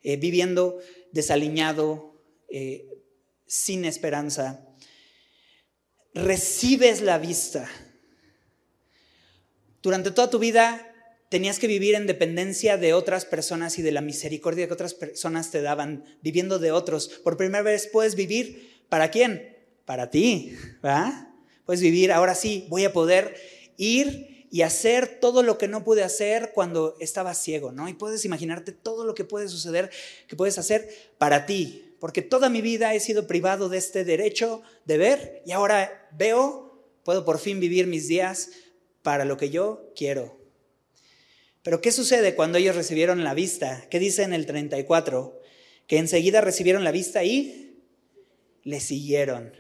eh, 0.04 0.18
viviendo 0.18 0.80
desaliñado, 1.12 2.22
eh, 2.50 2.88
sin 3.46 3.86
esperanza. 3.86 4.68
Recibes 6.14 7.02
la 7.02 7.18
vista. 7.18 7.70
Durante 9.82 10.12
toda 10.12 10.30
tu 10.30 10.40
vida 10.40 10.88
tenías 11.30 11.60
que 11.60 11.68
vivir 11.68 11.96
en 11.96 12.08
dependencia 12.08 12.76
de 12.76 12.94
otras 12.94 13.24
personas 13.24 13.80
y 13.80 13.82
de 13.82 13.94
la 13.94 14.02
misericordia 14.02 14.68
que 14.68 14.74
otras 14.74 14.94
personas 14.94 15.50
te 15.50 15.62
daban, 15.62 16.04
viviendo 16.22 16.60
de 16.60 16.74
otros. 16.74 17.08
Por 17.24 17.38
primera 17.38 17.64
vez 17.64 17.88
puedes 17.88 18.16
vivir, 18.16 18.84
¿para 18.90 19.12
quién? 19.12 19.58
Para 19.86 20.10
ti, 20.10 20.54
¿verdad? 20.84 21.31
Puedes 21.66 21.82
vivir, 21.82 22.12
ahora 22.12 22.36
sí, 22.36 22.66
voy 22.70 22.86
a 22.86 22.94
poder 22.94 23.36
ir 23.78 24.48
y 24.52 24.64
hacer 24.64 25.20
todo 25.20 25.44
lo 25.44 25.58
que 25.58 25.68
no 25.68 25.84
pude 25.84 26.04
hacer 26.04 26.52
cuando 26.54 26.96
estaba 27.00 27.34
ciego, 27.34 27.72
¿no? 27.72 27.88
Y 27.88 27.94
puedes 27.94 28.26
imaginarte 28.26 28.72
todo 28.72 29.06
lo 29.06 29.14
que 29.14 29.24
puede 29.24 29.48
suceder, 29.48 29.90
que 30.28 30.36
puedes 30.36 30.58
hacer 30.58 30.90
para 31.18 31.46
ti, 31.46 31.96
porque 32.00 32.22
toda 32.22 32.50
mi 32.50 32.62
vida 32.62 32.94
he 32.94 33.00
sido 33.00 33.28
privado 33.28 33.70
de 33.70 33.78
este 33.78 34.04
derecho 34.04 34.62
de 34.86 34.98
ver 34.98 35.42
y 35.46 35.52
ahora 35.52 36.10
veo, 36.12 36.84
puedo 37.04 37.24
por 37.24 37.40
fin 37.40 37.60
vivir 37.60 37.88
mis 37.88 38.08
días 38.08 38.50
para 39.04 39.24
lo 39.24 39.38
que 39.38 39.50
yo 39.50 39.92
quiero, 39.96 40.42
pero 41.64 41.80
¿qué 41.82 41.92
sucede 41.92 42.36
cuando 42.36 42.58
ellos 42.58 42.76
recibieron 42.76 43.24
la 43.24 43.34
vista? 43.34 43.86
¿Qué 43.90 44.00
dice 44.00 44.24
en 44.24 44.34
el 44.34 44.46
34? 44.46 45.40
Que 45.86 45.98
enseguida 45.98 46.42
recibieron 46.42 46.84
la 46.84 46.92
vista 46.92 47.24
y 47.24 47.78
le 48.64 48.80
siguieron. 48.80 49.54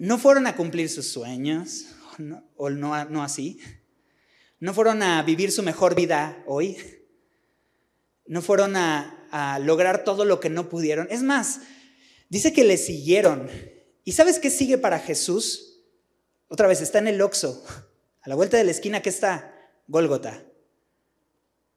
No 0.00 0.16
fueron 0.16 0.46
a 0.46 0.56
cumplir 0.56 0.88
sus 0.88 1.12
sueños, 1.12 1.84
o 2.56 2.70
no, 2.70 3.04
no 3.10 3.22
así. 3.22 3.60
No 4.58 4.72
fueron 4.72 5.02
a 5.02 5.22
vivir 5.22 5.52
su 5.52 5.62
mejor 5.62 5.94
vida 5.94 6.42
hoy. 6.46 6.78
No 8.24 8.40
fueron 8.40 8.76
a, 8.76 9.28
a 9.30 9.58
lograr 9.58 10.02
todo 10.02 10.24
lo 10.24 10.40
que 10.40 10.48
no 10.48 10.70
pudieron. 10.70 11.06
Es 11.10 11.22
más, 11.22 11.60
dice 12.30 12.54
que 12.54 12.64
le 12.64 12.78
siguieron. 12.78 13.50
¿Y 14.02 14.12
sabes 14.12 14.38
qué 14.38 14.48
sigue 14.48 14.78
para 14.78 15.00
Jesús? 15.00 15.82
Otra 16.48 16.66
vez, 16.66 16.80
está 16.80 16.98
en 16.98 17.08
el 17.08 17.20
Oxo. 17.20 17.62
A 18.22 18.28
la 18.30 18.36
vuelta 18.36 18.56
de 18.56 18.64
la 18.64 18.70
esquina, 18.70 19.02
¿qué 19.02 19.10
está? 19.10 19.54
Gólgota. 19.86 20.42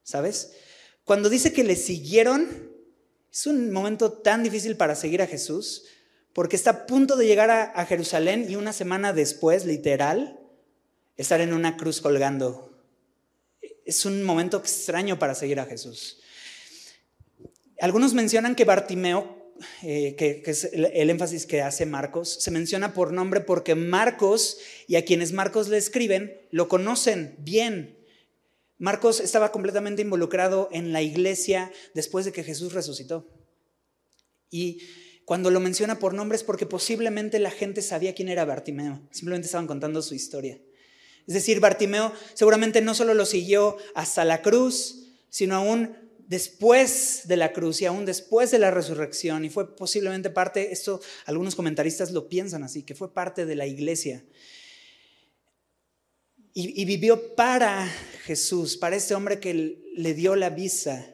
¿Sabes? 0.03 0.53
Cuando 1.03 1.29
dice 1.29 1.51
que 1.51 1.65
le 1.65 1.75
siguieron, 1.75 2.71
es 3.29 3.47
un 3.47 3.73
momento 3.73 4.13
tan 4.13 4.43
difícil 4.43 4.77
para 4.77 4.95
seguir 4.95 5.21
a 5.21 5.27
Jesús, 5.27 5.83
porque 6.33 6.55
está 6.55 6.71
a 6.71 6.85
punto 6.87 7.15
de 7.15 7.27
llegar 7.27 7.51
a, 7.51 7.85
Jerusalén 7.85 8.47
y 8.49 8.55
una 8.55 8.73
semana 8.73 9.13
después, 9.13 9.65
literal, 9.65 10.39
estar 11.15 11.39
en 11.41 11.53
una 11.53 11.77
cruz 11.77 12.01
colgando. 12.01 12.71
Es 13.85 14.05
un 14.05 14.23
momento 14.23 14.57
extraño 14.57 15.19
para 15.19 15.35
seguir 15.35 15.59
a 15.59 15.65
Jesús. 15.65 16.19
Algunos 17.79 18.15
mencionan 18.15 18.55
que 18.55 18.65
Bartimeo, 18.65 19.53
eh, 19.83 20.15
que, 20.17 20.41
es 20.45 20.63
el, 20.65 20.85
el, 20.85 21.09
énfasis 21.11 21.45
que 21.45 21.61
hace 21.61 21.85
Marcos, 21.85 22.29
se 22.41 22.49
menciona 22.49 22.95
por 22.95 23.13
nombre 23.13 23.39
porque 23.41 23.75
Marcos 23.75 24.57
y 24.87 24.95
a 24.95 25.05
quienes 25.05 25.33
Marcos 25.33 25.69
le 25.69 25.77
escriben 25.77 26.41
lo 26.49 26.67
conocen 26.67 27.35
bien. 27.39 27.99
Marcos 28.79 29.19
estaba 29.19 29.51
completamente 29.51 30.01
involucrado 30.01 30.67
en 30.71 30.93
la 30.93 31.03
iglesia 31.03 31.71
después 31.93 32.25
de 32.25 32.31
que 32.31 32.43
Jesús 32.43 32.73
resucitó. 32.73 33.29
Y 34.49 34.79
cuando 35.33 35.49
lo 35.49 35.59
menciona 35.59 35.97
por 35.97 36.13
nombre 36.13 36.35
es 36.35 36.43
porque 36.43 36.67
posiblemente 36.67 37.39
la 37.39 37.49
gente 37.49 37.81
sabía 37.81 38.13
quién 38.13 38.29
era 38.29 38.45
Bartimeo, 38.45 39.01
simplemente 39.09 39.47
estaban 39.47 39.65
contando 39.65 40.03
su 40.03 40.13
historia. 40.13 40.61
Es 41.25 41.33
decir, 41.33 41.59
Bartimeo 41.59 42.13
seguramente 42.35 42.81
no 42.81 42.93
solo 42.93 43.15
lo 43.15 43.25
siguió 43.25 43.77
hasta 43.95 44.25
la 44.25 44.43
cruz, 44.43 45.07
sino 45.29 45.55
aún 45.55 45.97
después 46.27 47.23
de 47.25 47.37
la 47.37 47.51
cruz 47.51 47.81
y 47.81 47.87
aún 47.87 48.05
después 48.05 48.51
de 48.51 48.59
la 48.59 48.69
resurrección. 48.69 49.43
Y 49.43 49.49
fue 49.49 49.75
posiblemente 49.75 50.29
parte, 50.29 50.71
esto 50.71 51.01
algunos 51.25 51.55
comentaristas 51.55 52.11
lo 52.11 52.29
piensan 52.29 52.61
así, 52.61 52.83
que 52.83 52.93
fue 52.93 53.11
parte 53.11 53.47
de 53.47 53.55
la 53.55 53.65
iglesia 53.65 54.23
y, 56.53 56.85
vivió 56.85 57.35
para 57.35 57.87
Jesús, 58.25 58.77
para 58.77 58.95
este 58.95 59.15
hombre 59.15 59.39
que 59.39 59.81
le 59.95 60.13
dio 60.13 60.35
la 60.35 60.51
visa. 60.51 61.12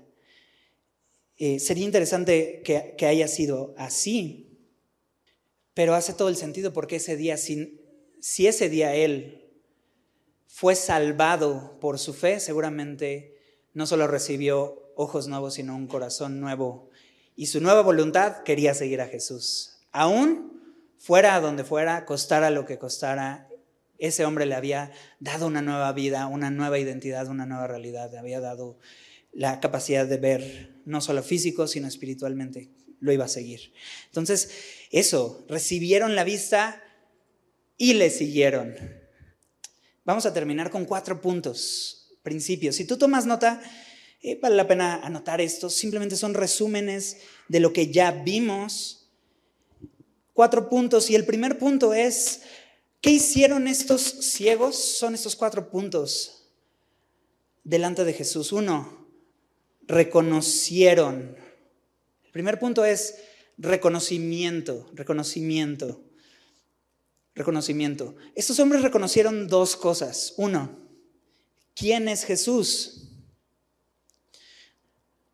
Eh, 1.41 1.59
sería 1.59 1.85
interesante 1.85 2.61
que, 2.63 3.05
haya 3.05 3.29
sido 3.29 3.73
así, 3.77 4.59
pero 5.73 5.95
hace 5.95 6.13
todo 6.13 6.27
el 6.27 6.35
sentido 6.35 6.73
porque 6.73 6.97
ese 6.97 7.15
día, 7.15 7.37
si, 7.37 7.79
si 8.19 8.45
ese 8.45 8.67
día 8.67 8.93
él 8.93 9.49
fue 10.47 10.75
salvado 10.75 11.79
por 11.79 11.97
su 11.97 12.13
fe, 12.13 12.41
seguramente 12.41 13.37
no 13.73 13.87
solo 13.87 14.05
recibió 14.05 14.91
ojos 14.95 15.29
nuevos, 15.29 15.53
sino 15.53 15.77
un 15.77 15.87
corazón 15.87 16.41
nuevo. 16.41 16.89
Y 17.37 17.45
su 17.45 17.61
nueva 17.61 17.83
voluntad 17.83 18.43
quería 18.43 18.73
seguir 18.73 18.99
a 18.99 19.07
Jesús. 19.07 19.77
Aún 19.93 20.61
fuera 20.97 21.35
a 21.35 21.39
donde 21.39 21.63
fuera, 21.63 22.05
costara 22.05 22.49
lo 22.49 22.65
que 22.65 22.77
costara, 22.77 23.47
ese 23.97 24.25
hombre 24.25 24.45
le 24.45 24.55
había 24.55 24.91
dado 25.21 25.47
una 25.47 25.61
nueva 25.61 25.93
vida, 25.93 26.27
una 26.27 26.51
nueva 26.51 26.79
identidad, 26.79 27.27
una 27.27 27.45
nueva 27.45 27.67
realidad, 27.67 28.11
le 28.11 28.19
había 28.19 28.41
dado 28.41 28.77
la 29.31 29.59
capacidad 29.59 30.07
de 30.07 30.17
ver, 30.17 30.81
no 30.85 31.01
solo 31.01 31.23
físico, 31.23 31.67
sino 31.67 31.87
espiritualmente, 31.87 32.69
lo 32.99 33.11
iba 33.11 33.25
a 33.25 33.29
seguir. 33.29 33.73
Entonces, 34.07 34.51
eso, 34.91 35.45
recibieron 35.47 36.15
la 36.15 36.23
vista 36.23 36.83
y 37.77 37.93
le 37.93 38.09
siguieron. 38.09 38.75
Vamos 40.03 40.25
a 40.25 40.33
terminar 40.33 40.69
con 40.69 40.85
cuatro 40.85 41.21
puntos, 41.21 42.17
principios. 42.23 42.75
Si 42.75 42.85
tú 42.85 42.97
tomas 42.97 43.25
nota, 43.25 43.61
eh, 44.21 44.39
vale 44.41 44.55
la 44.55 44.67
pena 44.67 44.95
anotar 44.95 45.41
esto, 45.41 45.69
simplemente 45.69 46.15
son 46.15 46.33
resúmenes 46.33 47.17
de 47.47 47.59
lo 47.59 47.71
que 47.71 47.91
ya 47.91 48.11
vimos. 48.11 49.09
Cuatro 50.33 50.69
puntos 50.69 51.09
y 51.09 51.15
el 51.15 51.25
primer 51.25 51.57
punto 51.57 51.93
es 51.93 52.41
¿Qué 53.01 53.11
hicieron 53.11 53.67
estos 53.69 54.01
ciegos? 54.01 54.75
Son 54.75 55.15
estos 55.15 55.37
cuatro 55.37 55.69
puntos 55.69 56.49
delante 57.63 58.03
de 58.03 58.11
Jesús. 58.11 58.51
Uno, 58.51 58.98
reconocieron. 59.89 61.35
El 62.23 62.31
primer 62.31 62.59
punto 62.59 62.85
es 62.85 63.15
reconocimiento, 63.57 64.89
reconocimiento, 64.93 66.01
reconocimiento. 67.35 68.15
Estos 68.35 68.59
hombres 68.59 68.83
reconocieron 68.83 69.47
dos 69.47 69.75
cosas. 69.75 70.35
Uno, 70.37 70.77
¿quién 71.75 72.07
es 72.07 72.23
Jesús? 72.23 73.07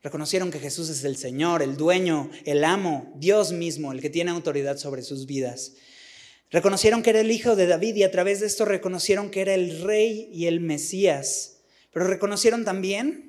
Reconocieron 0.02 0.52
que 0.52 0.60
Jesús 0.60 0.90
es 0.90 1.04
el 1.04 1.18
Señor, 1.18 1.62
el 1.62 1.76
dueño, 1.76 2.32
el 2.46 2.64
amo, 2.64 3.14
Dios 3.18 3.52
mismo, 3.52 3.92
el 3.92 4.02
que 4.02 4.10
tiene 4.10 4.32
autoridad 4.32 4.78
sobre 4.78 5.02
sus 5.02 5.26
vidas. 5.26 5.74
Reconocieron 6.50 7.04
que 7.04 7.10
era 7.10 7.20
el 7.20 7.32
hijo 7.32 7.56
de 7.58 7.68
David 7.68 7.96
y 7.96 8.04
a 8.04 8.12
través 8.12 8.40
de 8.40 8.46
esto 8.46 8.64
reconocieron 8.64 9.32
que 9.32 9.42
era 9.42 9.54
el 9.54 9.82
rey 9.82 10.30
y 10.32 10.46
el 10.46 10.62
Mesías. 10.62 11.58
Pero 11.92 12.08
reconocieron 12.08 12.64
también 12.64 13.25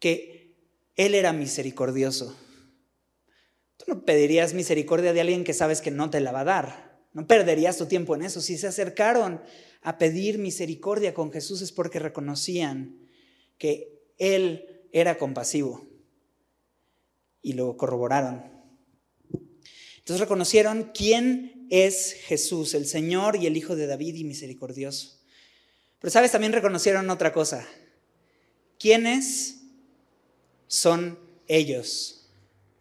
que 0.00 0.56
Él 0.96 1.14
era 1.14 1.32
misericordioso. 1.32 2.36
Tú 3.76 3.84
no 3.86 4.04
pedirías 4.04 4.52
misericordia 4.52 5.12
de 5.12 5.20
alguien 5.20 5.44
que 5.44 5.54
sabes 5.54 5.80
que 5.80 5.92
no 5.92 6.10
te 6.10 6.20
la 6.20 6.32
va 6.32 6.40
a 6.40 6.44
dar. 6.44 7.00
No 7.12 7.26
perderías 7.26 7.76
tu 7.76 7.86
tiempo 7.86 8.14
en 8.14 8.22
eso. 8.22 8.40
Si 8.40 8.58
se 8.58 8.66
acercaron 8.66 9.40
a 9.82 9.98
pedir 9.98 10.38
misericordia 10.38 11.14
con 11.14 11.32
Jesús 11.32 11.62
es 11.62 11.72
porque 11.72 11.98
reconocían 11.98 12.98
que 13.58 14.02
Él 14.18 14.82
era 14.92 15.18
compasivo. 15.18 15.88
Y 17.42 17.54
lo 17.54 17.76
corroboraron. 17.76 18.44
Entonces 19.98 20.20
reconocieron 20.20 20.90
quién 20.94 21.66
es 21.70 22.12
Jesús, 22.12 22.74
el 22.74 22.86
Señor 22.86 23.36
y 23.36 23.46
el 23.46 23.56
Hijo 23.56 23.76
de 23.76 23.86
David 23.86 24.16
y 24.16 24.24
misericordioso. 24.24 25.20
Pero 26.00 26.10
sabes, 26.10 26.32
también 26.32 26.52
reconocieron 26.52 27.08
otra 27.10 27.32
cosa. 27.32 27.66
¿Quiénes 28.78 29.59
son 30.70 31.18
ellos? 31.48 32.28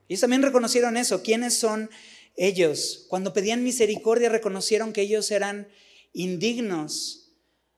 Ellos 0.07 0.21
también 0.21 0.43
reconocieron 0.43 0.95
eso. 0.95 1.23
¿Quiénes 1.23 1.55
son 1.55 1.89
ellos? 2.35 3.07
Cuando 3.09 3.33
pedían 3.33 3.63
misericordia 3.63 4.29
reconocieron 4.29 4.93
que 4.93 5.01
ellos 5.01 5.31
eran 5.31 5.67
indignos 6.13 7.33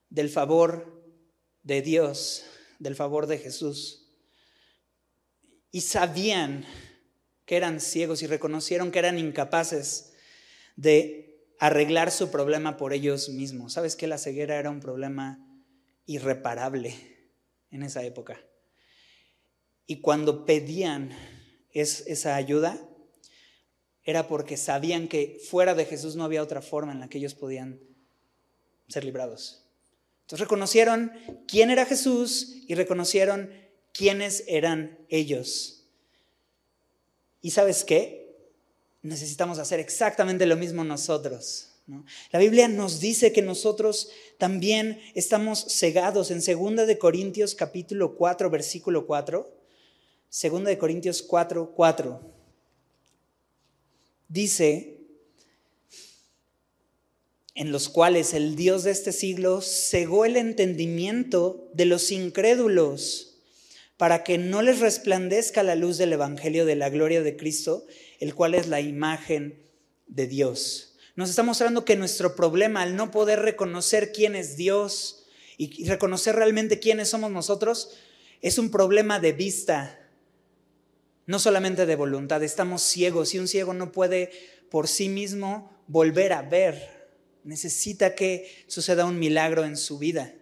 del 0.10 0.30
favor 0.30 1.02
de 1.64 1.82
Dios, 1.82 2.44
del 2.80 2.96
favor 2.96 3.26
de 3.26 3.38
Jesús. 3.38 4.10
Y 5.72 5.82
sabían 5.82 6.66
que 7.46 7.56
eran 7.56 7.80
ciegos 7.80 8.22
y 8.22 8.28
reconocieron 8.28 8.92
que 8.92 9.00
eran 9.00 9.18
incapaces 9.18 10.12
de 10.76 11.48
arreglar 11.58 12.12
su 12.12 12.32
problema 12.32 12.76
por 12.76 12.92
ellos 12.92 13.30
mismos. 13.30 13.74
¿Sabes 13.74 13.96
que 13.96 14.08
la 14.08 14.18
ceguera 14.18 14.58
era 14.58 14.72
un 14.72 14.82
problema 14.82 15.40
irreparable 16.06 16.96
en 17.70 17.84
esa 17.84 18.04
época? 18.04 18.42
Y 19.88 20.02
cuando 20.02 20.46
pedían 20.46 21.12
esa 21.74 22.36
ayuda, 22.36 22.80
era 24.04 24.28
porque 24.28 24.58
sabían 24.58 25.08
que 25.08 25.40
fuera 25.50 25.74
de 25.76 25.86
Jesús 25.86 26.16
no 26.16 26.24
había 26.24 26.44
otra 26.44 26.62
forma 26.62 26.92
en 26.92 27.00
la 27.00 27.10
que 27.10 27.18
ellos 27.18 27.36
podían 27.36 27.80
ser 28.88 29.04
librados. 29.04 29.64
Entonces 30.22 30.40
reconocieron 30.40 31.12
quién 31.48 31.70
era 31.70 31.86
Jesús 31.86 32.64
y 32.68 32.76
reconocieron 32.76 33.52
quiénes 33.94 34.44
eran 34.48 34.98
ellos. 35.10 35.86
¿Y 37.42 37.52
sabes 37.52 37.84
qué? 37.84 38.22
necesitamos 39.02 39.60
hacer 39.60 39.80
exactamente 39.80 40.46
lo 40.46 40.56
mismo 40.56 40.84
nosotros. 40.84 41.68
La 42.32 42.40
Biblia 42.40 42.68
nos 42.68 43.00
dice 43.00 43.34
que 43.34 43.42
nosotros 43.42 44.10
también 44.38 45.02
estamos 45.14 45.66
cegados 45.70 46.32
en 46.32 46.38
2 46.40 46.88
de 46.88 46.98
Corintios 46.98 47.56
capítulo 47.56 48.16
4 48.16 48.50
versículo 48.50 49.06
4. 49.08 49.61
2 50.32 50.64
de 50.64 50.78
Corintios 50.78 51.22
4 51.22 51.74
4. 51.76 52.22
Dice 54.30 54.98
en 57.54 57.72
los 57.72 57.90
cuales 57.90 58.34
el 58.34 58.56
Dios 58.56 58.84
de 58.86 58.92
este 58.92 59.12
siglo 59.12 59.62
cegó 59.62 60.24
el 60.24 60.38
entendimiento 60.38 61.70
de 61.74 61.86
los 61.86 62.12
incrédulos 62.12 63.40
para 63.98 64.24
que 64.24 64.38
no 64.38 64.62
les 64.62 64.80
resplandezca 64.80 65.64
la 65.64 65.76
luz 65.76 65.98
del 65.98 66.14
Evangelio 66.14 66.66
de 66.66 66.76
la 66.76 66.90
gloria 66.90 67.22
de 67.22 67.36
Cristo, 67.36 67.86
el 68.20 68.34
cual 68.34 68.56
es 68.56 68.68
la 68.68 68.80
imagen 68.80 69.62
de 70.08 70.28
Dios. 70.28 70.96
Nos 71.16 71.30
está 71.30 71.44
mostrando 71.44 71.84
que 71.84 71.98
nuestro 71.98 72.36
problema 72.36 72.82
al 72.82 72.96
no 72.96 73.12
poder 73.12 73.40
reconocer 73.40 74.14
quién 74.14 74.36
es 74.36 74.56
Dios 74.56 75.26
y 75.58 75.86
reconocer 75.86 76.36
realmente 76.36 76.80
quiénes 76.80 77.10
somos 77.10 77.32
nosotros 77.32 77.90
es 78.42 78.58
un 78.58 78.72
problema 78.72 79.20
de 79.20 79.34
vista, 79.34 80.01
no 81.32 81.40
solamente 81.40 81.86
de 81.86 81.96
voluntad. 81.96 82.44
Estamos 82.44 82.82
ciegos 82.82 83.34
y 83.34 83.40
un 83.40 83.48
ciego 83.48 83.74
no 83.74 83.94
puede 83.94 84.32
por 84.70 84.90
sí 84.90 85.08
mismo 85.08 85.72
volver 85.88 86.34
a 86.34 86.42
ver. 86.42 87.08
Necesita 87.46 88.16
que 88.16 88.66
suceda 88.68 89.06
un 89.06 89.18
milagro 89.18 89.64
en 89.64 89.78
su 89.78 89.98
vida. 89.98 90.36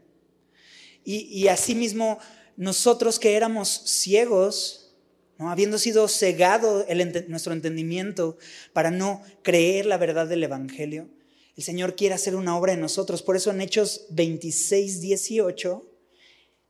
Y, 1.06 1.48
asimismo, 1.48 2.18
nosotros 2.58 3.20
que 3.20 3.36
éramos 3.36 3.70
ciegos, 3.86 4.96
habiendo 5.38 5.78
sido 5.78 6.08
cegado 6.08 6.86
nuestro 7.28 7.54
entendimiento 7.54 8.38
para 8.74 8.90
no 8.90 9.22
creer 9.44 9.86
la 9.86 9.98
verdad 9.98 10.28
del 10.28 10.44
Evangelio, 10.44 11.08
el 11.56 11.64
Señor 11.64 11.96
quiere 11.96 12.16
hacer 12.16 12.36
una 12.36 12.58
obra 12.58 12.74
en 12.74 12.82
nosotros. 12.82 13.22
Por 13.22 13.36
eso 13.36 13.52
en 13.52 13.62
Hechos 13.62 14.08
26, 14.10 15.02
18, 15.02 15.86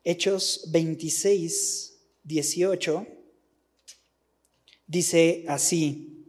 Hechos 0.04 0.68
26, 0.72 1.94
18, 2.24 3.19
dice 4.90 5.46
así, 5.48 6.26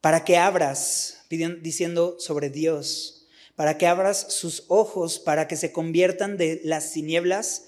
para 0.00 0.24
que 0.24 0.36
abras, 0.36 1.26
diciendo 1.28 2.16
sobre 2.18 2.50
Dios, 2.50 3.28
para 3.54 3.78
que 3.78 3.86
abras 3.86 4.32
sus 4.32 4.64
ojos, 4.66 5.20
para 5.20 5.46
que 5.46 5.56
se 5.56 5.70
conviertan 5.70 6.36
de 6.36 6.60
las 6.64 6.92
tinieblas 6.92 7.66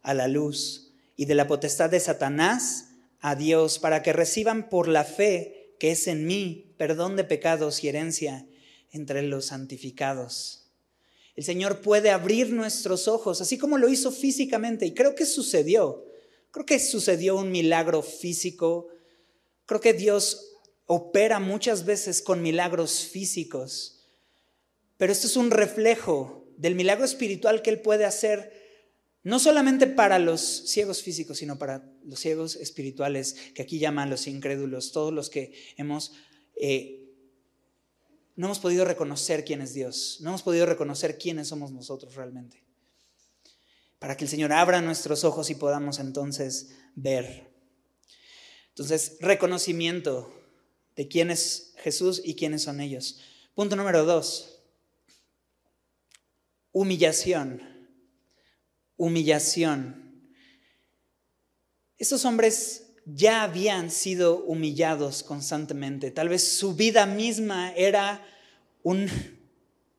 a 0.00 0.14
la 0.14 0.28
luz 0.28 0.92
y 1.16 1.26
de 1.26 1.34
la 1.34 1.46
potestad 1.46 1.90
de 1.90 2.00
Satanás 2.00 2.86
a 3.20 3.34
Dios 3.34 3.78
para 3.78 4.02
que 4.02 4.12
reciban 4.12 4.68
por 4.68 4.88
la 4.88 5.04
fe 5.04 5.74
que 5.78 5.92
es 5.92 6.06
en 6.06 6.26
mí 6.26 6.74
perdón 6.76 7.16
de 7.16 7.24
pecados 7.24 7.82
y 7.82 7.88
herencia 7.88 8.46
entre 8.90 9.22
los 9.22 9.46
santificados. 9.46 10.70
El 11.34 11.44
Señor 11.44 11.80
puede 11.80 12.10
abrir 12.10 12.52
nuestros 12.52 13.08
ojos, 13.08 13.40
así 13.40 13.58
como 13.58 13.78
lo 13.78 13.88
hizo 13.88 14.12
físicamente, 14.12 14.84
y 14.86 14.92
creo 14.92 15.14
que 15.14 15.24
sucedió. 15.24 16.04
Creo 16.50 16.66
que 16.66 16.78
sucedió 16.78 17.36
un 17.36 17.50
milagro 17.50 18.02
físico. 18.02 18.88
Creo 19.66 19.80
que 19.80 19.94
Dios 19.94 20.52
opera 20.86 21.38
muchas 21.38 21.84
veces 21.84 22.22
con 22.22 22.42
milagros 22.42 23.06
físicos, 23.06 24.06
pero 24.96 25.12
esto 25.12 25.26
es 25.26 25.36
un 25.36 25.50
reflejo 25.50 26.46
del 26.56 26.74
milagro 26.74 27.04
espiritual 27.04 27.62
que 27.62 27.70
Él 27.70 27.80
puede 27.80 28.04
hacer 28.04 28.62
no 29.24 29.38
solamente 29.38 29.86
para 29.86 30.18
los 30.18 30.40
ciegos 30.40 31.02
físicos, 31.02 31.38
sino 31.38 31.58
para 31.58 31.84
los 32.04 32.18
ciegos 32.18 32.56
espirituales, 32.56 33.36
que 33.54 33.62
aquí 33.62 33.78
llaman 33.78 34.10
los 34.10 34.26
incrédulos, 34.26 34.90
todos 34.92 35.12
los 35.12 35.30
que 35.30 35.52
hemos, 35.76 36.12
eh, 36.56 37.08
no 38.34 38.46
hemos 38.46 38.58
podido 38.58 38.84
reconocer 38.84 39.44
quién 39.44 39.60
es 39.60 39.74
Dios, 39.74 40.18
no 40.20 40.30
hemos 40.30 40.42
podido 40.42 40.66
reconocer 40.66 41.18
quiénes 41.18 41.48
somos 41.48 41.70
nosotros 41.70 42.16
realmente. 42.16 42.64
Para 44.00 44.16
que 44.16 44.24
el 44.24 44.30
Señor 44.30 44.52
abra 44.52 44.80
nuestros 44.80 45.22
ojos 45.22 45.50
y 45.50 45.54
podamos 45.54 46.00
entonces 46.00 46.70
ver. 46.96 47.51
Entonces, 48.72 49.18
reconocimiento 49.20 50.32
de 50.96 51.06
quién 51.06 51.30
es 51.30 51.74
Jesús 51.76 52.22
y 52.24 52.34
quiénes 52.34 52.62
son 52.62 52.80
ellos. 52.80 53.20
Punto 53.54 53.76
número 53.76 54.04
dos. 54.04 54.48
humillación, 56.72 57.60
humillación. 58.96 60.24
Estos 61.98 62.24
hombres 62.24 62.94
ya 63.04 63.42
habían 63.42 63.90
sido 63.90 64.42
humillados 64.44 65.22
constantemente. 65.22 66.10
Tal 66.10 66.30
vez 66.30 66.56
su 66.56 66.74
vida 66.74 67.04
misma 67.04 67.72
era 67.74 68.26
un, 68.82 69.06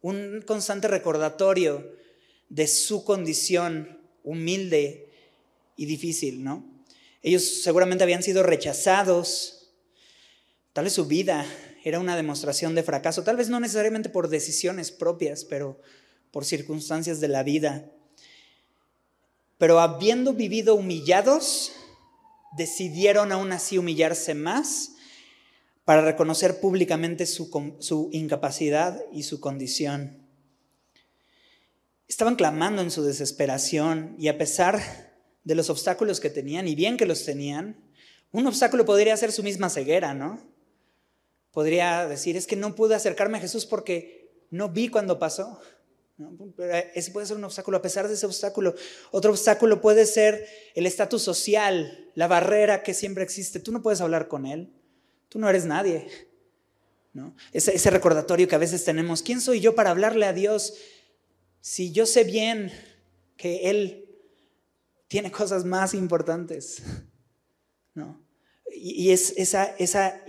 un 0.02 0.44
constante 0.48 0.88
recordatorio 0.88 1.96
de 2.50 2.68
su 2.68 3.04
condición 3.04 4.00
humilde 4.24 5.12
y 5.76 5.86
difícil, 5.86 6.44
¿no? 6.44 6.73
Ellos 7.24 7.64
seguramente 7.64 8.04
habían 8.04 8.22
sido 8.22 8.44
rechazados. 8.44 9.72
Tal 10.74 10.84
vez 10.84 10.94
su 10.94 11.06
vida 11.06 11.46
era 11.84 12.00
una 12.00 12.18
demostración 12.18 12.76
de 12.76 12.84
fracaso, 12.84 13.24
tal 13.24 13.38
vez 13.38 13.50
no 13.50 13.60
necesariamente 13.60 14.10
por 14.10 14.28
decisiones 14.28 14.92
propias, 14.92 15.46
pero 15.46 15.80
por 16.32 16.46
circunstancias 16.46 17.22
de 17.22 17.30
la 17.30 17.44
vida. 17.44 17.90
Pero 19.58 19.80
habiendo 19.80 20.34
vivido 20.34 20.76
humillados, 20.76 21.72
decidieron 22.58 23.32
aún 23.32 23.54
así 23.54 23.78
humillarse 23.78 24.34
más 24.34 24.92
para 25.86 26.02
reconocer 26.02 26.60
públicamente 26.60 27.26
su, 27.26 27.76
su, 27.80 28.10
incapacidad 28.12 29.02
y 29.12 29.24
su 29.24 29.40
condición. 29.40 30.28
Estaban 32.08 32.36
clamando 32.36 32.82
en 32.82 32.92
su 32.92 33.04
desesperación 33.04 34.16
y 34.20 34.28
a 34.28 34.38
pesar 34.38 35.13
de 35.44 35.56
los 35.56 35.70
obstáculos 35.70 36.20
que 36.20 36.30
tenían, 36.30 36.68
y 36.68 36.76
bien 36.76 36.98
que 36.98 37.06
los 37.06 37.26
tenían, 37.26 37.78
un 38.32 38.48
obstáculo 38.48 38.86
podría 38.86 39.16
ser 39.18 39.32
su 39.32 39.44
misma 39.44 39.70
ceguera, 39.70 40.14
¿no? 40.14 40.42
Podría 41.52 42.08
decir, 42.08 42.36
es 42.36 42.48
que 42.48 42.56
no 42.56 42.74
pude 42.74 42.96
acercarme 42.96 43.38
a 43.38 43.42
Jesús 43.42 43.66
porque 43.66 44.32
no 44.50 44.70
vi 44.70 44.90
cuando 44.90 45.20
pasó. 45.20 45.60
Ese 46.96 47.12
puede 47.12 47.28
ser 47.28 47.38
un 47.38 47.44
obstáculo. 47.44 47.78
A 47.78 47.82
pesar 47.82 48.08
de 48.08 48.16
ese 48.16 48.26
obstáculo, 48.26 48.74
otro 49.12 49.32
obstáculo 49.32 49.82
puede 49.82 50.06
ser 50.06 50.48
el 50.74 50.88
estatus 50.88 51.22
social, 51.22 52.12
la 52.16 52.28
barrera 52.28 52.82
que 52.82 52.94
siempre 52.94 53.24
existe. 53.24 53.60
Tú 53.60 53.72
no 53.72 53.84
puedes 53.84 54.02
hablar 54.02 54.28
con 54.28 54.46
Él. 54.46 54.74
Tú 55.30 55.38
no 55.38 55.48
eres 55.50 55.66
nadie. 55.66 56.08
¿no? 57.14 57.36
Ese, 57.52 57.76
ese 57.76 57.90
recordatorio 57.92 58.48
que 58.48 58.56
a 58.56 58.60
veces 58.60 58.84
tenemos. 58.84 59.22
¿Quién 59.22 59.42
soy 59.42 59.60
yo 59.60 59.76
para 59.76 59.92
hablarle 59.92 60.26
a 60.26 60.34
Dios 60.34 60.76
si 61.62 61.92
yo 61.92 62.06
sé 62.06 62.24
bien 62.24 62.72
que 63.38 63.70
Él 63.70 64.03
tiene 65.14 65.30
cosas 65.30 65.64
más 65.64 65.94
importantes? 65.94 66.82
¿no? 67.94 68.20
Y, 68.76 69.12
es 69.12 69.32
esa, 69.38 69.66
esa, 69.78 70.20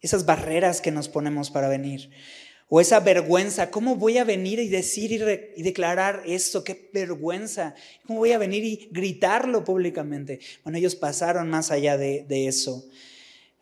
esas 0.00 0.26
barreras 0.26 0.80
que 0.80 0.90
nos 0.90 1.08
ponemos 1.08 1.48
para 1.48 1.68
venir. 1.68 2.10
O 2.68 2.80
esa 2.80 2.98
vergüenza, 2.98 3.70
¿cómo 3.70 3.94
voy 3.94 4.18
a 4.18 4.24
venir 4.24 4.58
y 4.58 4.66
decir 4.66 5.12
y, 5.12 5.62
declarar 5.62 6.24
esto? 6.26 6.64
¡Qué 6.64 6.90
vergüenza! 6.92 7.76
¿Cómo 8.04 8.18
voy 8.18 8.32
a 8.32 8.38
venir 8.38 8.64
y 8.64 8.88
gritarlo 8.90 9.62
públicamente? 9.62 10.40
Bueno, 10.64 10.78
ellos 10.78 10.96
pasaron 10.96 11.48
más 11.48 11.70
allá 11.70 11.96
de, 11.96 12.24
de 12.26 12.48
eso. 12.48 12.84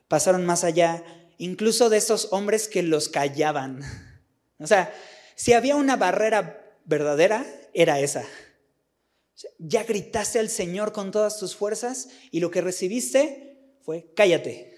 Pasaron 0.08 0.46
más 0.46 0.64
allá 0.64 1.04
incluso 1.36 1.90
de 1.90 1.98
esos 1.98 2.28
hombres 2.32 2.68
que 2.68 2.82
los 2.82 3.10
callaban. 3.10 3.82
O 4.58 4.66
sea, 4.68 4.94
si 5.34 5.54
había 5.54 5.74
una 5.74 5.96
barrera 5.96 6.78
verdadera, 6.84 7.44
era 7.74 7.98
esa. 7.98 8.24
Ya 9.58 9.84
gritaste 9.84 10.38
al 10.38 10.48
Señor 10.48 10.92
con 10.92 11.10
todas 11.10 11.38
tus 11.38 11.56
fuerzas 11.56 12.08
y 12.30 12.40
lo 12.40 12.50
que 12.50 12.60
recibiste 12.60 13.56
fue 13.82 14.12
cállate 14.14 14.72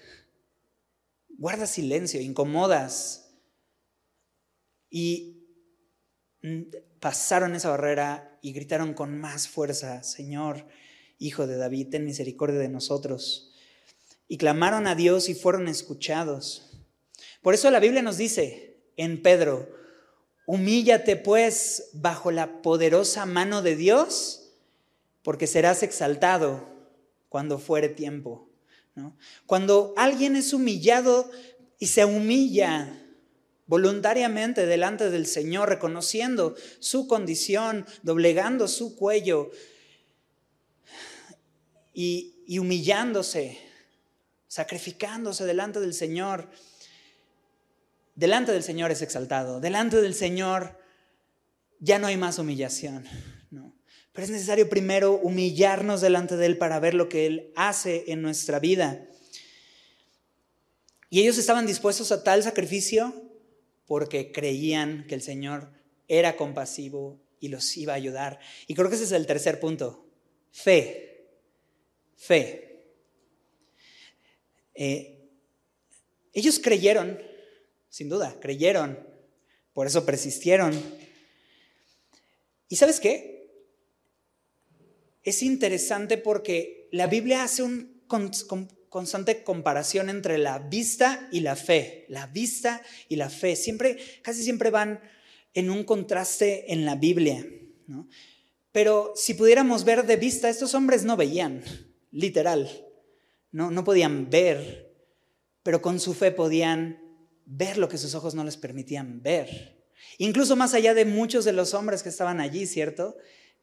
guarda 1.37 1.67
silencio, 1.67 2.21
incomodas. 2.21 3.29
Y 4.89 5.43
pasaron 6.99 7.55
esa 7.55 7.69
barrera 7.69 8.37
y 8.41 8.53
gritaron 8.53 8.93
con 8.93 9.19
más 9.19 9.47
fuerza, 9.47 10.03
Señor, 10.03 10.67
Hijo 11.17 11.47
de 11.47 11.55
David, 11.55 11.89
ten 11.91 12.05
misericordia 12.05 12.59
de 12.59 12.67
nosotros. 12.67 13.53
Y 14.27 14.37
clamaron 14.37 14.85
a 14.85 14.95
Dios 14.95 15.29
y 15.29 15.33
fueron 15.33 15.67
escuchados. 15.67 16.71
Por 17.41 17.53
eso 17.53 17.71
la 17.71 17.79
Biblia 17.79 18.01
nos 18.01 18.17
dice 18.17 18.77
en 18.97 19.21
Pedro, 19.21 19.69
humíllate 20.45 21.15
pues 21.15 21.89
bajo 21.93 22.31
la 22.31 22.61
poderosa 22.61 23.25
mano 23.25 23.61
de 23.61 23.75
Dios, 23.75 24.44
porque 25.25 25.47
serás 25.47 25.81
exaltado 25.81 26.69
cuando 27.29 27.57
fuere 27.57 27.89
tiempo. 27.89 28.47
Cuando 29.47 29.95
alguien 29.97 30.35
es 30.35 30.53
humillado 30.53 31.31
y 31.79 31.87
se 31.87 32.05
humilla 32.05 33.01
voluntariamente 33.65 34.67
delante 34.67 35.09
del 35.09 35.25
Señor, 35.25 35.67
reconociendo 35.69 36.55
su 36.79 37.07
condición, 37.07 37.87
doblegando 38.03 38.67
su 38.67 38.95
cuello 38.95 39.49
y, 41.91 42.35
y 42.45 42.59
humillándose, 42.59 43.57
sacrificándose 44.47 45.43
delante 45.43 45.79
del 45.79 45.95
Señor, 45.95 46.51
delante 48.13 48.51
del 48.51 48.61
Señor 48.61 48.91
es 48.91 49.01
exaltado, 49.01 49.59
delante 49.59 49.99
del 49.99 50.13
Señor 50.13 50.79
ya 51.79 51.97
no 51.97 52.05
hay 52.05 52.15
más 52.15 52.37
humillación. 52.37 53.07
Pero 54.15 54.25
es 54.25 54.31
necesario 54.31 54.69
primero 54.69 55.11
humillarnos 55.11 55.99
delante 55.99 56.37
de 56.37 56.45
Él 56.45 56.57
para 56.57 56.79
ver 56.79 56.93
lo 56.93 57.09
que 57.09 57.25
Él 57.25 57.51
hace 57.57 58.05
en 58.07 58.21
nuestra 58.21 58.59
vida. 58.59 59.09
Y 61.09 61.19
ellos 61.19 61.37
estaban 61.37 61.65
dispuestos 61.65 62.13
a 62.13 62.23
tal 62.23 62.41
sacrificio 62.41 63.13
porque 63.85 64.31
creían 64.31 65.05
que 65.07 65.15
el 65.15 65.21
Señor 65.21 65.69
era 66.07 66.37
compasivo 66.37 67.19
y 67.41 67.49
los 67.49 67.75
iba 67.75 67.91
a 67.91 67.97
ayudar. 67.97 68.39
Y 68.67 68.73
creo 68.73 68.89
que 68.89 68.95
ese 68.95 69.03
es 69.03 69.11
el 69.11 69.27
tercer 69.27 69.59
punto. 69.59 70.07
Fe. 70.49 71.27
Fe. 72.15 72.85
Eh, 74.75 75.27
ellos 76.31 76.57
creyeron, 76.59 77.21
sin 77.89 78.07
duda, 78.07 78.37
creyeron. 78.39 78.97
Por 79.73 79.87
eso 79.87 80.05
persistieron. 80.05 80.73
¿Y 82.69 82.77
sabes 82.77 83.01
qué? 83.01 83.34
Es 85.25 85.41
interesante 85.41 86.17
porque 86.17 86.87
la 86.91 87.07
Biblia 87.07 87.43
hace 87.43 87.63
una 87.63 87.87
constante 88.89 89.43
comparación 89.43 90.09
entre 90.09 90.37
la 90.37 90.59
vista 90.59 91.27
y 91.31 91.41
la 91.41 91.55
fe. 91.55 92.05
La 92.09 92.27
vista 92.27 92.81
y 93.09 93.15
la 93.15 93.29
fe. 93.29 93.55
Siempre, 93.55 93.97
casi 94.21 94.43
siempre 94.43 94.69
van 94.69 95.01
en 95.55 95.71
un 95.71 95.83
contraste 95.83 96.71
en 96.71 96.85
la 96.85 96.95
Biblia. 96.95 97.45
Pero 98.71 99.13
si 99.15 99.33
pudiéramos 99.33 99.83
ver 99.83 100.05
de 100.05 100.15
vista, 100.15 100.47
estos 100.47 100.75
hombres 100.75 101.03
no 101.03 101.17
veían, 101.17 101.63
literal. 102.11 102.69
No, 103.51 103.71
no 103.71 103.83
podían 103.83 104.29
ver, 104.29 104.93
pero 105.63 105.81
con 105.81 105.99
su 105.99 106.13
fe 106.13 106.31
podían 106.31 107.01
ver 107.45 107.77
lo 107.77 107.89
que 107.89 107.97
sus 107.97 108.13
ojos 108.13 108.35
no 108.35 108.43
les 108.43 108.57
permitían 108.57 109.23
ver. 109.23 109.87
Incluso 110.19 110.55
más 110.55 110.73
allá 110.73 110.93
de 110.93 111.05
muchos 111.05 111.45
de 111.45 111.53
los 111.53 111.73
hombres 111.73 112.03
que 112.03 112.09
estaban 112.09 112.39
allí, 112.39 112.67
¿cierto? 112.67 113.15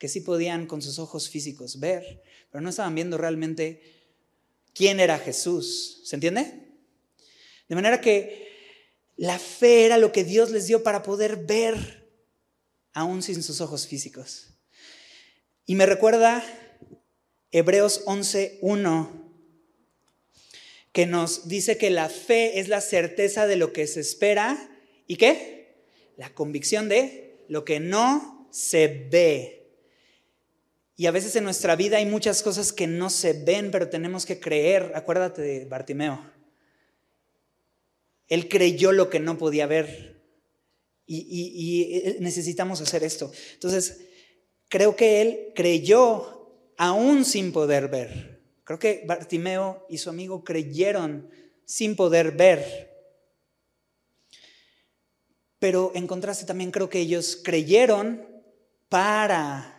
Que 0.03 0.09
sí 0.09 0.21
podían 0.21 0.67
con 0.67 0.83
sus 0.83 0.99
ojos 0.99 1.31
físicos 1.31 1.79
ver, 1.79 2.25
pero 2.51 2.61
no 2.61 2.71
estaban 2.71 2.93
viendo 2.93 3.19
realmente 3.19 3.81
quién 4.75 4.99
era 4.99 5.17
Jesús. 5.17 6.01
¿Se 6.03 6.17
entiende? 6.17 6.73
De 7.69 7.77
manera 7.77 8.01
que 8.01 8.49
la 9.17 9.39
fe 9.39 9.85
era 9.85 9.99
lo 9.99 10.11
que 10.11 10.25
Dios 10.25 10.51
les 10.51 10.67
dio 10.67 10.83
para 10.83 11.05
poder 11.05 11.37
ver 11.47 12.11
aún 12.93 13.23
sin 13.23 13.45
sus 13.45 13.61
ojos 13.61 13.87
físicos. 13.87 14.49
Y 15.67 15.77
me 15.77 15.87
recuerda 15.87 16.45
Hebreos 17.53 18.05
11.1, 18.05 19.09
que 20.91 21.07
nos 21.07 21.47
dice 21.47 21.79
que 21.79 21.91
la 21.91 22.09
fe 22.09 22.59
es 22.59 22.67
la 22.67 22.81
certeza 22.81 23.47
de 23.47 23.55
lo 23.55 23.73
que 23.73 23.87
se 23.87 24.01
espera 24.01 24.69
y 25.07 25.15
qué? 25.15 25.77
La 26.17 26.35
convicción 26.35 26.89
de 26.89 27.45
lo 27.47 27.65
que 27.65 27.79
no 27.79 28.49
se 28.51 28.89
ve. 28.89 29.62
Y 30.97 31.07
a 31.07 31.11
veces 31.11 31.35
en 31.37 31.45
nuestra 31.45 31.75
vida 31.77 31.97
hay 31.97 32.07
muchas 32.07 32.43
cosas 32.43 32.73
que 32.73 32.87
no 32.87 33.09
se 33.11 33.33
ven, 33.33 33.71
pero 33.71 33.89
tenemos 33.89 34.27
que 34.27 34.39
creer. 34.39 34.93
Acuérdate 34.95 35.43
de 35.43 35.65
Bartimeo. 35.65 36.31
Él 38.29 38.49
creyó 38.49 38.93
lo 38.93 39.11
que 39.11 39.21
no 39.21 39.39
podía 39.39 39.67
ver. 39.67 40.23
Y, 41.07 41.83
eh, 41.93 42.17
necesitamos 42.21 42.81
hacer 42.81 43.05
esto. 43.05 43.33
Entonces, 43.55 44.01
creo 44.69 44.97
que 44.97 45.21
él 45.21 45.53
creyó 45.55 46.51
aún 46.79 47.25
sin 47.25 47.53
poder 47.53 47.89
ver. 47.89 48.41
Creo 48.65 48.79
que 48.79 49.05
Bartimeo 49.07 49.87
y 49.91 49.99
su 49.99 50.09
amigo 50.09 50.45
creyeron 50.45 51.29
sin 51.65 51.97
poder 51.97 52.33
ver. 52.33 52.91
Pero 55.59 55.93
en 55.95 56.07
contraste 56.07 56.47
también 56.47 56.71
creo 56.71 56.89
que 56.89 57.01
ellos 57.01 57.39
creyeron 57.43 58.27
para 58.89 59.72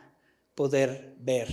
poder 0.55 1.15
ver. 1.19 1.47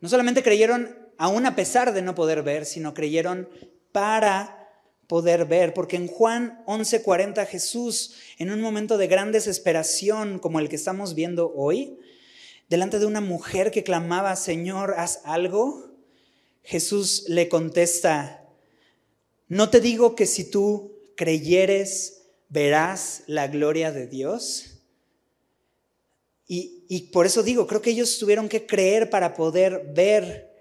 No 0.00 0.08
solamente 0.08 0.42
creyeron 0.42 0.98
aún 1.18 1.46
a 1.46 1.54
pesar 1.54 1.94
de 1.94 2.02
no 2.02 2.14
poder 2.14 2.42
ver, 2.42 2.66
sino 2.66 2.94
creyeron 2.94 3.48
para 3.92 4.62
poder 5.06 5.44
ver, 5.44 5.74
porque 5.74 5.96
en 5.96 6.08
Juan 6.08 6.62
11:40 6.66 7.46
Jesús, 7.46 8.14
en 8.38 8.50
un 8.50 8.60
momento 8.60 8.96
de 8.96 9.06
gran 9.06 9.30
desesperación 9.30 10.38
como 10.38 10.58
el 10.58 10.68
que 10.68 10.76
estamos 10.76 11.14
viendo 11.14 11.52
hoy, 11.54 11.98
delante 12.68 12.98
de 12.98 13.06
una 13.06 13.20
mujer 13.20 13.70
que 13.70 13.84
clamaba, 13.84 14.34
Señor, 14.36 14.94
haz 14.96 15.20
algo, 15.24 15.90
Jesús 16.62 17.24
le 17.28 17.48
contesta, 17.48 18.44
no 19.48 19.68
te 19.68 19.80
digo 19.80 20.16
que 20.16 20.24
si 20.24 20.50
tú 20.50 20.92
creyeres, 21.16 22.22
verás 22.48 23.22
la 23.26 23.48
gloria 23.48 23.92
de 23.92 24.06
Dios. 24.06 24.81
Y, 26.54 27.08
por 27.12 27.24
eso 27.24 27.42
digo, 27.42 27.66
creo 27.66 27.80
que 27.80 27.88
ellos 27.88 28.18
tuvieron 28.18 28.50
que 28.50 28.66
creer 28.66 29.08
para 29.08 29.32
poder 29.32 29.86
ver, 29.94 30.52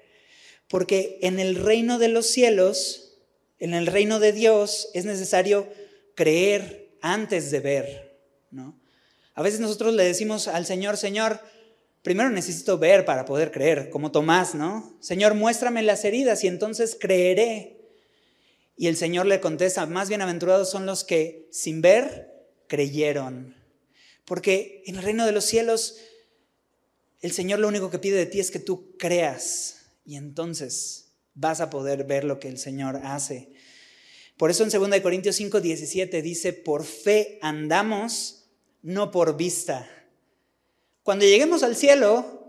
porque 0.70 1.20
en 1.22 1.38
el 1.38 1.56
reino 1.56 2.00
de 2.00 2.08
los 2.08 2.28
cielos, 2.28 3.18
en 3.60 3.74
el 3.74 3.88
reino 3.88 4.22
de 4.22 4.32
Dios, 4.32 4.88
es 4.94 5.04
necesario 5.04 5.68
creer 6.16 6.96
antes 7.02 7.52
de 7.52 7.60
ver, 7.60 8.22
¿no? 8.52 8.80
A 9.34 9.42
veces 9.42 9.60
nosotros 9.60 9.94
le 9.94 10.06
decimos 10.06 10.48
al 10.48 10.66
Señor, 10.66 10.96
Señor, 10.96 11.42
primero 12.04 12.30
necesito 12.30 12.78
ver 12.78 13.04
para 13.04 13.26
poder 13.26 13.52
creer, 13.52 13.90
como 13.90 14.14
Tomás, 14.14 14.56
¿no? 14.56 14.96
Señor, 15.02 15.34
muéstrame 15.34 15.84
las 15.84 16.06
heridas 16.06 16.42
y 16.46 16.48
entonces 16.48 16.98
creeré. 16.98 17.82
Y 18.78 18.88
el 18.88 18.96
Señor 18.96 19.26
le 19.26 19.42
contesta, 19.42 19.86
más 19.88 20.08
bienaventurados 20.08 20.72
son 20.72 20.86
los 20.86 21.04
que 21.04 21.50
sin 21.52 21.82
ver 21.82 22.32
creyeron. 22.68 23.61
Porque 24.26 24.84
en 24.86 24.96
el 24.96 25.04
reino 25.04 25.26
de 25.26 25.32
los 25.32 25.46
cielos, 25.46 25.98
el 27.22 27.32
Señor 27.32 27.60
lo 27.60 27.68
único 27.68 27.90
que 27.90 28.00
pide 28.00 28.18
de 28.18 28.26
ti 28.26 28.40
es 28.40 28.52
que 28.52 28.60
tú 28.60 28.96
creas 28.98 29.82
y 30.06 30.16
entonces 30.16 31.14
vas 31.34 31.62
a 31.62 31.70
poder 31.70 32.04
ver 32.04 32.24
lo 32.24 32.40
que 32.40 32.48
el 32.48 32.58
Señor 32.58 33.02
hace. 33.04 33.54
Por 34.38 34.50
eso 34.50 34.64
en 34.64 34.70
2 34.70 35.00
Corintios 35.02 35.36
5, 35.36 35.62
17 35.62 36.22
dice, 36.22 36.54
por 36.54 36.84
fe 36.84 37.38
andamos, 37.42 38.50
no 38.82 39.12
por 39.12 39.38
vista. 39.38 39.88
Cuando 41.04 41.26
lleguemos 41.26 41.64
al 41.64 41.76
cielo, 41.76 42.42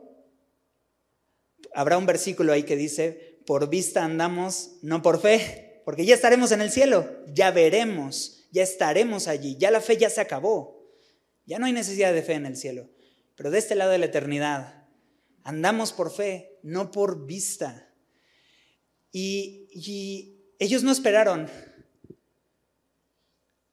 habrá 1.75 1.99
un 1.99 2.07
versículo 2.07 2.53
ahí 2.53 2.63
que 2.63 2.77
dice, 2.77 3.39
por 3.47 3.69
vista 3.69 4.05
andamos, 4.05 4.79
no 4.83 5.03
por 5.03 5.21
fe, 5.21 5.83
porque 5.85 6.07
ya 6.07 6.15
estaremos 6.15 6.53
en 6.53 6.61
el 6.61 6.71
cielo, 6.71 7.25
ya 7.29 7.51
veremos, 7.51 8.47
ya 8.51 8.63
estaremos 8.63 9.29
allí, 9.29 9.57
ya 9.59 9.71
la 9.71 9.81
fe 9.81 9.97
ya 9.97 10.11
se 10.11 10.21
acabó, 10.21 10.82
ya 11.47 11.59
no 11.59 11.67
hay 11.67 11.73
necesidad 11.73 12.13
de 12.13 12.23
fe 12.23 12.35
en 12.35 12.47
el 12.47 12.57
cielo, 12.57 12.89
pero 13.37 13.51
de 13.51 13.59
este 13.59 13.75
lado 13.75 13.91
de 13.91 13.99
la 13.99 14.07
eternidad, 14.07 14.87
andamos 15.45 15.93
por 15.93 16.11
fe, 16.11 16.59
no 16.63 16.91
por 16.91 17.27
vista. 17.27 17.93
Y, 19.11 19.69
y 19.73 20.55
ellos 20.59 20.83
no 20.83 20.93
esperaron 20.93 21.49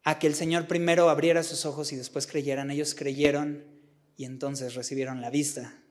a 0.03 0.17
que 0.20 0.28
el 0.28 0.36
Señor 0.36 0.67
primero 0.67 1.09
abriera 1.09 1.43
sus 1.43 1.65
ojos 1.65 1.91
y 1.91 1.95
después 1.95 2.26
creyeran, 2.26 2.72
ellos 2.72 2.95
creyeron 2.95 3.63
y 4.15 4.26
entonces 4.26 4.76
recibieron 4.76 5.22
la 5.22 5.30
vista. 5.30 5.84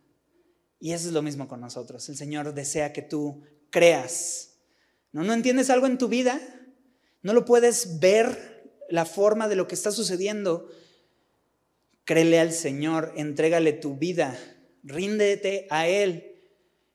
Y 0.81 0.93
eso 0.93 1.09
es 1.09 1.14
lo 1.14 1.22
mismo 1.22 1.49
con 1.49 1.61
nosotros. 1.61 2.09
El 2.09 2.16
Señor 2.16 2.53
desea 2.55 2.93
que 2.93 3.03
tú 3.03 3.43
creas. 3.70 4.59
¿No, 5.12 5.24
¿No 5.24 5.33
entiendes 5.33 5.70
algo 5.70 5.87
en 5.87 5.99
tu 5.99 6.09
vida? 6.09 6.41
¿No 7.22 7.33
lo 7.33 7.45
puedes 7.45 7.99
ver 8.01 8.83
la 8.89 9.05
forma 9.05 9.49
de 9.49 9.57
lo 9.57 9.66
que 9.66 9.74
está 9.74 9.91
sucediendo? 9.91 10.68
Créele 12.09 12.41
al 12.41 12.55
Señor, 12.55 13.13
entrégale 13.17 13.75
tu 13.75 13.99
vida, 13.99 14.35
ríndete 14.83 15.67
a 15.69 15.89
Él. 15.89 16.41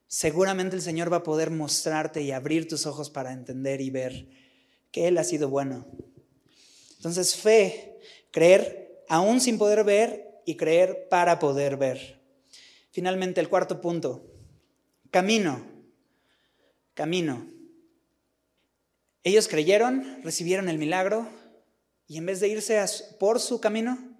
Seguramente 0.07 0.75
el 0.75 0.81
Señor 0.81 1.13
va 1.13 1.17
a 1.17 1.23
poder 1.23 1.51
mostrarte 1.51 2.23
y 2.23 2.31
abrir 2.31 2.67
tus 2.67 2.87
ojos 2.87 3.11
para 3.11 3.31
entender 3.31 3.79
y 3.79 3.91
ver 3.91 4.27
que 4.89 5.07
Él 5.07 5.19
ha 5.19 5.23
sido 5.23 5.49
bueno. 5.49 5.85
Entonces, 6.95 7.35
fe, 7.35 7.99
creer 8.31 9.03
aún 9.07 9.39
sin 9.39 9.59
poder 9.59 9.83
ver 9.83 10.41
y 10.47 10.57
creer 10.57 11.07
para 11.11 11.37
poder 11.37 11.77
ver. 11.77 12.19
Finalmente, 12.89 13.39
el 13.39 13.49
cuarto 13.49 13.81
punto, 13.81 14.25
camino, 15.11 15.63
camino. 16.95 17.45
Ellos 19.23 19.47
creyeron, 19.47 20.23
recibieron 20.23 20.69
el 20.69 20.79
milagro 20.79 21.29
y 22.07 22.17
en 22.17 22.25
vez 22.25 22.39
de 22.39 22.47
irse 22.47 22.83
por 23.19 23.39
su 23.39 23.61
camino, 23.61 24.12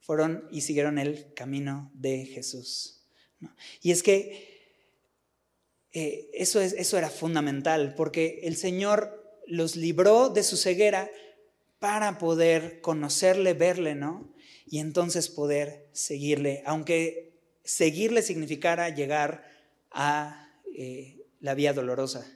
fueron 0.00 0.48
y 0.50 0.62
siguieron 0.62 0.98
el 0.98 1.32
camino 1.34 1.90
de 1.94 2.24
Jesús. 2.26 3.04
Y 3.82 3.92
es 3.92 4.02
que 4.02 4.58
eh, 5.92 6.30
eso, 6.34 6.60
es, 6.60 6.72
eso 6.72 6.98
era 6.98 7.10
fundamental, 7.10 7.94
porque 7.96 8.40
el 8.44 8.56
Señor 8.56 9.40
los 9.46 9.76
libró 9.76 10.28
de 10.28 10.42
su 10.42 10.56
ceguera 10.56 11.10
para 11.78 12.18
poder 12.18 12.80
conocerle, 12.80 13.54
verle, 13.54 13.94
¿no? 13.94 14.34
y 14.70 14.78
entonces 14.78 15.28
poder 15.28 15.88
seguirle, 15.92 16.62
aunque 16.66 17.32
seguirle 17.64 18.22
significara 18.22 18.90
llegar 18.90 19.44
a 19.90 20.52
eh, 20.76 21.24
la 21.40 21.54
vía 21.54 21.72
dolorosa 21.72 22.26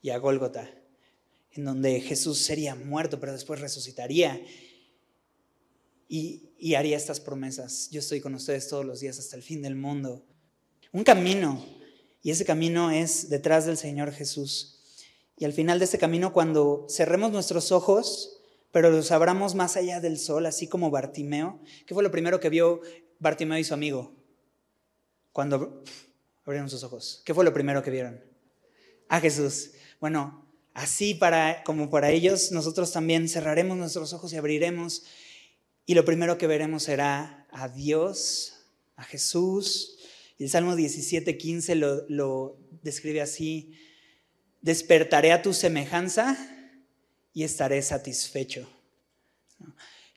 y 0.00 0.10
a 0.10 0.18
Gólgota, 0.18 0.70
en 1.50 1.64
donde 1.64 2.00
Jesús 2.00 2.38
sería 2.42 2.74
muerto, 2.74 3.20
pero 3.20 3.32
después 3.32 3.60
resucitaría 3.60 4.40
y, 6.14 6.74
haría 6.74 6.98
estas 6.98 7.20
promesas. 7.20 7.88
Yo 7.90 8.00
estoy 8.00 8.20
con 8.20 8.34
ustedes 8.34 8.68
todos 8.68 8.84
los 8.84 9.00
días 9.00 9.18
hasta 9.18 9.34
el 9.34 9.42
fin 9.42 9.62
del 9.62 9.76
mundo. 9.76 10.26
Un 10.92 11.04
camino, 11.04 11.64
y 12.22 12.30
ese 12.30 12.44
camino 12.44 12.90
es 12.90 13.30
detrás 13.30 13.64
del 13.64 13.78
Señor 13.78 14.12
Jesús. 14.12 14.78
Y 15.38 15.46
al 15.46 15.54
final 15.54 15.78
de 15.78 15.86
ese 15.86 15.98
camino, 15.98 16.34
cuando 16.34 16.86
cerremos 16.90 17.32
nuestros 17.32 17.72
ojos, 17.72 18.42
pero 18.72 18.90
los 18.90 19.10
abramos 19.10 19.54
más 19.54 19.76
allá 19.76 20.00
del 20.00 20.18
sol, 20.18 20.44
así 20.44 20.68
como 20.68 20.90
Bartimeo. 20.90 21.62
¿Qué 21.86 21.94
fue 21.94 22.02
lo 22.02 22.10
primero 22.10 22.40
que 22.40 22.50
vio 22.50 22.82
Bartimeo 23.18 23.56
y 23.56 23.64
su 23.64 23.72
amigo 23.72 24.12
cuando 25.32 25.82
abrieron 26.44 26.68
sus 26.68 26.84
ojos? 26.84 27.22
¿Qué 27.24 27.32
fue 27.32 27.44
lo 27.44 27.54
primero 27.54 27.82
que 27.82 27.90
vieron? 27.90 28.22
A 29.08 29.18
Jesús. 29.18 29.70
Bueno, 29.98 30.46
así 30.74 31.14
para 31.14 31.64
como 31.64 31.88
para 31.88 32.10
ellos, 32.10 32.52
nosotros 32.52 32.92
también 32.92 33.30
cerraremos 33.30 33.78
nuestros 33.78 34.12
ojos 34.12 34.32
y 34.34 34.36
abriremos 34.36 35.04
y 35.86 35.94
lo 35.94 36.04
primero 36.04 36.38
que 36.38 36.46
veremos 36.46 36.84
será 36.84 37.46
a 37.50 37.68
Dios, 37.68 38.64
a 38.96 39.04
Jesús. 39.04 39.98
El 40.38 40.48
Salmo 40.48 40.76
17:15 40.76 41.74
lo, 41.74 42.08
lo 42.08 42.58
describe 42.82 43.20
así: 43.20 43.72
Despertaré 44.60 45.32
a 45.32 45.42
tu 45.42 45.52
semejanza 45.52 46.36
y 47.32 47.44
estaré 47.44 47.82
satisfecho. 47.82 48.68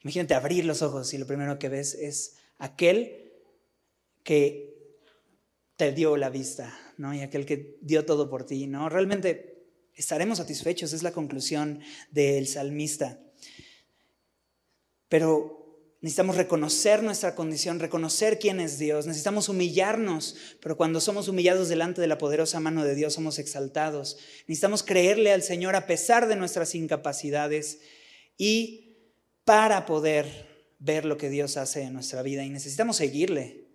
Imagínate 0.04 0.36
abrir 0.36 0.66
los 0.66 0.82
ojos 0.82 1.14
y 1.14 1.18
lo 1.18 1.26
primero 1.26 1.58
que 1.58 1.70
ves 1.70 1.96
es 1.96 2.36
aquel 2.60 3.32
que 4.24 4.76
te 5.78 5.92
dio 5.92 6.16
la 6.16 6.30
vista, 6.30 6.78
¿no? 6.98 7.14
Y 7.14 7.22
aquel 7.22 7.46
que 7.46 7.78
dio 7.82 8.06
todo 8.06 8.30
por 8.30 8.46
ti, 8.46 8.68
¿no? 8.68 8.88
Realmente 8.88 9.66
estaremos 9.94 10.38
satisfechos, 10.38 10.94
es 10.94 11.04
la 11.04 11.12
conclusión 11.12 11.82
del 12.12 12.48
salmista. 12.48 13.20
Pero 15.10 15.66
Necesitamos 16.06 16.36
reconocer 16.36 17.02
nuestra 17.02 17.34
condición, 17.34 17.80
reconocer 17.80 18.38
quién 18.38 18.60
es 18.60 18.78
Dios. 18.78 19.08
Necesitamos 19.08 19.50
humillarnos, 19.50 20.36
pero 20.62 20.78
cuando 20.78 21.02
somos 21.02 21.28
humillados 21.28 21.68
delante 21.68 22.00
de 22.00 22.06
la 22.06 22.20
poderosa 22.20 22.60
mano 22.60 22.84
de 22.84 22.94
Dios 22.94 23.16
somos 23.16 23.40
exaltados. 23.40 24.18
Necesitamos 24.42 24.84
creerle 24.84 25.32
al 25.32 25.42
Señor 25.42 25.76
a 25.76 25.88
pesar 25.88 26.28
de 26.28 26.36
nuestras 26.36 26.76
incapacidades 26.76 27.80
y 28.38 29.00
para 29.46 29.88
poder 29.88 30.76
ver 30.78 31.06
lo 31.06 31.18
que 31.18 31.32
Dios 31.32 31.58
hace 31.58 31.82
en 31.82 31.94
nuestra 31.94 32.22
vida. 32.22 32.44
Y 32.44 32.52
necesitamos 32.52 32.98
seguirle. 32.98 33.66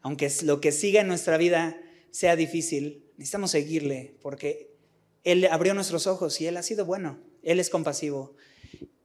Aunque 0.00 0.28
lo 0.42 0.60
que 0.60 0.72
siga 0.72 1.02
en 1.02 1.06
nuestra 1.06 1.36
vida 1.36 1.80
sea 2.10 2.34
difícil, 2.34 3.12
necesitamos 3.18 3.52
seguirle 3.52 4.16
porque 4.20 4.76
Él 5.22 5.46
abrió 5.46 5.74
nuestros 5.74 6.08
ojos 6.08 6.40
y 6.40 6.48
Él 6.48 6.56
ha 6.56 6.64
sido 6.64 6.84
bueno. 6.86 7.20
Él 7.44 7.60
es 7.60 7.70
compasivo 7.70 8.34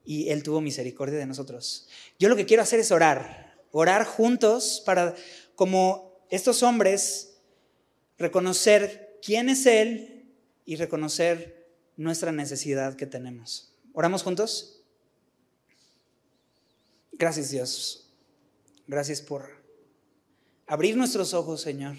y 0.03 0.29
Él 0.29 0.43
tuvo 0.43 0.61
misericordia 0.61 1.17
de 1.19 1.25
nosotros. 1.25 1.87
Yo 2.19 2.29
lo 2.29 2.35
que 2.35 2.45
quiero 2.45 2.63
hacer 2.63 2.79
es 2.79 2.91
orar, 2.91 3.59
orar 3.71 4.05
juntos 4.05 4.81
para, 4.85 5.15
como 5.55 6.25
estos 6.29 6.63
hombres, 6.63 7.37
reconocer 8.17 9.19
quién 9.21 9.49
es 9.49 9.65
Él 9.65 10.33
y 10.65 10.75
reconocer 10.75 11.69
nuestra 11.97 12.31
necesidad 12.31 12.95
que 12.95 13.05
tenemos. 13.05 13.73
¿Oramos 13.93 14.23
juntos? 14.23 14.83
Gracias 17.11 17.51
Dios. 17.51 18.09
Gracias 18.87 19.21
por 19.21 19.61
abrir 20.65 20.97
nuestros 20.97 21.33
ojos, 21.33 21.61
Señor. 21.61 21.97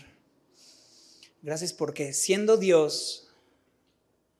Gracias 1.42 1.72
porque 1.72 2.12
siendo 2.12 2.56
Dios, 2.56 3.28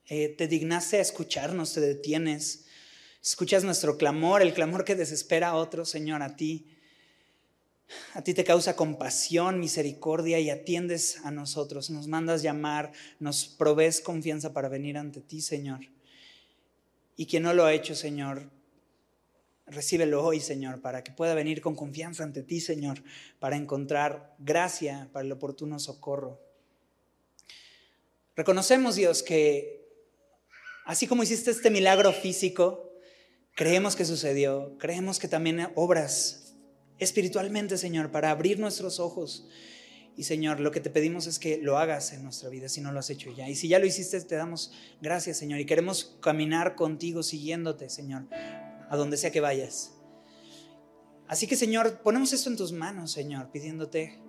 eh, 0.06 0.28
te 0.28 0.48
dignaste 0.48 0.98
a 0.98 1.00
escucharnos, 1.00 1.74
te 1.74 1.80
detienes 1.80 2.66
Escuchas 3.22 3.62
nuestro 3.62 3.96
clamor, 3.96 4.42
el 4.42 4.52
clamor 4.52 4.84
que 4.84 4.96
desespera 4.96 5.50
a 5.50 5.54
otro, 5.54 5.84
Señor, 5.84 6.22
a 6.22 6.34
ti. 6.34 6.66
A 8.14 8.22
ti 8.22 8.34
te 8.34 8.42
causa 8.42 8.74
compasión, 8.74 9.60
misericordia 9.60 10.40
y 10.40 10.50
atiendes 10.50 11.24
a 11.24 11.30
nosotros. 11.30 11.88
Nos 11.90 12.08
mandas 12.08 12.42
llamar, 12.42 12.90
nos 13.20 13.46
provees 13.46 14.00
confianza 14.00 14.52
para 14.52 14.68
venir 14.68 14.98
ante 14.98 15.20
ti, 15.20 15.40
Señor. 15.40 15.80
Y 17.16 17.26
quien 17.26 17.44
no 17.44 17.54
lo 17.54 17.64
ha 17.64 17.72
hecho, 17.72 17.94
Señor, 17.94 18.50
recíbelo 19.66 20.24
hoy, 20.24 20.40
Señor, 20.40 20.80
para 20.80 21.04
que 21.04 21.12
pueda 21.12 21.34
venir 21.34 21.60
con 21.60 21.76
confianza 21.76 22.24
ante 22.24 22.42
ti, 22.42 22.60
Señor, 22.60 23.04
para 23.38 23.56
encontrar 23.56 24.34
gracia 24.40 25.10
para 25.12 25.24
el 25.24 25.30
oportuno 25.30 25.78
socorro. 25.78 26.40
Reconocemos, 28.34 28.96
Dios, 28.96 29.22
que 29.22 29.86
así 30.86 31.06
como 31.06 31.22
hiciste 31.22 31.52
este 31.52 31.70
milagro 31.70 32.12
físico, 32.12 32.91
creemos 33.54 33.96
que 33.96 34.04
sucedió, 34.04 34.76
creemos 34.78 35.18
que 35.18 35.28
también 35.28 35.68
obras 35.74 36.54
espiritualmente, 36.98 37.78
Señor, 37.78 38.10
para 38.10 38.30
abrir 38.30 38.58
nuestros 38.58 39.00
ojos. 39.00 39.48
Y 40.16 40.24
Señor, 40.24 40.60
lo 40.60 40.70
que 40.70 40.80
te 40.80 40.90
pedimos 40.90 41.26
es 41.26 41.38
que 41.38 41.58
lo 41.58 41.78
hagas 41.78 42.12
en 42.12 42.22
nuestra 42.22 42.50
vida 42.50 42.68
si 42.68 42.80
no 42.80 42.92
lo 42.92 42.98
has 42.98 43.10
hecho 43.10 43.32
ya. 43.34 43.48
Y 43.48 43.54
si 43.54 43.68
ya 43.68 43.78
lo 43.78 43.86
hiciste, 43.86 44.20
te 44.20 44.34
damos 44.36 44.72
gracias, 45.00 45.38
Señor. 45.38 45.60
Y 45.60 45.66
queremos 45.66 46.16
caminar 46.20 46.74
contigo, 46.74 47.22
siguiéndote, 47.22 47.88
Señor, 47.88 48.26
a 48.32 48.96
donde 48.96 49.16
sea 49.16 49.30
que 49.30 49.40
vayas. 49.40 49.92
Así 51.28 51.46
que, 51.46 51.56
Señor, 51.56 52.02
ponemos 52.02 52.32
esto 52.32 52.50
en 52.50 52.56
tus 52.56 52.72
manos, 52.72 53.10
Señor, 53.10 53.50
pidiéndote 53.50 54.20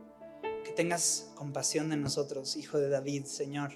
que 0.64 0.72
tengas 0.72 1.32
compasión 1.36 1.90
de 1.90 1.98
nosotros, 1.98 2.56
Hijo 2.56 2.80
de 2.80 2.88
David, 2.88 3.26
Señor 3.26 3.74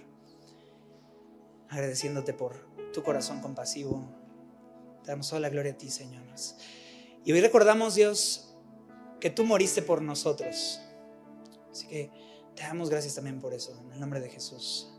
agradeciéndote 1.70 2.34
por 2.34 2.56
tu 2.94 3.04
corazón 3.04 3.42
compasivo. 3.42 4.08
Damos 5.08 5.30
toda 5.30 5.40
la 5.40 5.50
gloria 5.50 5.72
a 5.72 5.78
ti, 5.78 5.90
Señor. 5.90 6.24
Y 7.24 7.32
hoy 7.32 7.42
recordamos, 7.42 7.96
Dios, 7.96 8.54
que 9.22 9.30
tú 9.30 9.46
moriste 9.46 9.82
por 9.82 10.02
nosotros. 10.02 10.82
Así 11.72 11.88
que 11.88 12.12
te 12.56 12.64
damos 12.64 12.90
gracias 12.90 13.16
también 13.16 13.40
por 13.40 13.54
eso, 13.54 13.80
en 13.86 13.94
el 13.94 14.00
nombre 14.00 14.20
de 14.20 14.30
Jesús. 14.30 14.94